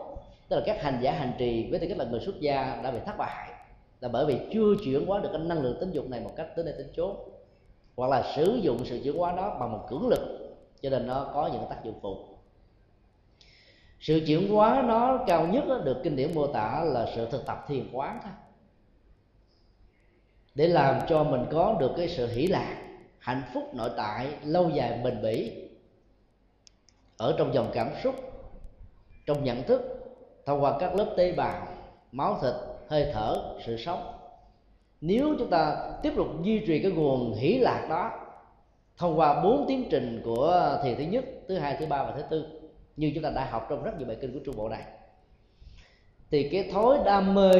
tức 0.49 0.55
là 0.55 0.63
các 0.65 0.83
hành 0.83 0.99
giả 1.01 1.11
hành 1.11 1.31
trì 1.37 1.67
với 1.71 1.79
tư 1.79 1.87
cách 1.89 1.97
là 1.97 2.05
người 2.05 2.19
xuất 2.19 2.39
gia 2.39 2.81
đã 2.83 2.91
bị 2.91 2.99
thất 3.05 3.17
bại 3.17 3.52
là 4.03 4.09
bởi 4.09 4.25
vì 4.25 4.39
chưa 4.53 4.75
chuyển 4.83 5.05
hóa 5.05 5.19
được 5.19 5.29
cái 5.31 5.41
năng 5.41 5.61
lượng 5.61 5.77
tính 5.79 5.91
dục 5.91 6.09
này 6.09 6.19
một 6.19 6.31
cách 6.35 6.47
tới 6.55 6.65
đây 6.65 6.73
tính 6.77 6.87
chốn. 6.95 7.15
Hoặc 7.95 8.09
là 8.09 8.33
sử 8.35 8.59
dụng 8.61 8.85
sự 8.85 8.99
chuyển 9.03 9.17
hóa 9.17 9.35
đó 9.35 9.57
bằng 9.59 9.71
một 9.71 9.85
cưỡng 9.89 10.07
lực, 10.07 10.19
cho 10.81 10.89
nên 10.89 11.07
nó 11.07 11.31
có 11.33 11.49
những 11.53 11.63
tác 11.69 11.83
dụng 11.83 11.99
phụ. 12.01 12.17
Sự 13.99 14.21
chuyển 14.27 14.51
hóa 14.51 14.83
nó 14.87 15.23
cao 15.27 15.47
nhất 15.47 15.63
được 15.83 15.97
kinh 16.03 16.15
điển 16.15 16.35
mô 16.35 16.47
tả 16.47 16.83
là 16.85 17.11
sự 17.15 17.27
thực 17.31 17.45
tập 17.45 17.65
thiền 17.67 17.89
quán 17.93 18.19
thôi. 18.23 18.31
Để 20.55 20.67
làm 20.67 20.99
cho 21.07 21.23
mình 21.23 21.45
có 21.51 21.77
được 21.79 21.91
cái 21.97 22.09
sự 22.09 22.27
hỷ 22.27 22.47
lạc, 22.47 22.75
hạnh 23.19 23.43
phúc 23.53 23.63
nội 23.73 23.89
tại, 23.97 24.27
lâu 24.45 24.69
dài 24.69 25.01
bền 25.03 25.21
bỉ 25.21 25.51
ở 27.17 27.35
trong 27.37 27.53
dòng 27.53 27.71
cảm 27.73 27.89
xúc, 28.03 28.15
trong 29.25 29.43
nhận 29.43 29.63
thức, 29.63 29.81
thông 30.45 30.63
qua 30.63 30.77
các 30.79 30.95
lớp 30.95 31.13
tế 31.17 31.31
bào, 31.31 31.67
máu 32.11 32.39
thịt 32.41 32.53
hơi 32.93 33.11
thở 33.13 33.55
sự 33.65 33.77
sống. 33.77 34.13
Nếu 35.01 35.35
chúng 35.39 35.49
ta 35.49 35.89
tiếp 36.03 36.13
tục 36.15 36.27
duy 36.43 36.59
trì 36.67 36.79
cái 36.83 36.91
nguồn 36.91 37.33
hỷ 37.33 37.57
lạc 37.57 37.87
đó 37.89 38.11
thông 38.97 39.19
qua 39.19 39.43
bốn 39.43 39.65
tiến 39.67 39.87
trình 39.89 40.21
của 40.25 40.79
thiền 40.83 40.95
thứ 40.97 41.03
nhất 41.03 41.25
thứ 41.47 41.57
hai 41.57 41.75
thứ 41.79 41.85
ba 41.85 42.03
và 42.03 42.13
thứ 42.15 42.23
tư 42.29 42.45
như 42.95 43.11
chúng 43.15 43.23
ta 43.23 43.29
đã 43.29 43.45
học 43.45 43.67
trong 43.69 43.83
rất 43.83 43.97
nhiều 43.97 44.07
bài 44.07 44.17
kinh 44.21 44.33
của 44.33 44.39
trung 44.45 44.55
bộ 44.57 44.69
này 44.69 44.83
thì 46.31 46.49
cái 46.49 46.69
thói 46.73 46.99
đam 47.05 47.35
mê 47.35 47.51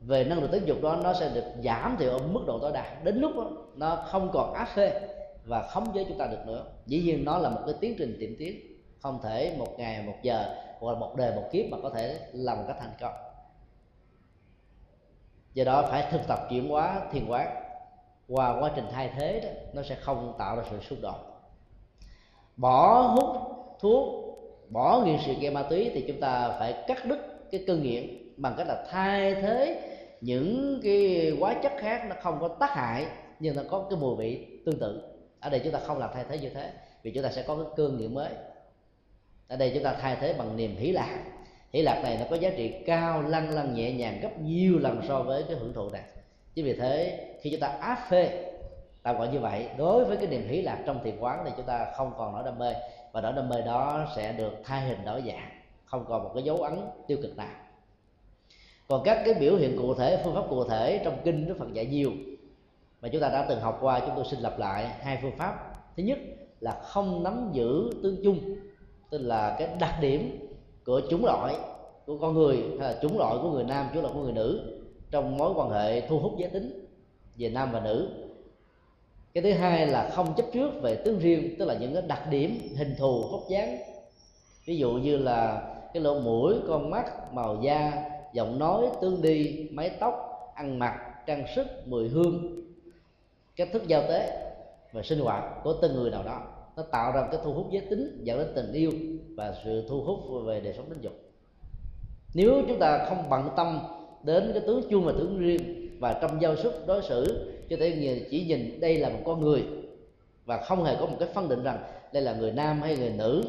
về 0.00 0.24
năng 0.24 0.38
lượng 0.40 0.50
tính 0.50 0.64
dục 0.66 0.82
đó 0.82 0.98
nó 1.02 1.12
sẽ 1.14 1.30
được 1.34 1.44
giảm 1.64 1.96
thiểu 1.98 2.10
ở 2.10 2.18
mức 2.18 2.40
độ 2.46 2.58
tối 2.58 2.72
đa. 2.74 2.96
Đến 3.04 3.16
lúc 3.16 3.32
đó, 3.36 3.50
nó 3.74 3.96
không 3.96 4.30
còn 4.32 4.54
áp 4.54 4.68
phê 4.74 5.00
và 5.44 5.68
khống 5.68 5.92
chế 5.94 6.04
chúng 6.08 6.18
ta 6.18 6.26
được 6.26 6.46
nữa. 6.46 6.64
Dĩ 6.86 7.02
nhiên 7.02 7.24
nó 7.24 7.38
là 7.38 7.50
một 7.50 7.60
cái 7.66 7.74
tiến 7.80 7.94
trình 7.98 8.16
tiệm 8.20 8.30
tiến 8.38 8.60
không 9.00 9.18
thể 9.22 9.54
một 9.58 9.78
ngày 9.78 10.02
một 10.02 10.16
giờ 10.22 10.54
hoặc 10.80 10.92
là 10.92 10.98
một 10.98 11.16
đời 11.16 11.32
một 11.36 11.42
kiếp 11.52 11.64
mà 11.70 11.78
có 11.82 11.90
thể 11.90 12.18
làm 12.32 12.58
một 12.58 12.64
cách 12.66 12.76
thành 12.80 12.92
công 13.00 13.27
do 15.58 15.64
đó 15.64 15.86
phải 15.90 16.06
thực 16.10 16.20
tập 16.28 16.46
chuyển 16.50 16.68
hóa, 16.68 17.00
thiền 17.12 17.26
quán 17.28 17.48
qua 18.28 18.60
quá 18.60 18.70
trình 18.76 18.84
thay 18.92 19.10
thế 19.16 19.40
đó, 19.40 19.48
nó 19.72 19.82
sẽ 19.82 19.94
không 19.94 20.34
tạo 20.38 20.56
ra 20.56 20.62
sự 20.70 20.80
xung 20.80 21.00
đột 21.00 21.16
bỏ 22.56 23.02
hút 23.02 23.36
thuốc, 23.80 24.24
bỏ 24.68 25.02
nghiện 25.04 25.18
sự 25.26 25.34
gây 25.40 25.50
ma 25.50 25.62
túy 25.62 25.90
thì 25.94 26.04
chúng 26.08 26.20
ta 26.20 26.56
phải 26.58 26.84
cắt 26.86 27.04
đứt 27.04 27.18
cái 27.50 27.64
cơn 27.66 27.82
nghiện 27.82 28.32
bằng 28.36 28.54
cách 28.56 28.66
là 28.68 28.84
thay 28.90 29.34
thế 29.34 29.80
những 30.20 30.80
cái 30.82 31.30
hóa 31.40 31.54
chất 31.62 31.72
khác 31.78 32.06
nó 32.08 32.16
không 32.22 32.38
có 32.40 32.48
tác 32.48 32.70
hại, 32.70 33.06
nhưng 33.40 33.56
nó 33.56 33.62
có 33.70 33.86
cái 33.90 33.98
mùi 33.98 34.16
vị 34.16 34.46
tương 34.66 34.78
tự. 34.78 35.02
Ở 35.40 35.50
đây 35.50 35.60
chúng 35.64 35.72
ta 35.72 35.78
không 35.86 35.98
làm 35.98 36.10
thay 36.14 36.24
thế 36.28 36.38
như 36.38 36.48
thế, 36.48 36.72
vì 37.02 37.10
chúng 37.10 37.22
ta 37.22 37.30
sẽ 37.30 37.42
có 37.42 37.56
cái 37.56 37.66
cơn 37.76 37.98
nghiện 37.98 38.14
mới. 38.14 38.30
Ở 39.48 39.56
đây 39.56 39.70
chúng 39.74 39.82
ta 39.82 39.96
thay 40.00 40.16
thế 40.20 40.34
bằng 40.38 40.56
niềm 40.56 40.76
hỷ 40.76 40.92
lạc 40.92 41.24
hỷ 41.72 41.82
lạc 41.82 42.00
này 42.02 42.16
nó 42.20 42.26
có 42.30 42.36
giá 42.36 42.50
trị 42.56 42.74
cao 42.86 43.22
lăn 43.22 43.50
lăn 43.50 43.74
nhẹ 43.74 43.92
nhàng, 43.92 44.20
gấp 44.22 44.40
nhiều 44.40 44.78
lần 44.78 45.00
so 45.08 45.22
với 45.22 45.44
cái 45.48 45.56
hưởng 45.56 45.72
thụ 45.72 45.90
này. 45.90 46.02
Chính 46.54 46.64
vì 46.64 46.74
thế, 46.74 47.24
khi 47.40 47.50
chúng 47.50 47.60
ta 47.60 47.68
áp 47.68 47.98
phê 48.10 48.44
tạm 49.02 49.18
gọi 49.18 49.28
như 49.28 49.38
vậy, 49.38 49.68
đối 49.78 50.04
với 50.04 50.16
cái 50.16 50.26
niềm 50.26 50.48
hỷ 50.48 50.62
lạc 50.62 50.78
trong 50.86 51.00
thiền 51.04 51.18
quán 51.20 51.42
thì 51.44 51.50
chúng 51.56 51.66
ta 51.66 51.92
không 51.96 52.12
còn 52.18 52.32
nỗi 52.32 52.42
đam 52.44 52.58
mê, 52.58 52.74
và 53.12 53.20
nỗi 53.20 53.32
đam 53.32 53.48
mê 53.48 53.62
đó 53.62 54.06
sẽ 54.16 54.32
được 54.32 54.52
thay 54.64 54.80
hình 54.80 55.04
đổi 55.04 55.22
dạng, 55.26 55.50
không 55.84 56.04
còn 56.08 56.24
một 56.24 56.30
cái 56.34 56.42
dấu 56.42 56.56
ấn 56.56 56.78
tiêu 57.06 57.18
cực 57.22 57.36
nào. 57.36 57.48
Còn 58.88 59.02
các 59.04 59.22
cái 59.24 59.34
biểu 59.34 59.56
hiện 59.56 59.76
cụ 59.78 59.94
thể, 59.94 60.20
phương 60.24 60.34
pháp 60.34 60.44
cụ 60.50 60.64
thể 60.64 61.00
trong 61.04 61.18
kinh 61.24 61.48
đức 61.48 61.56
phật 61.58 61.72
dạy 61.72 61.86
nhiều, 61.86 62.12
mà 63.00 63.08
chúng 63.08 63.20
ta 63.20 63.28
đã 63.28 63.46
từng 63.48 63.60
học 63.60 63.78
qua, 63.80 64.00
chúng 64.00 64.12
tôi 64.16 64.24
xin 64.30 64.40
lặp 64.40 64.58
lại 64.58 64.86
hai 65.00 65.18
phương 65.22 65.36
pháp. 65.36 65.74
Thứ 65.96 66.02
nhất 66.02 66.18
là 66.60 66.80
không 66.82 67.22
nắm 67.22 67.50
giữ 67.52 67.90
tương 68.02 68.20
chung, 68.24 68.56
tức 69.10 69.18
là 69.18 69.56
cái 69.58 69.68
đặc 69.80 69.94
điểm 70.00 70.47
của 70.88 71.00
chúng 71.10 71.24
loại 71.24 71.54
của 72.06 72.18
con 72.18 72.34
người 72.34 72.56
hay 72.56 72.92
là 72.92 72.98
chúng 73.02 73.18
loại 73.18 73.36
của 73.42 73.50
người 73.50 73.64
nam, 73.64 73.86
chúng 73.94 74.02
loại 74.02 74.14
của 74.14 74.20
người 74.20 74.32
nữ 74.32 74.80
trong 75.10 75.36
mối 75.36 75.52
quan 75.56 75.70
hệ 75.70 76.00
thu 76.00 76.18
hút 76.18 76.32
giới 76.38 76.50
tính 76.50 76.86
về 77.36 77.48
nam 77.48 77.72
và 77.72 77.80
nữ. 77.80 78.08
Cái 79.34 79.42
thứ 79.42 79.52
hai 79.52 79.86
là 79.86 80.10
không 80.14 80.34
chấp 80.36 80.46
trước 80.52 80.70
về 80.82 80.94
tướng 80.94 81.18
riêng, 81.18 81.54
tức 81.58 81.64
là 81.64 81.74
những 81.80 81.94
cái 81.94 82.02
đặc 82.02 82.22
điểm, 82.30 82.58
hình 82.76 82.94
thù, 82.98 83.24
vóc 83.32 83.40
dáng. 83.48 83.78
Ví 84.64 84.76
dụ 84.76 84.92
như 84.92 85.18
là 85.18 85.62
cái 85.94 86.02
lỗ 86.02 86.20
mũi, 86.20 86.54
con 86.68 86.90
mắt, 86.90 87.32
màu 87.34 87.58
da, 87.62 88.10
giọng 88.32 88.58
nói 88.58 88.86
tương 89.00 89.22
đi 89.22 89.68
mái 89.70 89.90
tóc, 89.90 90.14
ăn 90.54 90.78
mặc, 90.78 90.94
trang 91.26 91.44
sức, 91.56 91.66
mùi 91.86 92.08
hương, 92.08 92.62
cách 93.56 93.68
thức 93.72 93.86
giao 93.86 94.02
tế 94.02 94.52
và 94.92 95.02
sinh 95.02 95.20
hoạt 95.20 95.44
của 95.64 95.72
từng 95.82 95.94
người 95.94 96.10
nào 96.10 96.22
đó 96.22 96.42
nó 96.78 96.84
tạo 96.84 97.12
ra 97.12 97.28
cái 97.30 97.40
thu 97.44 97.52
hút 97.52 97.66
giới 97.70 97.82
tính, 97.90 98.20
dẫn 98.24 98.38
đến 98.38 98.48
tình 98.54 98.72
yêu 98.72 98.92
và 99.36 99.54
sự 99.64 99.84
thu 99.88 100.02
hút 100.02 100.18
về 100.46 100.60
đời 100.60 100.74
sống 100.76 100.86
tình 100.88 101.00
dục. 101.00 101.12
Nếu 102.34 102.62
chúng 102.68 102.78
ta 102.78 103.06
không 103.08 103.28
bận 103.30 103.48
tâm 103.56 103.80
đến 104.22 104.50
cái 104.54 104.62
tướng 104.66 104.82
chung 104.90 105.04
và 105.04 105.12
tướng 105.12 105.38
riêng 105.38 105.88
và 106.00 106.18
trong 106.22 106.42
giao 106.42 106.56
xúc 106.56 106.72
đối 106.86 107.02
xử, 107.02 107.52
cho 107.70 107.76
thể 107.80 108.26
chỉ 108.30 108.44
nhìn 108.44 108.80
đây 108.80 108.96
là 108.96 109.08
một 109.08 109.18
con 109.24 109.40
người 109.40 109.62
và 110.44 110.64
không 110.64 110.84
hề 110.84 110.96
có 111.00 111.06
một 111.06 111.16
cái 111.20 111.28
phân 111.34 111.48
định 111.48 111.62
rằng 111.62 111.78
đây 112.12 112.22
là 112.22 112.34
người 112.34 112.52
nam 112.52 112.82
hay 112.82 112.96
người 112.96 113.10
nữ 113.10 113.44